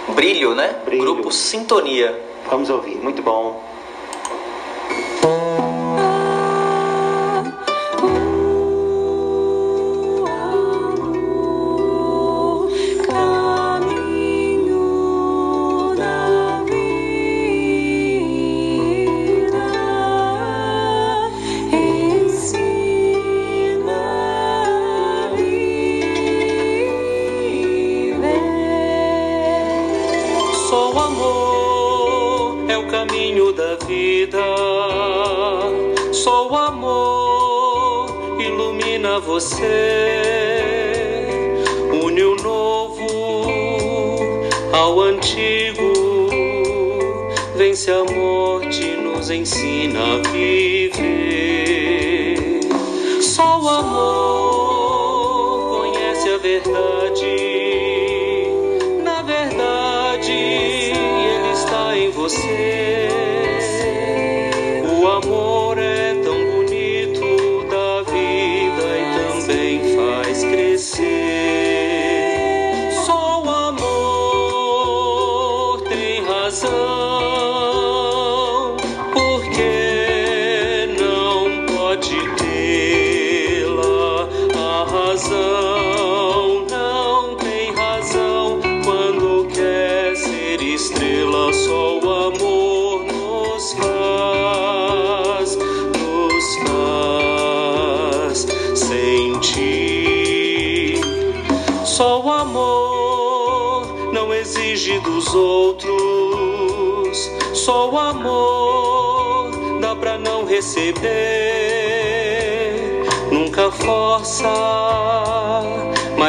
[0.09, 0.79] Brilho, né?
[0.85, 1.03] Brilho.
[1.03, 2.17] Grupo Sintonia.
[2.49, 3.66] Vamos ouvir, muito bom.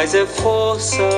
[0.09, 1.18] Mas é força.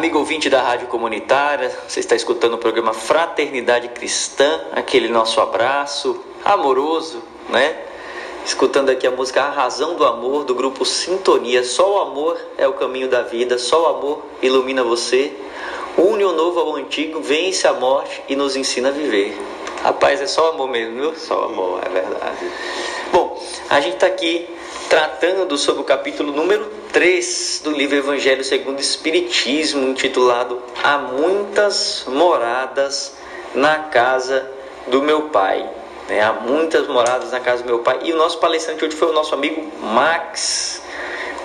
[0.00, 6.24] Amigo ouvinte da Rádio Comunitária, você está escutando o programa Fraternidade Cristã, aquele nosso abraço
[6.42, 7.76] amoroso, né?
[8.42, 11.62] Escutando aqui a música A Razão do Amor do grupo Sintonia.
[11.62, 15.34] Só o amor é o caminho da vida, só o amor ilumina você.
[15.98, 19.38] Une o novo ao antigo, vence a morte e nos ensina a viver.
[19.82, 21.14] Rapaz, é só amor mesmo, viu?
[21.14, 22.50] Só amor, é verdade.
[23.12, 24.48] Bom, a gente está aqui
[24.88, 32.04] tratando sobre o capítulo número 3 do livro Evangelho segundo o Espiritismo, intitulado Há muitas
[32.06, 33.14] moradas
[33.54, 34.50] na casa
[34.88, 35.68] do meu pai.
[36.08, 36.20] né?
[36.20, 38.00] Há muitas moradas na casa do meu pai.
[38.02, 40.82] E o nosso palestrante hoje foi o nosso amigo Max.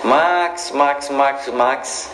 [0.02, 2.10] Max, Max, Max, Max.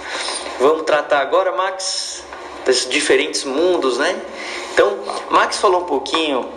[0.60, 2.24] Vamos tratar agora, Max,
[2.64, 4.20] desses diferentes mundos, né?
[4.72, 4.98] Então,
[5.30, 6.48] Max falou um pouquinho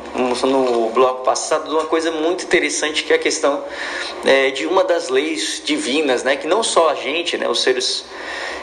[0.44, 3.62] no bloco passado de uma coisa muito interessante que é a questão
[4.24, 6.38] é, de uma das leis divinas, né?
[6.38, 7.50] Que não só a gente, né?
[7.50, 8.06] Os seres,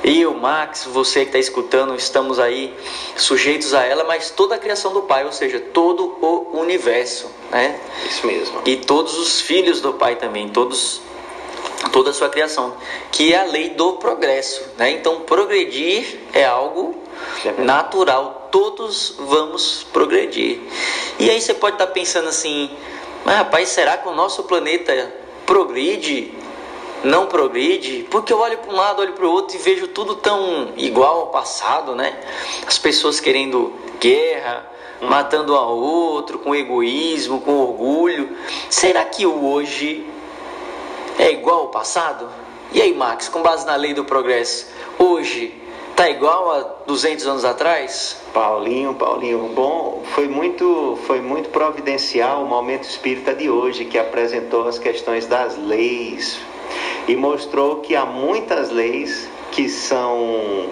[0.02, 2.74] eu, Max, você que está escutando, estamos aí
[3.14, 7.78] sujeitos a ela, mas toda a criação do Pai, ou seja, todo o universo, né?
[8.08, 8.62] Isso mesmo.
[8.64, 11.02] E todos os filhos do Pai também, todos
[11.92, 12.74] toda a sua criação,
[13.10, 14.92] que é a lei do progresso, né?
[14.92, 17.01] Então, progredir é algo
[17.58, 20.60] natural, todos vamos progredir.
[21.18, 22.70] E aí você pode estar pensando assim,
[23.24, 25.12] mas rapaz, será que o nosso planeta
[25.46, 26.34] progride?
[27.04, 28.06] Não progride?
[28.10, 31.20] Porque eu olho para um lado, olho para o outro e vejo tudo tão igual
[31.20, 32.18] ao passado, né?
[32.66, 34.70] As pessoas querendo guerra,
[35.00, 38.36] matando ao outro, com egoísmo, com orgulho.
[38.70, 40.06] Será que o hoje
[41.18, 42.28] é igual ao passado?
[42.72, 44.68] E aí, Max, com base na lei do progresso,
[44.98, 45.61] hoje
[45.97, 48.20] tá igual a 200 anos atrás?
[48.32, 54.66] Paulinho, Paulinho, bom, foi muito, foi muito providencial o momento espírita de hoje que apresentou
[54.66, 56.40] as questões das leis
[57.06, 60.69] e mostrou que há muitas leis que são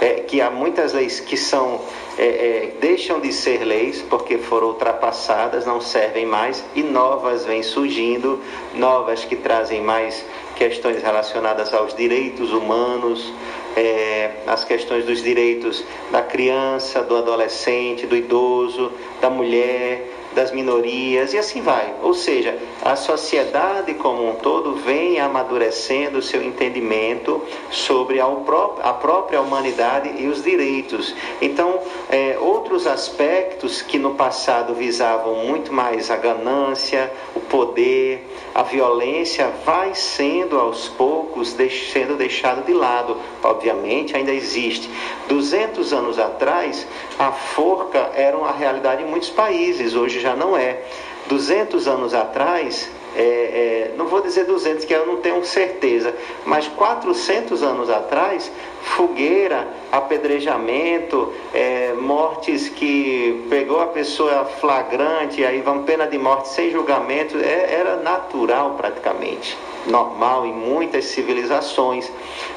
[0.00, 1.80] é, que há muitas leis que são
[2.18, 7.62] é, é, deixam de ser leis porque foram ultrapassadas, não servem mais e novas vêm
[7.62, 8.40] surgindo,
[8.74, 10.24] novas que trazem mais
[10.56, 13.32] questões relacionadas aos direitos humanos,
[13.76, 21.32] é, as questões dos direitos da criança, do adolescente, do idoso, da mulher, das minorias
[21.32, 21.94] e assim vai.
[22.02, 28.92] Ou seja, a sociedade como um todo vem amadurecendo o seu entendimento sobre a, a
[28.92, 31.14] própria humanidade e os direitos.
[31.40, 31.78] Então,
[32.10, 39.50] é, outros aspectos que no passado visavam muito mais a ganância, o poder, a violência,
[39.64, 41.56] vai sendo aos poucos
[41.92, 43.16] sendo deixado de lado.
[43.42, 44.90] Obviamente, ainda existe.
[45.28, 46.86] 200 anos atrás,
[47.18, 49.94] a forca era uma realidade em muitos países.
[49.94, 50.80] Hoje já não é.
[51.28, 56.14] 200 anos atrás, é, é, não vou dizer 200, que eu não tenho certeza,
[56.44, 58.50] mas 400 anos atrás,
[58.84, 66.70] fogueira, apedrejamento, é, mortes que pegou a pessoa flagrante, aí vão pena de morte sem
[66.70, 69.56] julgamento, é, era natural praticamente,
[69.86, 72.10] normal em muitas civilizações.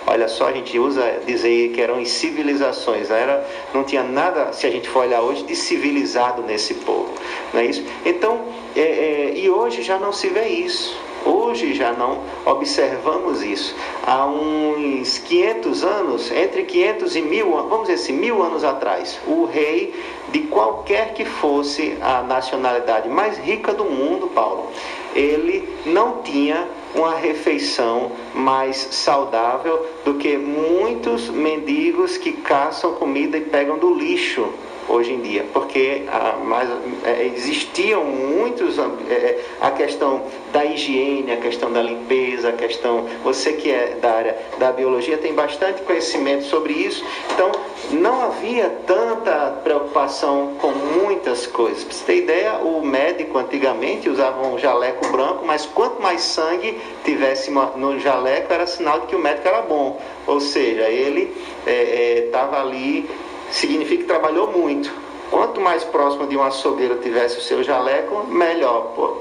[0.05, 4.69] Olha só, a gente usa dizer que eram civilizações, era, não tinha nada, se a
[4.69, 7.09] gente for olhar hoje, de civilizado nesse povo,
[7.53, 7.83] não é isso?
[8.05, 8.41] Então,
[8.75, 11.07] é, é, e hoje já não se vê isso.
[11.25, 13.75] Hoje já não observamos isso.
[14.05, 19.45] Há uns 500 anos, entre 500 e mil, vamos dizer assim, mil anos atrás, o
[19.45, 19.93] rei
[20.29, 24.69] de qualquer que fosse a nacionalidade mais rica do mundo, Paulo,
[25.15, 33.41] ele não tinha uma refeição mais saudável do que muitos mendigos que caçam comida e
[33.41, 34.47] pegam do lixo
[34.87, 36.69] hoje em dia, porque ah, mas,
[37.03, 38.77] é, existiam muitos
[39.09, 40.23] é, a questão
[40.53, 45.17] da higiene, a questão da limpeza, a questão você que é da área da biologia
[45.17, 47.03] tem bastante conhecimento sobre isso,
[47.33, 47.51] então
[47.91, 51.83] não havia tanta preocupação com muitas coisas.
[51.83, 56.79] Para você ter ideia, o médico antigamente usava um jaleco branco, mas quanto mais sangue
[57.03, 61.33] tivesse no jaleco era sinal de que o médico era bom, ou seja, ele
[61.65, 63.09] estava é, é, ali
[63.51, 64.91] significa que trabalhou muito.
[65.29, 68.93] Quanto mais próximo de um açougueiro tivesse o seu jaleco, melhor.
[68.95, 69.17] Pô,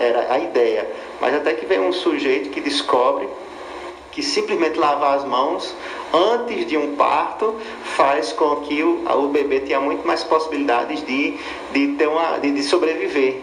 [0.00, 0.88] era a ideia.
[1.20, 3.28] Mas até que vem um sujeito que descobre
[4.12, 5.74] que simplesmente lavar as mãos
[6.12, 7.56] antes de um parto
[7.96, 11.38] faz com que o, o bebê tenha muito mais possibilidades de,
[11.72, 13.42] de, ter uma, de, de sobreviver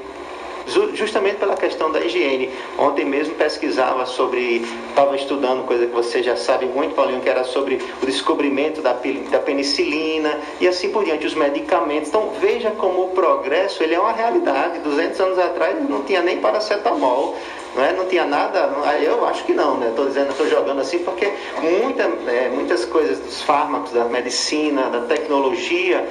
[0.93, 2.49] justamente pela questão da higiene.
[2.77, 7.43] Ontem mesmo pesquisava sobre, estava estudando coisa que você já sabe muito, Paulinho, que era
[7.43, 8.95] sobre o descobrimento da,
[9.31, 12.09] da penicilina e assim por diante, os medicamentos.
[12.09, 14.79] Então veja como o progresso ele é uma realidade.
[14.79, 17.35] 200 anos atrás não tinha nem paracetamol,
[17.75, 17.93] não, é?
[17.93, 18.71] não tinha nada,
[19.01, 19.89] eu acho que não, né?
[19.89, 21.31] Estou dizendo, estou jogando assim porque
[21.61, 26.07] muita, é, muitas coisas dos fármacos, da medicina, da tecnologia,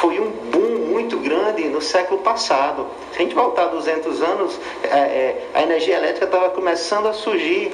[0.00, 2.86] foi um boom muito grande no século passado.
[3.12, 7.72] Se a gente voltar 200 anos, é, é, a energia elétrica estava começando a surgir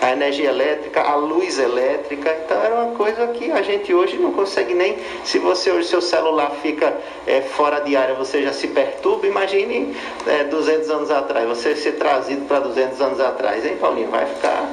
[0.00, 2.36] a energia elétrica, a luz elétrica.
[2.44, 4.98] Então era uma coisa que a gente hoje não consegue nem.
[5.24, 6.96] Se você hoje seu celular fica
[7.26, 9.26] é, fora de área, você já se perturba.
[9.26, 9.96] Imagine
[10.26, 14.10] é, 200 anos atrás, você ser trazido para 200 anos atrás, hein, Paulinho?
[14.10, 14.70] Vai ficar.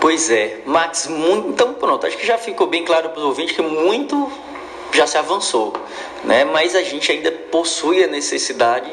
[0.00, 3.54] Pois é, Max, muito, então pronto, acho que já ficou bem claro para os ouvintes
[3.54, 4.30] que muito
[4.92, 5.72] já se avançou,
[6.24, 6.44] né?
[6.44, 8.90] Mas a gente ainda possui a necessidade,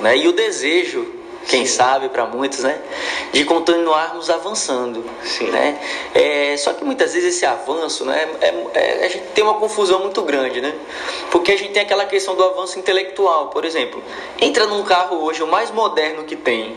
[0.00, 0.16] né?
[0.16, 1.06] E o desejo
[1.46, 2.80] quem sabe para muitos, né?
[3.32, 5.48] De continuarmos avançando, Sim.
[5.48, 5.78] né?
[6.14, 8.28] É, só que muitas vezes esse avanço, né?
[8.40, 10.74] É, é, a gente tem uma confusão muito grande, né?
[11.30, 14.02] Porque a gente tem aquela questão do avanço intelectual, por exemplo.
[14.40, 16.76] Entra num carro hoje o mais moderno que tem,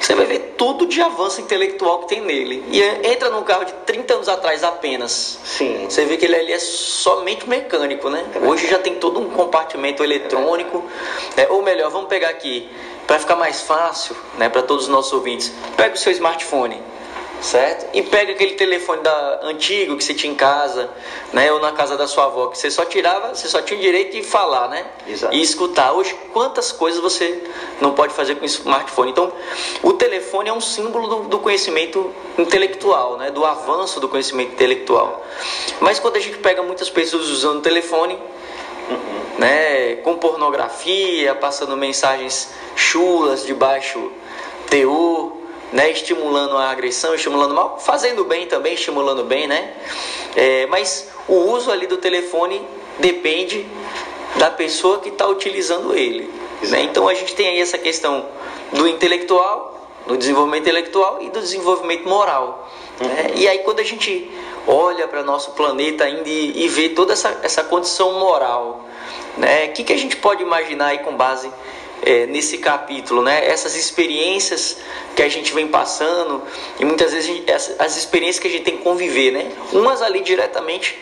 [0.00, 2.64] você vai ver tudo de avanço intelectual que tem nele.
[2.70, 5.38] E é, entra num carro de 30 anos atrás apenas.
[5.44, 5.86] Sim.
[5.88, 8.24] Você vê que ele ali é somente mecânico, né?
[8.34, 10.84] É hoje já tem todo um compartimento eletrônico.
[11.36, 12.68] É, ou melhor, vamos pegar aqui
[13.06, 16.82] para ficar mais fácil, né, para todos os nossos ouvintes, pega o seu smartphone,
[17.40, 17.86] certo?
[17.94, 20.90] E pega aquele telefone da antigo que você tinha em casa,
[21.32, 23.82] né, ou na casa da sua avó, que você só tirava, você só tinha o
[23.82, 24.86] direito de falar, né?
[25.06, 25.34] Exato.
[25.34, 25.92] E escutar.
[25.92, 27.42] Hoje, quantas coisas você
[27.80, 29.10] não pode fazer com o smartphone?
[29.10, 29.32] Então,
[29.82, 35.24] o telefone é um símbolo do, do conhecimento intelectual, né, do avanço do conhecimento intelectual.
[35.80, 38.18] Mas quando a gente pega muitas pessoas usando o telefone,
[38.88, 39.38] Uhum.
[39.38, 44.10] Né, com pornografia, passando mensagens chulas de baixo
[44.70, 45.36] teor,
[45.72, 49.74] né, estimulando a agressão, estimulando mal, fazendo bem também, estimulando bem, né?
[50.34, 52.62] É, mas o uso ali do telefone
[52.98, 53.66] depende
[54.36, 56.30] da pessoa que está utilizando ele.
[56.62, 56.82] Né?
[56.82, 58.26] Então a gente tem aí essa questão
[58.72, 62.70] do intelectual, do desenvolvimento intelectual e do desenvolvimento moral.
[63.00, 63.32] Né?
[63.34, 64.30] E aí quando a gente
[64.66, 68.84] olha para nosso planeta ainda e, e vê toda essa, essa condição moral,
[69.36, 69.66] né?
[69.66, 71.50] o que, que a gente pode imaginar aí com base
[72.02, 73.46] é, nesse capítulo, né?
[73.46, 74.78] Essas experiências
[75.14, 76.42] que a gente vem passando
[76.78, 79.50] e muitas vezes gente- as, as experiências que a gente tem que conviver, né?
[79.72, 80.98] Umas ali diretamente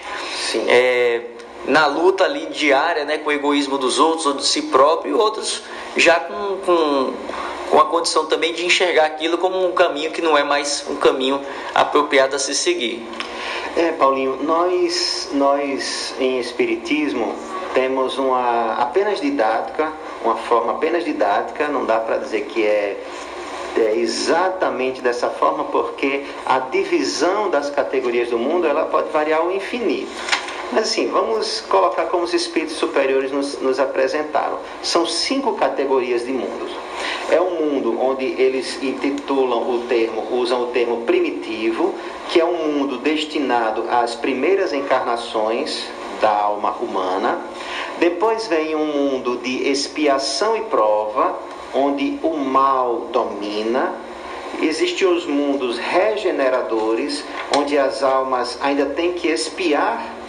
[0.52, 0.64] Sim.
[0.68, 1.20] é,
[1.66, 3.19] na luta ali diária, né?
[3.19, 5.62] Com o egoísmo dos outros ou de si próprio, e outros
[5.97, 7.12] já com, com,
[7.70, 10.97] com a condição também de enxergar aquilo como um caminho que não é mais um
[10.97, 11.41] caminho
[11.74, 13.07] apropriado a se seguir.
[13.77, 17.35] É, Paulinho, nós, nós em Espiritismo
[17.74, 19.93] temos uma apenas didática,
[20.24, 23.03] uma forma apenas didática, não dá para dizer que é,
[23.77, 29.51] é exatamente dessa forma, porque a divisão das categorias do mundo ela pode variar ao
[29.51, 30.12] infinito.
[30.73, 34.59] Mas assim, vamos colocar como os espíritos superiores nos, nos apresentaram.
[34.82, 36.73] São cinco categorias de mundos.
[37.31, 41.95] É um mundo onde eles intitulam o termo, usam o termo primitivo,
[42.28, 45.86] que é um mundo destinado às primeiras encarnações
[46.20, 47.39] da alma humana.
[47.99, 51.39] Depois vem um mundo de expiação e prova,
[51.73, 53.95] onde o mal domina.
[54.61, 57.24] Existem os mundos regeneradores,
[57.57, 60.23] onde as almas ainda têm que expiar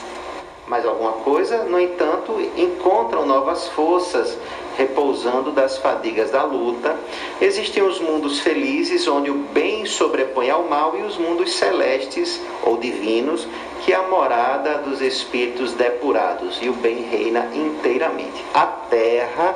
[0.67, 4.37] mais alguma coisa, no entanto, encontram novas forças
[4.77, 6.97] repousando das fadigas da luta.
[7.39, 12.77] Existem os mundos felizes, onde o bem sobrepõe ao mal, e os mundos celestes ou
[12.77, 13.47] divinos,
[13.83, 18.43] que é a morada dos espíritos depurados, e o bem reina inteiramente.
[18.53, 19.53] A terra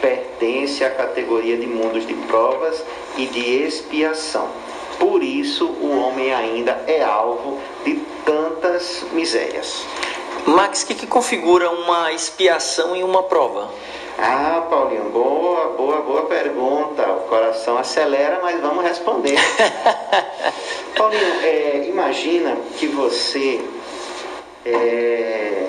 [0.00, 2.84] pertence à categoria de mundos de provas
[3.16, 4.48] e de expiação.
[4.98, 9.86] Por isso, o homem ainda é alvo de tantas misérias.
[10.46, 13.70] Max, o que, que configura uma expiação e uma prova?
[14.18, 17.08] Ah, Paulinho, boa, boa, boa pergunta.
[17.10, 19.38] O coração acelera, mas vamos responder.
[20.96, 23.64] Paulinho, é, imagina que você
[24.66, 25.66] é,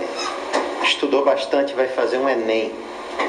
[0.84, 2.74] estudou bastante, vai fazer um Enem,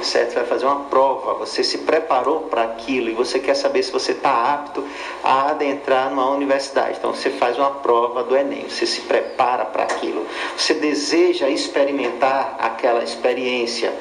[0.02, 0.34] certo?
[0.34, 4.12] Vai fazer uma prova, você se preparou para aquilo e você quer saber se você
[4.12, 4.84] está apto
[5.22, 6.96] a adentrar numa universidade.
[6.98, 10.26] Então você faz uma prova do Enem, você se prepara para aquilo,
[10.56, 13.92] você deseja experimentar aquela experiência,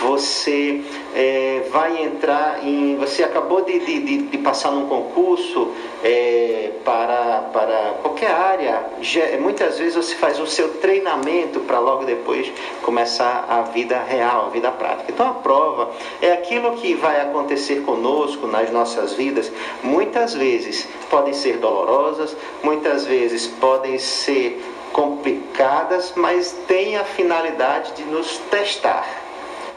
[0.00, 0.82] você
[1.14, 2.96] é, vai entrar em.
[2.96, 5.72] Você acabou de, de, de, passar num concurso
[6.02, 8.82] é, para, para qualquer área.
[9.38, 12.50] Muitas vezes você faz o seu treinamento para logo depois
[12.82, 15.12] começar a vida real, a vida prática.
[15.12, 15.90] Então a prova
[16.20, 19.50] é aquilo que vai acontecer conosco nas nossas vidas.
[19.82, 24.62] Muitas vezes podem ser dolorosas, muitas vezes podem ser
[24.92, 29.06] complicadas, mas tem a finalidade de nos testar.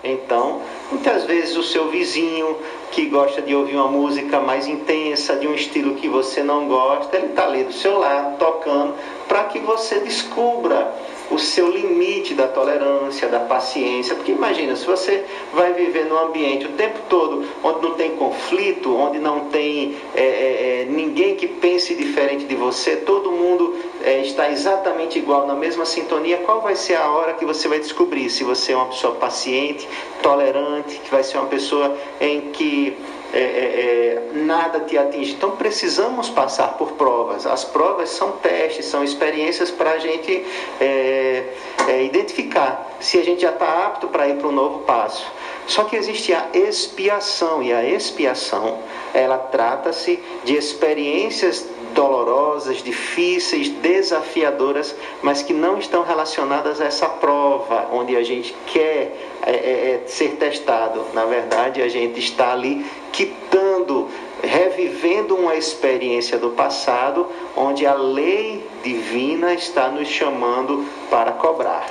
[0.04, 0.62] Então,
[0.92, 2.58] muitas vezes o seu vizinho
[2.92, 7.16] que gosta de ouvir uma música mais intensa, de um estilo que você não gosta,
[7.16, 8.94] ele está ali do seu lado, tocando,
[9.28, 10.94] para que você descubra
[11.32, 14.16] o seu limite da tolerância, da paciência.
[14.16, 15.24] Porque imagina, se você
[15.54, 20.22] vai viver num ambiente o tempo todo onde não tem conflito, onde não tem é,
[20.22, 25.56] é, é, ninguém que pense diferente de você, todo mundo é, está exatamente igual, na
[25.56, 28.88] mesma sintonia, qual vai ser a hora que você vai descobrir se você é uma
[28.88, 29.88] pessoa paciente,
[30.22, 32.98] tolerante, que vai ser uma pessoa em que
[33.34, 35.34] é, é, é, nada te atinge.
[35.34, 37.48] Então precisamos passar por provas.
[37.48, 40.46] As provas são testes, são experiências para a gente
[40.80, 41.44] é,
[41.88, 45.26] é, identificar se a gente já está apto para ir para um novo passo.
[45.66, 48.80] Só que existe a expiação e a expiação
[49.14, 57.88] ela trata-se de experiências dolorosas, difíceis, desafiadoras, mas que não estão relacionadas a essa prova
[57.92, 61.06] onde a gente quer é, é, é, ser testado.
[61.14, 64.10] Na verdade, a gente está ali quitando,
[64.42, 71.86] revivendo uma experiência do passado, onde a lei divina está nos chamando para cobrar.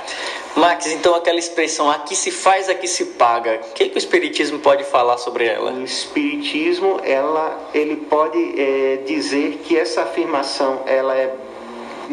[0.55, 4.59] Max, então aquela expressão aqui se faz, aqui se paga, o que, que o Espiritismo
[4.59, 5.71] pode falar sobre ela?
[5.71, 11.33] O espiritismo, ela, ele pode é, dizer que essa afirmação, ela é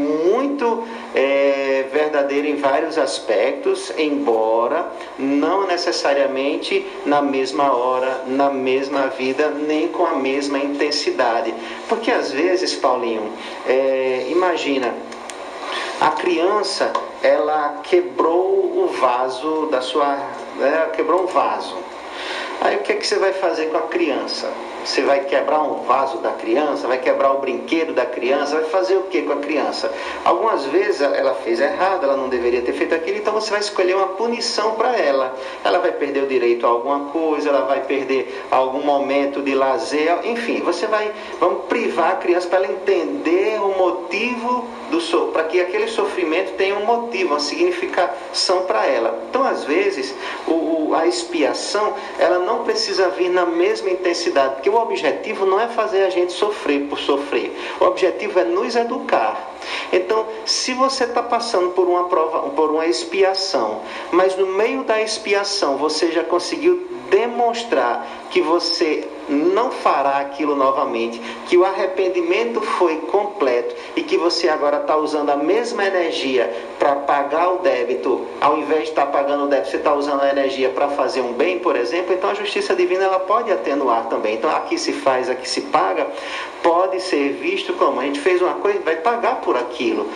[0.01, 9.49] muito é, verdadeira em vários aspectos, embora não necessariamente na mesma hora, na mesma vida,
[9.51, 11.55] nem com a mesma intensidade.
[11.89, 13.33] Porque às vezes, Paulinho,
[13.67, 14.95] é, imagina,
[16.01, 20.17] a criança ela quebrou o vaso da sua,
[20.57, 21.77] né, quebrou um vaso.
[22.63, 24.51] Aí o que, é que você vai fazer com a criança?
[24.85, 28.97] Você vai quebrar um vaso da criança, vai quebrar o brinquedo da criança, vai fazer
[28.97, 29.93] o que com a criança?
[30.25, 33.97] Algumas vezes ela fez errado, ela não deveria ter feito aquilo, então você vai escolher
[33.97, 35.35] uma punição para ela.
[35.65, 40.19] Ela vai perder o direito a alguma coisa, ela vai perder algum momento de lazer,
[40.25, 45.45] enfim, você vai, vamos privar a criança para ela entender o motivo do so, para
[45.45, 49.23] que aquele sofrimento tenha um motivo, uma significação para ela.
[49.29, 50.15] Então, às vezes,
[50.47, 55.61] o, o, a expiação, ela não precisa vir na mesma intensidade, porque o objetivo não
[55.61, 57.55] é fazer a gente sofrer por sofrer.
[57.81, 59.51] O objetivo é nos educar.
[59.93, 65.01] Então, se você está passando por uma prova, por uma expiação, mas no meio da
[65.03, 72.97] expiação você já conseguiu demonstrar que você não fará aquilo novamente, que o arrependimento foi
[72.97, 78.59] completo e que você agora está usando a mesma energia para pagar o débito, ao
[78.59, 81.33] invés de estar tá pagando o débito, você está usando a energia para fazer um
[81.33, 84.35] bem, por exemplo, então a justiça divina ela pode atenuar também.
[84.35, 86.07] Então aqui se faz, aqui se paga,
[86.63, 90.09] pode ser visto como a gente fez uma coisa, vai pagar por aquilo.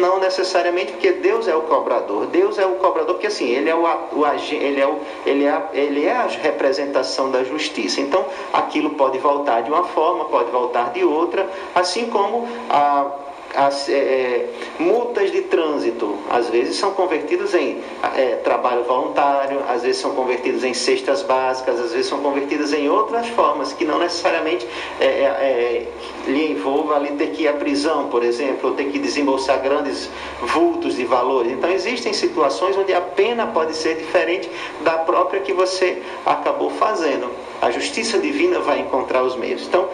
[0.00, 2.26] Não necessariamente porque Deus é o cobrador.
[2.26, 5.62] Deus é o cobrador porque assim, ele é o, o ele é o, ele é,
[5.72, 8.00] ele é a representação da justiça.
[8.00, 8.24] Então,
[8.60, 13.06] aquilo pode voltar de uma forma, pode voltar de outra, assim como a
[13.54, 14.46] as é,
[14.78, 17.82] multas de trânsito às vezes são convertidas em
[18.16, 22.88] é, trabalho voluntário, às vezes são convertidas em cestas básicas, às vezes são convertidas em
[22.88, 24.66] outras formas que não necessariamente
[25.00, 25.86] é, é
[26.26, 30.10] lhe envolva ali ter que ir à prisão, por exemplo, ou ter que desembolsar grandes
[30.42, 31.52] vultos de valores.
[31.52, 34.50] Então existem situações onde a pena pode ser diferente
[34.82, 37.30] da própria que você acabou fazendo.
[37.60, 39.66] A justiça divina vai encontrar os meios.
[39.66, 39.88] Então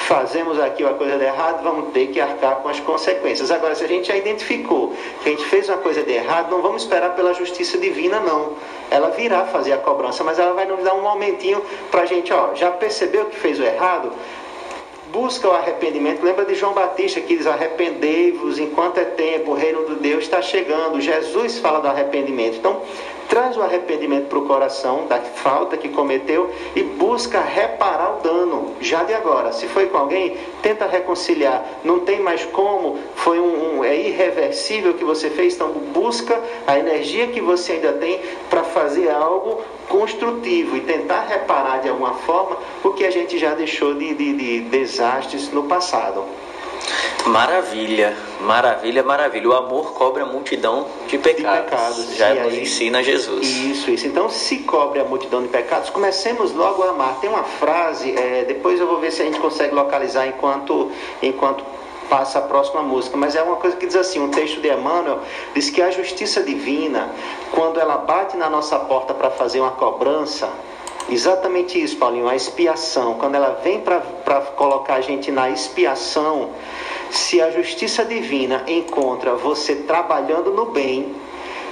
[0.00, 3.50] fazemos aqui uma coisa de errado, vamos ter que arcar com as consequências.
[3.50, 6.62] Agora, se a gente já identificou que a gente fez uma coisa de errado, não
[6.62, 8.54] vamos esperar pela justiça divina, não.
[8.90, 12.32] Ela virá fazer a cobrança, mas ela vai nos dar um momentinho para a gente,
[12.32, 14.12] ó, já percebeu que fez o errado?
[15.12, 16.22] Busca o arrependimento.
[16.22, 20.40] Lembra de João Batista que diz: arrependei-vos enquanto é tempo, o reino de Deus está
[20.40, 21.00] chegando.
[21.00, 22.56] Jesus fala do arrependimento.
[22.56, 22.82] Então,
[23.28, 28.74] traz o arrependimento para o coração da falta que cometeu e busca reparar o dano
[28.80, 29.52] já de agora.
[29.52, 31.64] Se foi com alguém, tenta reconciliar.
[31.84, 36.40] Não tem mais como, foi um, um é irreversível o que você fez, então busca
[36.66, 38.20] a energia que você ainda tem
[38.50, 43.54] para fazer algo construtivo e tentar reparar de alguma forma o que a gente já
[43.54, 46.24] deixou de, de, de desastres no passado.
[47.26, 49.48] Maravilha, maravilha, maravilha.
[49.50, 51.66] O amor cobre a multidão de pecados.
[51.66, 52.16] De pecados.
[52.16, 53.46] Já nos aí- ensina Jesus.
[53.46, 54.06] Isso, isso.
[54.06, 57.20] Então, se cobre a multidão de pecados, comecemos logo a amar.
[57.20, 60.90] Tem uma frase, é, depois eu vou ver se a gente consegue localizar enquanto,
[61.22, 61.62] enquanto
[62.10, 65.20] passa a próxima música, mas é uma coisa que diz assim, um texto de Emmanuel
[65.54, 67.08] diz que a justiça divina,
[67.52, 70.50] quando ela bate na nossa porta para fazer uma cobrança,
[71.08, 73.14] Exatamente isso, Paulinho, a expiação.
[73.14, 74.00] Quando ela vem para
[74.54, 76.50] colocar a gente na expiação,
[77.10, 81.12] se a justiça divina encontra você trabalhando no bem,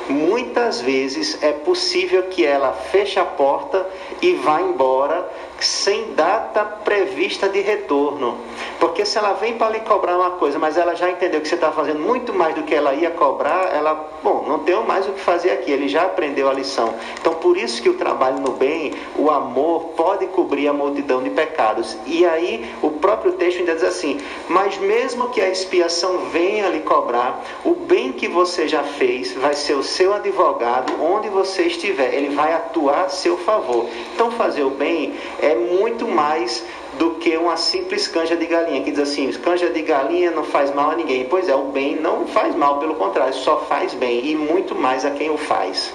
[0.09, 3.86] muitas vezes é possível que ela feche a porta
[4.20, 5.28] e vá embora
[5.64, 8.39] sem data prevista de retorno.
[8.78, 11.55] Porque se ela vem para lhe cobrar uma coisa, mas ela já entendeu que você
[11.55, 15.12] está fazendo muito mais do que ela ia cobrar, ela, bom, não tenho mais o
[15.12, 16.94] que fazer aqui, ele já aprendeu a lição.
[17.20, 21.30] Então, por isso que o trabalho no bem, o amor, pode cobrir a multidão de
[21.30, 21.97] pecados.
[22.06, 26.80] E aí, o próprio texto ainda diz assim: Mas mesmo que a expiação venha lhe
[26.80, 32.14] cobrar, o bem que você já fez vai ser o seu advogado onde você estiver,
[32.14, 33.86] ele vai atuar a seu favor.
[34.14, 36.64] Então, fazer o bem é muito mais
[36.98, 40.74] do que uma simples canja de galinha, que diz assim, canja de galinha não faz
[40.74, 41.24] mal a ninguém.
[41.24, 45.04] Pois é, o bem não faz mal, pelo contrário, só faz bem, e muito mais
[45.04, 45.92] a quem o faz.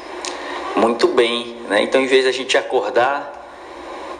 [0.76, 1.84] Muito bem, né?
[1.84, 3.42] Então, em vez da gente acordar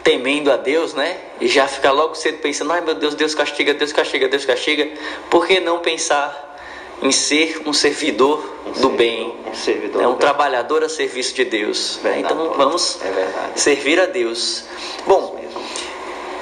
[0.04, 1.16] temendo a Deus, né?
[1.40, 4.88] E já ficar logo cedo pensando, ai meu Deus, Deus castiga, Deus castiga, Deus castiga,
[5.30, 6.53] por que não pensar
[7.02, 8.42] em ser um servidor
[8.80, 10.00] do bem, Um servidor.
[10.02, 10.08] né?
[10.08, 10.18] um bem.
[10.20, 11.98] trabalhador a serviço de Deus?
[12.02, 12.12] né?
[12.12, 14.64] Verdade, Então, vamos É servir a Deus.
[15.06, 15.38] Bom,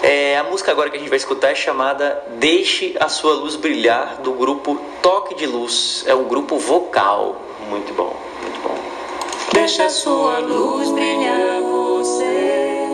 [0.02, 3.56] é, a música agora que a gente vai escutar é chamada Deixe a Sua Luz
[3.56, 6.04] Brilhar, do grupo Toque de Luz.
[6.06, 7.40] É um grupo vocal.
[7.68, 8.76] Muito bom, muito bom.
[9.52, 12.88] Deixa a sua luz brilhar você.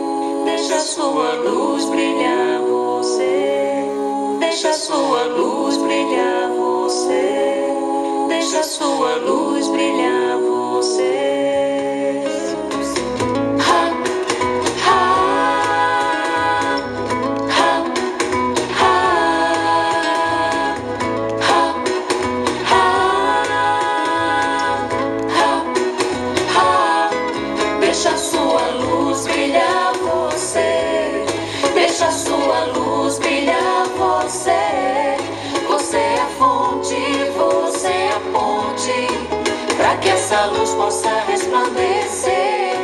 [0.45, 3.83] Deixa a sua luz brilhar você.
[4.39, 6.49] Deixa a sua luz brilhar
[6.89, 7.67] você.
[8.29, 11.58] Deixa a sua luz brilhar você.
[40.29, 42.75] Essa luz possa resplandecer.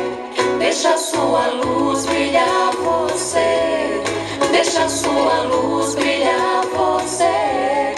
[0.58, 4.02] Deixa sua luz brilhar você.
[4.50, 7.94] Deixa sua luz brilhar você.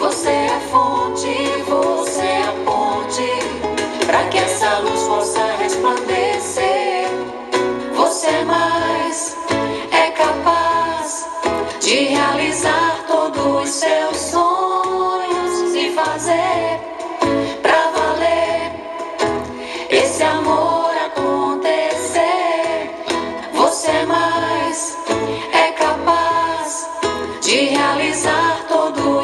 [0.00, 1.34] Você é a fonte,
[1.66, 4.04] você é a ponte.
[4.04, 7.08] Para que essa luz possa resplandecer.
[7.94, 9.34] Você é mais
[9.92, 11.26] é capaz
[11.80, 16.89] de realizar todos os seus sonhos e fazer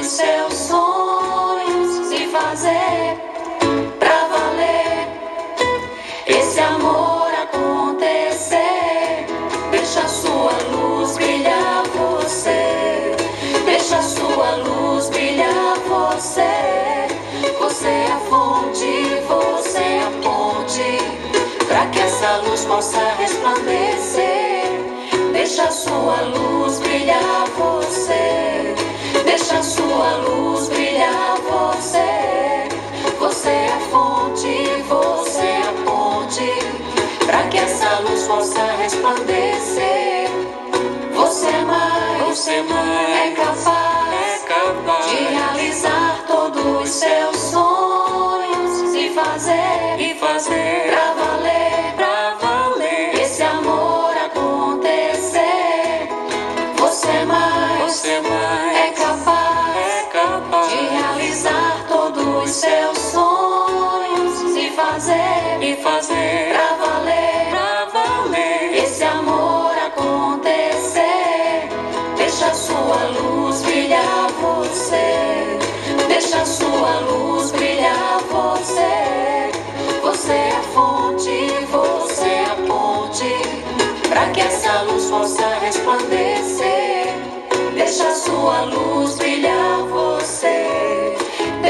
[0.06, 3.18] seus sonhos e fazer
[3.98, 5.08] pra valer
[6.26, 9.26] esse amor acontecer.
[9.72, 13.16] Deixa sua luz brilhar você.
[13.64, 17.08] Deixa sua luz brilhar você.
[17.58, 18.86] Você é a fonte,
[19.26, 21.66] você é a ponte.
[21.66, 24.66] Para que essa luz possa resplandecer.
[25.32, 28.15] Deixa sua luz brilhar você.
[29.96, 32.68] Sua luz brilhar você.
[33.18, 36.52] Você é a fonte, você é a ponte.
[37.24, 40.28] Para que essa luz possa resplandecer.
[41.14, 47.36] Você é mais, você é, mais, é capaz, é capaz de realizar todos os seus
[47.38, 56.10] sonhos e fazer, e fazer pra valer, pra valer esse amor acontecer.
[56.76, 58.35] Você é mais, você é, mais,
[62.56, 71.68] seus sonhos e fazer, e fazer pra valer, pra valer esse amor acontecer.
[72.16, 75.58] Deixa sua luz brilhar você.
[76.08, 79.50] Deixa sua luz brilhar você.
[80.02, 84.08] Você é a fonte, você é a ponte.
[84.08, 87.12] Para que essa luz possa resplandecer.
[87.74, 89.25] Deixa sua luz brilhar.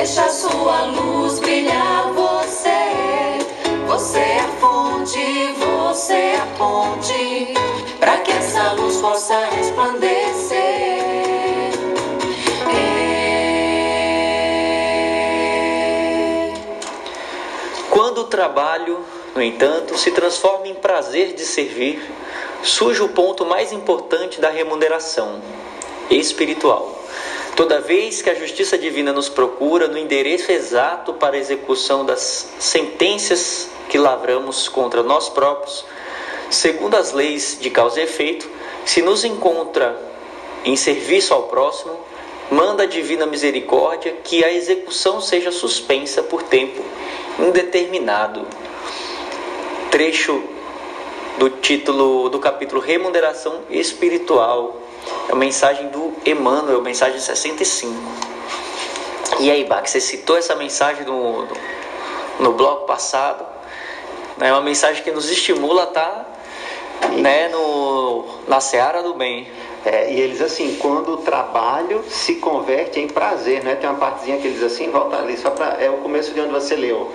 [0.07, 2.69] Deixa sua luz brilhar você.
[3.89, 5.19] Você é a fonte,
[5.59, 7.55] você é a ponte.
[7.99, 11.03] Para que essa luz possa resplandecer.
[17.91, 19.05] Quando o trabalho,
[19.35, 22.01] no entanto, se transforma em prazer de servir,
[22.63, 25.43] surge o ponto mais importante da remuneração
[26.09, 26.96] espiritual.
[27.57, 32.53] Toda vez que a justiça divina nos procura no endereço exato para a execução das
[32.59, 35.83] sentenças que lavramos contra nós próprios,
[36.51, 38.47] segundo as leis de causa e efeito,
[38.85, 39.99] se nos encontra
[40.67, 41.99] em serviço ao próximo,
[42.51, 46.85] manda a divina misericórdia que a execução seja suspensa por tempo
[47.39, 48.47] indeterminado.
[49.91, 50.45] Trecho
[51.39, 54.86] do título do capítulo Remuneração Espiritual.
[55.29, 57.95] É a mensagem do Emmanuel, mensagem 65.
[59.41, 61.57] E aí, Bach, você citou essa mensagem no, no,
[62.41, 63.45] no bloco passado.
[64.41, 66.37] É uma mensagem que nos estimula a estar
[67.21, 69.49] né, no, na seara do bem.
[69.85, 73.77] É, e eles assim, quando o trabalho se converte em prazer, né?
[73.77, 76.53] Tem uma partezinha que eles assim, volta ali, só para é o começo de onde
[76.53, 77.13] você leu.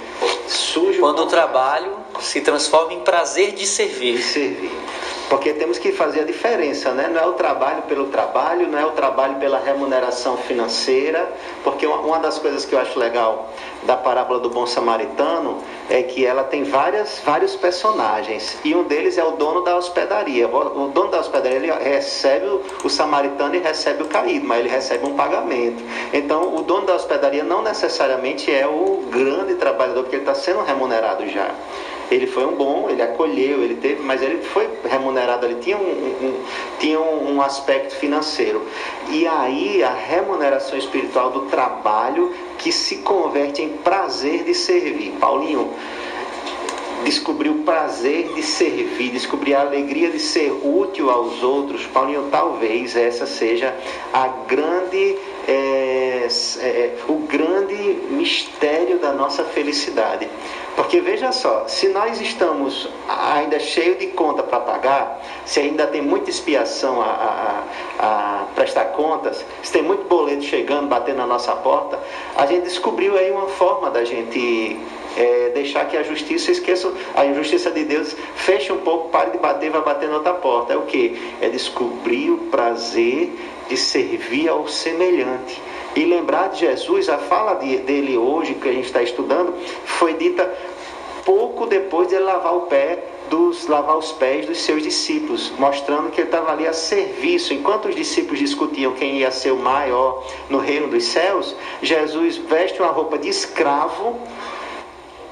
[0.48, 4.18] Sujo Quando o trabalho se transforma em prazer de servir.
[4.18, 4.72] de servir.
[5.32, 7.08] Porque temos que fazer a diferença, né?
[7.08, 11.32] Não é o trabalho pelo trabalho, não é o trabalho pela remuneração financeira,
[11.64, 13.50] porque uma, das coisas que eu acho legal
[13.84, 15.60] da parábola do bom samaritano
[15.90, 20.50] é que ela tem várias, vários personagens e um deles é o dono da hospedaria.
[20.50, 24.70] O dono da hospedaria ele recebe o, o samaritano e recebe o caído, mas ele
[24.70, 25.82] recebe um pagamento.
[26.12, 30.62] Então, o dono da hospedaria não necessariamente é o grande trabalhador, porque ele está sendo
[30.62, 31.52] remunerado já.
[32.12, 35.82] Ele foi um bom, ele acolheu, ele teve, mas ele foi remunerado, ele tinha um,
[35.82, 36.44] um-
[36.78, 38.62] tinha um aspecto financeiro.
[39.10, 45.14] E aí a remuneração espiritual do trabalho que se converte em prazer de servir.
[45.20, 45.72] Paulinho,
[47.04, 52.96] descobrir o prazer de servir, descobrir a alegria de ser útil aos outros, Paulinho, talvez
[52.96, 53.74] essa seja
[54.14, 55.18] a grande
[55.48, 56.28] é,
[56.60, 57.76] é, o grande
[58.10, 60.28] mistério da nossa felicidade.
[60.76, 66.02] Porque veja só, se nós estamos ainda cheio de conta para pagar, se ainda tem
[66.02, 67.64] muita expiação a, a,
[68.00, 72.00] a, prestar contas, se tem muito boleto chegando, batendo na nossa porta,
[72.38, 74.80] a gente descobriu aí uma forma da gente
[75.18, 79.40] é, deixar que a justiça esqueça, a justiça de Deus feche um pouco, pare de
[79.40, 80.74] bater, vai bater na outra porta.
[80.74, 81.36] É o que?
[81.42, 83.30] É descobrir o prazer
[83.72, 85.62] de servir ao semelhante.
[85.96, 89.54] E lembrar de Jesus, a fala de, dele hoje, que a gente está estudando,
[89.86, 90.54] foi dita
[91.24, 93.00] pouco depois de ele lavar o pé
[93.30, 97.54] dos lavar os pés dos seus discípulos, mostrando que ele estava ali a serviço.
[97.54, 102.82] Enquanto os discípulos discutiam quem ia ser o maior no reino dos céus, Jesus veste
[102.82, 104.20] uma roupa de escravo,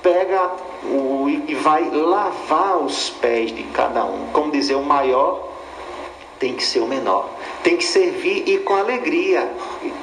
[0.01, 0.51] pega
[0.85, 4.27] o, e vai lavar os pés de cada um.
[4.31, 5.49] Como dizer, o maior
[6.39, 9.49] tem que ser o menor tem que servir e com alegria,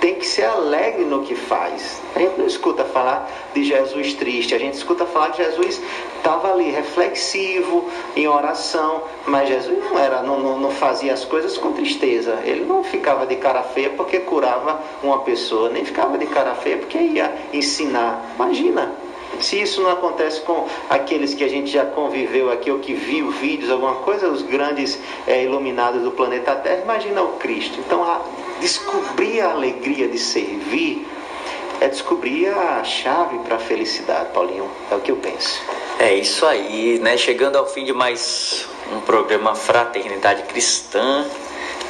[0.01, 2.01] tem que ser alegre no que faz.
[2.15, 5.81] A gente não escuta falar de Jesus triste, a gente escuta falar que Jesus
[6.16, 11.57] estava ali reflexivo, em oração, mas Jesus não era, não, não, não fazia as coisas
[11.57, 12.41] com tristeza.
[12.45, 16.78] Ele não ficava de cara feia porque curava uma pessoa, nem ficava de cara feia
[16.78, 18.33] porque ia ensinar.
[18.35, 18.93] Imagina,
[19.41, 23.31] se isso não acontece com aqueles que a gente já conviveu aqui ou que viu
[23.31, 27.79] vídeos, alguma coisa, os grandes é, iluminados do planeta Terra, imagina o Cristo.
[27.81, 28.23] Então, a,
[28.61, 31.07] descobrir a alegria de servir
[31.81, 34.71] é descobrir a chave para a felicidade, Paulinho.
[34.91, 35.61] É o que eu penso.
[35.99, 37.17] É isso aí, né?
[37.17, 41.27] Chegando ao fim de mais um programa Fraternidade Cristã.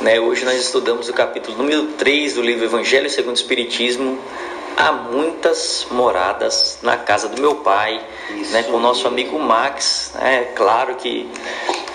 [0.01, 0.21] Né?
[0.21, 4.19] Hoje nós estudamos o capítulo número 3 do livro Evangelho segundo o Espiritismo,
[4.77, 8.05] há muitas moradas na casa do meu pai,
[8.51, 10.13] né, com o nosso amigo Max.
[10.17, 11.29] É né, claro que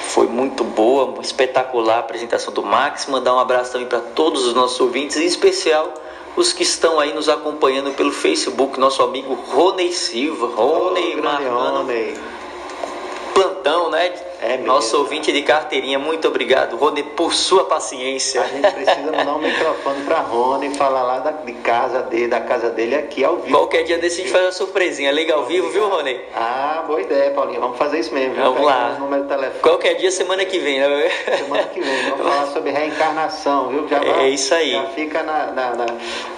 [0.09, 3.05] foi muito boa, espetacular a apresentação do Max.
[3.05, 5.93] Mandar um abraço também para todos os nossos ouvintes, em especial
[6.35, 11.91] os que estão aí nos acompanhando pelo Facebook, nosso amigo Rony Silva, Rony oh, marcando
[13.33, 14.13] plantão, né?
[14.41, 18.41] É Nosso ouvinte de carteirinha, muito obrigado, Rony, por sua paciência.
[18.41, 22.41] A gente precisa mandar um microfone para Rony falar lá da, de casa dele, da
[22.41, 23.55] casa dele aqui ao vivo.
[23.55, 26.19] Qualquer dia desse a gente faz uma surpresinha, liga ao vivo, viu, Rony?
[26.33, 27.61] Ah, boa ideia, Paulinho.
[27.61, 28.33] Vamos fazer isso mesmo.
[28.35, 28.97] Vamos lá.
[29.61, 31.09] Qualquer dia, semana que vem, né?
[31.37, 32.09] Semana que vem.
[32.09, 33.87] Vamos falar sobre reencarnação, viu?
[33.87, 34.71] Já é isso aí.
[34.71, 35.85] Já fica na, na, na,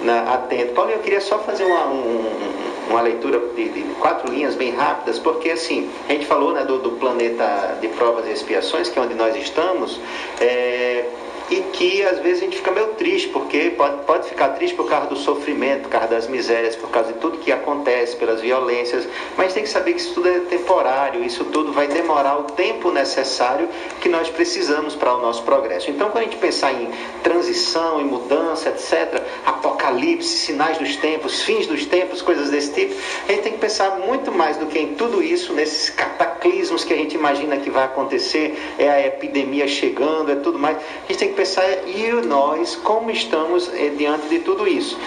[0.02, 0.74] na atento.
[0.74, 5.20] Paulinho, eu queria só fazer uma, um, uma leitura de, de, quatro linhas bem rápidas,
[5.20, 9.02] porque assim, a gente falou né, do, do planeta de provas e expiações, que é
[9.02, 10.00] onde nós estamos,
[10.40, 11.06] é,
[11.50, 14.90] e que às vezes a gente fica meio triste, porque pode, pode ficar triste por
[14.90, 19.08] causa do sofrimento, por causa das misérias, por causa de tudo que acontece, pelas violências,
[19.38, 22.92] mas tem que saber que isso tudo é temporário, isso tudo vai demorar o tempo
[22.92, 23.68] necessário
[24.02, 25.90] que nós precisamos para o nosso progresso.
[25.90, 26.90] Então, quando a gente pensar em
[27.22, 32.96] transição, em mudança, etc., apocalipse, sinais dos tempos, fins dos tempos, coisas desse tipo,
[33.28, 36.94] a gente tem que pensar muito mais do que em tudo isso, nesses cataclismos que
[36.94, 40.78] a gente imagina que vai acontecer, é a epidemia chegando, é tudo mais.
[40.78, 44.98] A gente tem que pensar, e nós, como estamos eh, diante de tudo isso?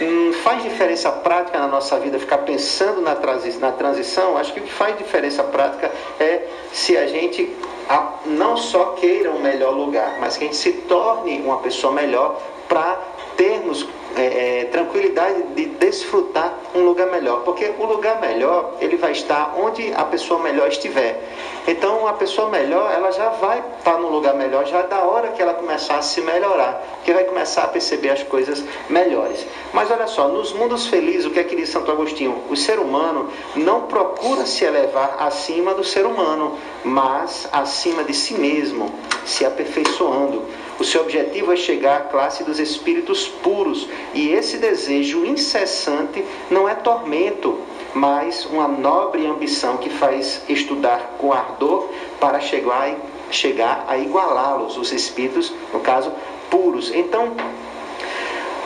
[0.00, 4.36] Hum, faz diferença prática na nossa vida ficar pensando na, transi na transição?
[4.36, 7.54] Acho que o que faz diferença prática é se a gente
[7.88, 11.92] a, não só queira um melhor lugar, mas que a gente se torne uma pessoa
[11.92, 12.98] melhor para
[13.36, 13.86] termos
[14.16, 19.54] é, é, tranquilidade de desfrutar um lugar melhor, porque o lugar melhor ele vai estar
[19.58, 21.22] onde a pessoa melhor estiver.
[21.66, 25.40] Então a pessoa melhor ela já vai estar no lugar melhor já da hora que
[25.40, 29.46] ela começar a se melhorar, que vai começar a perceber as coisas melhores.
[29.72, 32.42] Mas olha só, nos mundos felizes, o que é que diz Santo Agostinho?
[32.50, 38.34] O ser humano não procura se elevar acima do ser humano, mas acima de si
[38.34, 38.92] mesmo,
[39.24, 40.42] se aperfeiçoando.
[40.82, 46.68] O seu objetivo é chegar à classe dos espíritos puros, e esse desejo incessante não
[46.68, 47.56] é tormento,
[47.94, 51.88] mas uma nobre ambição que faz estudar com ardor
[52.18, 52.96] para chegar,
[53.30, 56.10] chegar a igualá-los, os espíritos, no caso,
[56.50, 56.90] puros.
[56.92, 57.32] Então,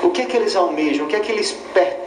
[0.03, 1.07] o que é que eles almejam?
[1.07, 1.57] O que é que eles,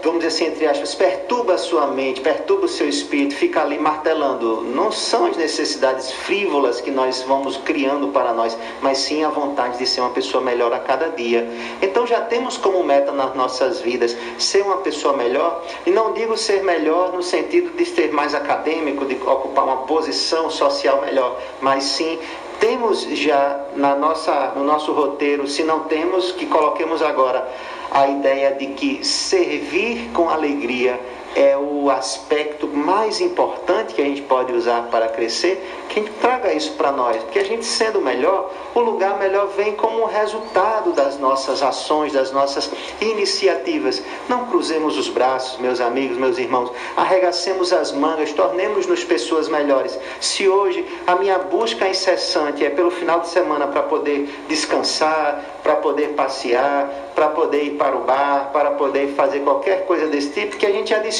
[0.03, 3.79] vamos dizer assim, entre aspas, perturba a sua mente, perturba o seu espírito, fica ali
[3.79, 4.61] martelando?
[4.61, 9.77] Não são as necessidades frívolas que nós vamos criando para nós, mas sim a vontade
[9.79, 11.49] de ser uma pessoa melhor a cada dia.
[11.81, 16.37] Então já temos como meta nas nossas vidas ser uma pessoa melhor, e não digo
[16.37, 21.83] ser melhor no sentido de ser mais acadêmico, de ocupar uma posição social melhor, mas
[21.85, 22.19] sim
[22.59, 27.47] temos já na nossa, no nosso roteiro, se não temos, que coloquemos agora
[27.91, 30.99] a ideia de que servir com alegria
[31.35, 36.13] é o aspecto mais importante que a gente pode usar para crescer, que a gente
[36.15, 40.91] traga isso para nós, porque a gente sendo melhor, o lugar melhor vem como resultado
[40.93, 42.69] das nossas ações, das nossas
[43.01, 44.01] iniciativas.
[44.27, 49.97] Não cruzemos os braços, meus amigos, meus irmãos, arregacemos as mangas, tornemos-nos pessoas melhores.
[50.19, 55.75] Se hoje a minha busca incessante é pelo final de semana para poder descansar, para
[55.75, 60.57] poder passear, para poder ir para o bar, para poder fazer qualquer coisa desse tipo,
[60.57, 61.18] que a gente adicione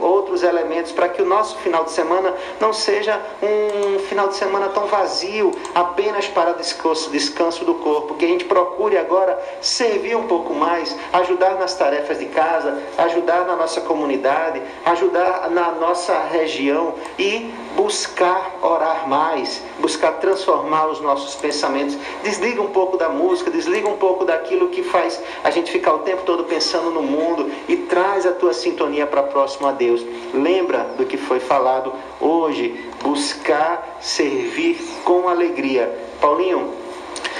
[0.00, 4.68] outros elementos para que o nosso final de semana não seja um final de semana
[4.68, 10.26] tão vazio, apenas para descanso, descanso do corpo, que a gente procure agora servir um
[10.26, 16.94] pouco mais, ajudar nas tarefas de casa, ajudar na nossa comunidade, ajudar na nossa região
[17.18, 21.96] e buscar orar mais, buscar transformar os nossos pensamentos.
[22.24, 26.00] Desliga um pouco da música, desliga um pouco daquilo que faz a gente ficar o
[26.00, 30.04] tempo todo pensando no mundo e traz a tua sintonia para próximo a Deus.
[30.34, 35.96] Lembra do que foi falado hoje, buscar servir com alegria.
[36.20, 36.87] Paulinho,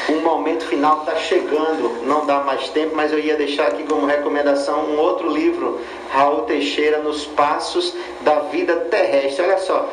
[0.09, 4.07] um momento final está chegando, não dá mais tempo, mas eu ia deixar aqui como
[4.07, 5.81] recomendação um outro livro,
[6.11, 9.45] Raul Teixeira, Nos Passos da Vida Terrestre.
[9.45, 9.89] Olha só,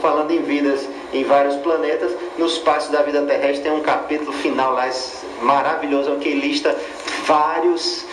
[0.00, 4.72] falando em vidas em vários planetas, Nos Passos da Vida Terrestre tem um capítulo final
[4.74, 4.88] lá
[5.40, 6.76] maravilhoso, que lista
[7.24, 8.04] vários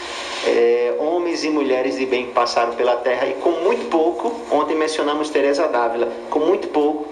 [0.48, 4.76] é, homens e mulheres de bem que passaram pela Terra e com muito pouco, ontem
[4.76, 7.08] mencionamos Teresa Dávila, com muito pouco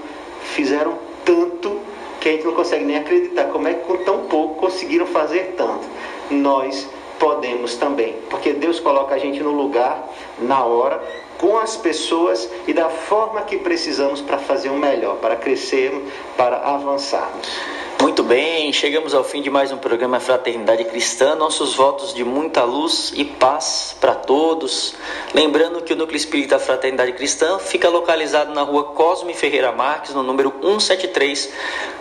[0.50, 1.80] fizeram tanto
[2.20, 5.56] que a gente não consegue nem acreditar como é que com tão pouco conseguiram fazer
[5.58, 5.88] tanto.
[6.30, 6.88] Nós
[7.18, 10.08] podemos também, porque Deus coloca a gente no lugar,
[10.40, 11.02] na hora,
[11.38, 16.58] com as pessoas e da forma que precisamos para fazer o melhor, para crescermos, para
[16.58, 17.79] avançarmos.
[18.02, 21.36] Muito bem, chegamos ao fim de mais um programa Fraternidade Cristã.
[21.36, 24.96] Nossos votos de muita luz e paz para todos.
[25.34, 30.24] Lembrando que o Núcleo Espírita Fraternidade Cristã fica localizado na rua Cosme Ferreira Marques, no
[30.24, 31.52] número 173,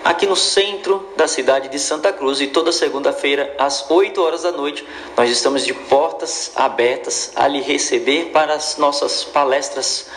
[0.05, 2.41] aqui no centro da cidade de Santa Cruz.
[2.41, 7.61] E toda segunda-feira, às 8 horas da noite, nós estamos de portas abertas a lhe
[7.61, 10.09] receber para as nossas palestras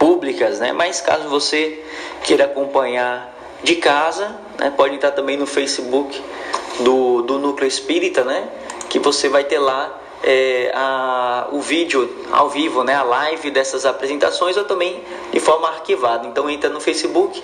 [0.00, 0.72] públicas, né?
[0.72, 1.84] Mas caso você
[2.24, 4.72] queira acompanhar de casa, né?
[4.76, 6.22] pode entrar também no Facebook
[6.80, 8.48] do, do Núcleo Espírita, né?
[8.88, 12.94] que você vai ter lá é, a, o vídeo ao vivo, né?
[12.94, 15.02] a live dessas apresentações ou também
[15.32, 16.26] de forma arquivada.
[16.26, 17.42] Então entra no Facebook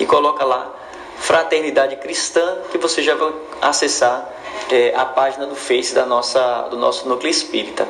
[0.00, 0.74] e coloca lá
[1.18, 4.32] Fraternidade Cristã que você já vai acessar
[4.70, 7.86] é, a página do Face da nossa, do nosso núcleo espírita.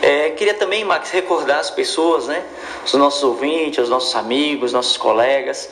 [0.00, 2.44] É, queria também, Max, recordar as pessoas, né,
[2.84, 5.68] os nossos ouvintes, os nossos amigos, nossos colegas,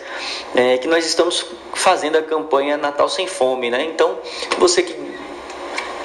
[0.55, 3.71] é, que nós estamos fazendo a campanha Natal Sem Fome.
[3.71, 3.85] Né?
[3.85, 4.19] Então,
[4.59, 5.20] você que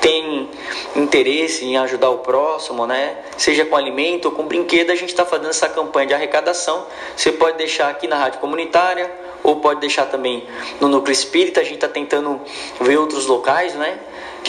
[0.06, 0.48] tem
[0.96, 3.18] interesse em ajudar o próximo, né?
[3.38, 6.86] Seja com alimento ou com brinquedo, a gente está fazendo essa campanha de arrecadação.
[7.18, 9.12] Você pode deixar aqui na rádio comunitária
[9.42, 10.46] ou pode deixar também
[10.80, 11.60] no núcleo espírita.
[11.60, 12.40] A gente está tentando
[12.80, 14.00] ver outros locais, né?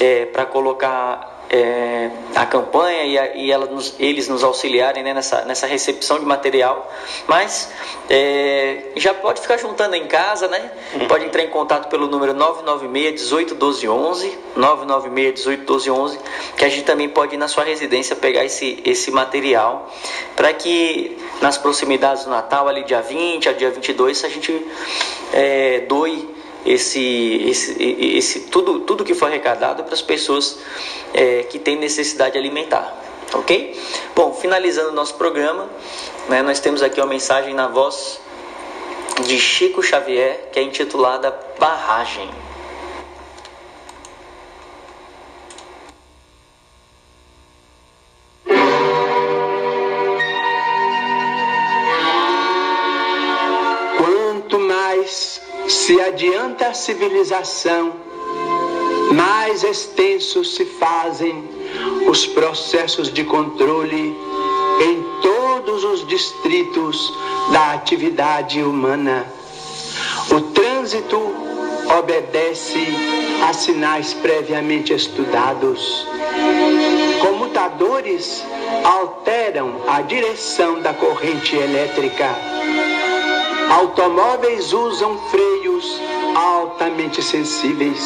[0.03, 5.45] é, para colocar é, a campanha e, a, e nos, eles nos auxiliarem né, nessa,
[5.45, 6.93] nessa recepção de material.
[7.27, 7.71] Mas
[8.11, 10.71] é, já pode ficar juntando em casa, né?
[10.95, 11.09] Uhum.
[11.09, 16.19] Pode entrar em contato pelo número 996 18 12 11, 996 18 12 11,
[16.57, 19.91] que a gente também pode ir na sua residência pegar esse, esse material
[20.35, 24.67] para que nas proximidades do Natal, ali dia 20 a dia 22, a gente
[25.33, 26.36] é, doe
[26.67, 30.59] esse, esse, esse tudo, tudo que foi arrecadado para as pessoas
[31.15, 32.95] é, que têm necessidade alimentar.
[33.33, 33.81] Ok?
[34.15, 35.69] Bom, finalizando o nosso programa,
[36.29, 38.21] né, nós temos aqui uma mensagem na voz
[39.25, 42.29] de Chico Xavier, que é intitulada Barragem.
[55.69, 57.95] Se adianta a civilização,
[59.13, 61.45] mais extensos se fazem
[62.09, 64.17] os processos de controle
[64.81, 67.13] em todos os distritos
[67.53, 69.27] da atividade humana.
[70.31, 71.35] O trânsito
[71.99, 72.87] obedece
[73.49, 76.07] a sinais previamente estudados.
[77.21, 78.45] Comutadores
[78.85, 82.37] alteram a direção da corrente elétrica
[83.71, 86.01] Automóveis usam freios
[86.35, 88.01] altamente sensíveis.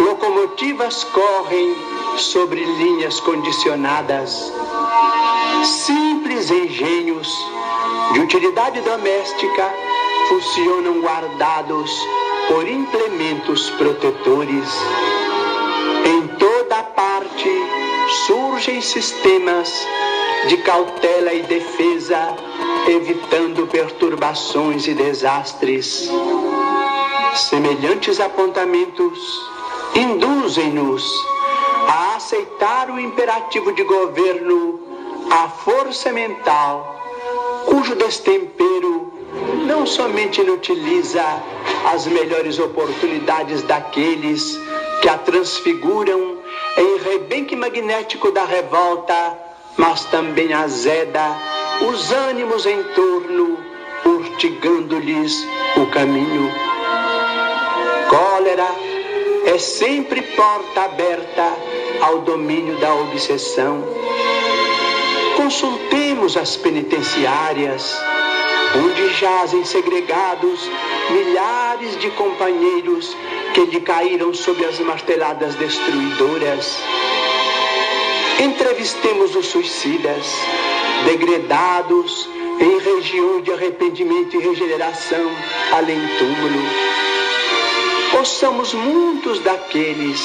[0.00, 1.74] Locomotivas correm
[2.16, 4.52] sobre linhas condicionadas.
[5.64, 7.28] Simples engenhos
[8.12, 9.72] de utilidade doméstica
[10.28, 11.90] funcionam guardados
[12.48, 14.68] por implementos protetores.
[16.04, 17.50] Em toda parte
[18.26, 19.86] surgem sistemas
[20.46, 22.36] de cautela e defesa,
[22.86, 26.08] evitando perturbações e desastres.
[27.34, 29.18] Semelhantes apontamentos
[29.94, 31.04] induzem-nos
[31.88, 34.80] a aceitar o imperativo de governo,
[35.30, 36.96] a força mental,
[37.66, 39.12] cujo destempero
[39.66, 41.22] não somente inutiliza
[41.92, 44.58] as melhores oportunidades daqueles
[45.00, 46.38] que a transfiguram
[46.76, 49.38] em rebenque magnético da revolta,
[49.78, 51.36] mas também azeda
[51.88, 53.56] os ânimos em torno,
[54.04, 55.46] urtigando-lhes
[55.76, 56.52] o caminho.
[58.08, 58.68] Cólera
[59.46, 61.56] é sempre porta aberta
[62.02, 63.84] ao domínio da obsessão.
[65.36, 67.96] Consultemos as penitenciárias,
[68.84, 70.68] onde jazem segregados
[71.10, 73.16] milhares de companheiros
[73.54, 76.78] que lhe caíram sob as marteladas destruidoras.
[78.40, 80.26] Entrevistemos os suicidas,
[81.04, 82.28] degredados
[82.60, 85.30] em regiões de arrependimento e regeneração,
[85.72, 86.62] além túmulo.
[88.16, 90.20] Ouçamos muitos daqueles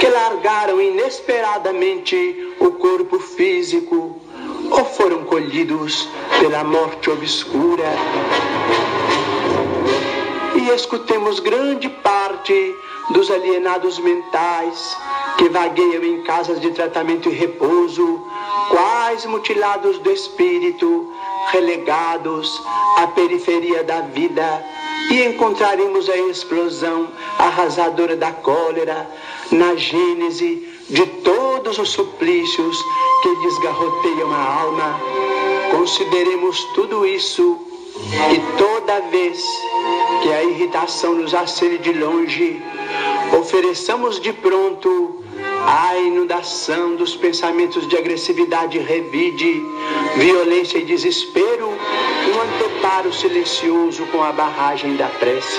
[0.00, 4.20] que largaram inesperadamente o corpo físico
[4.70, 6.08] ou foram colhidos
[6.40, 7.84] pela morte obscura.
[10.62, 12.76] E escutemos grande parte
[13.10, 14.96] dos alienados mentais
[15.36, 18.24] que vagueiam em casas de tratamento e repouso,
[18.70, 21.12] quais mutilados do espírito,
[21.48, 22.62] relegados
[22.96, 24.64] à periferia da vida,
[25.10, 27.08] e encontraremos a explosão
[27.40, 29.10] arrasadora da cólera
[29.50, 32.78] na gênese de todos os suplícios
[33.20, 35.00] que desgarroteiam a alma.
[35.72, 39.44] Consideremos tudo isso e toda vez
[40.22, 42.62] que a irritação nos acene de longe,
[43.38, 45.22] ofereçamos de pronto
[45.66, 49.62] a inundação dos pensamentos de agressividade revide,
[50.16, 55.58] violência e desespero, um anteparo silencioso com a barragem da prece.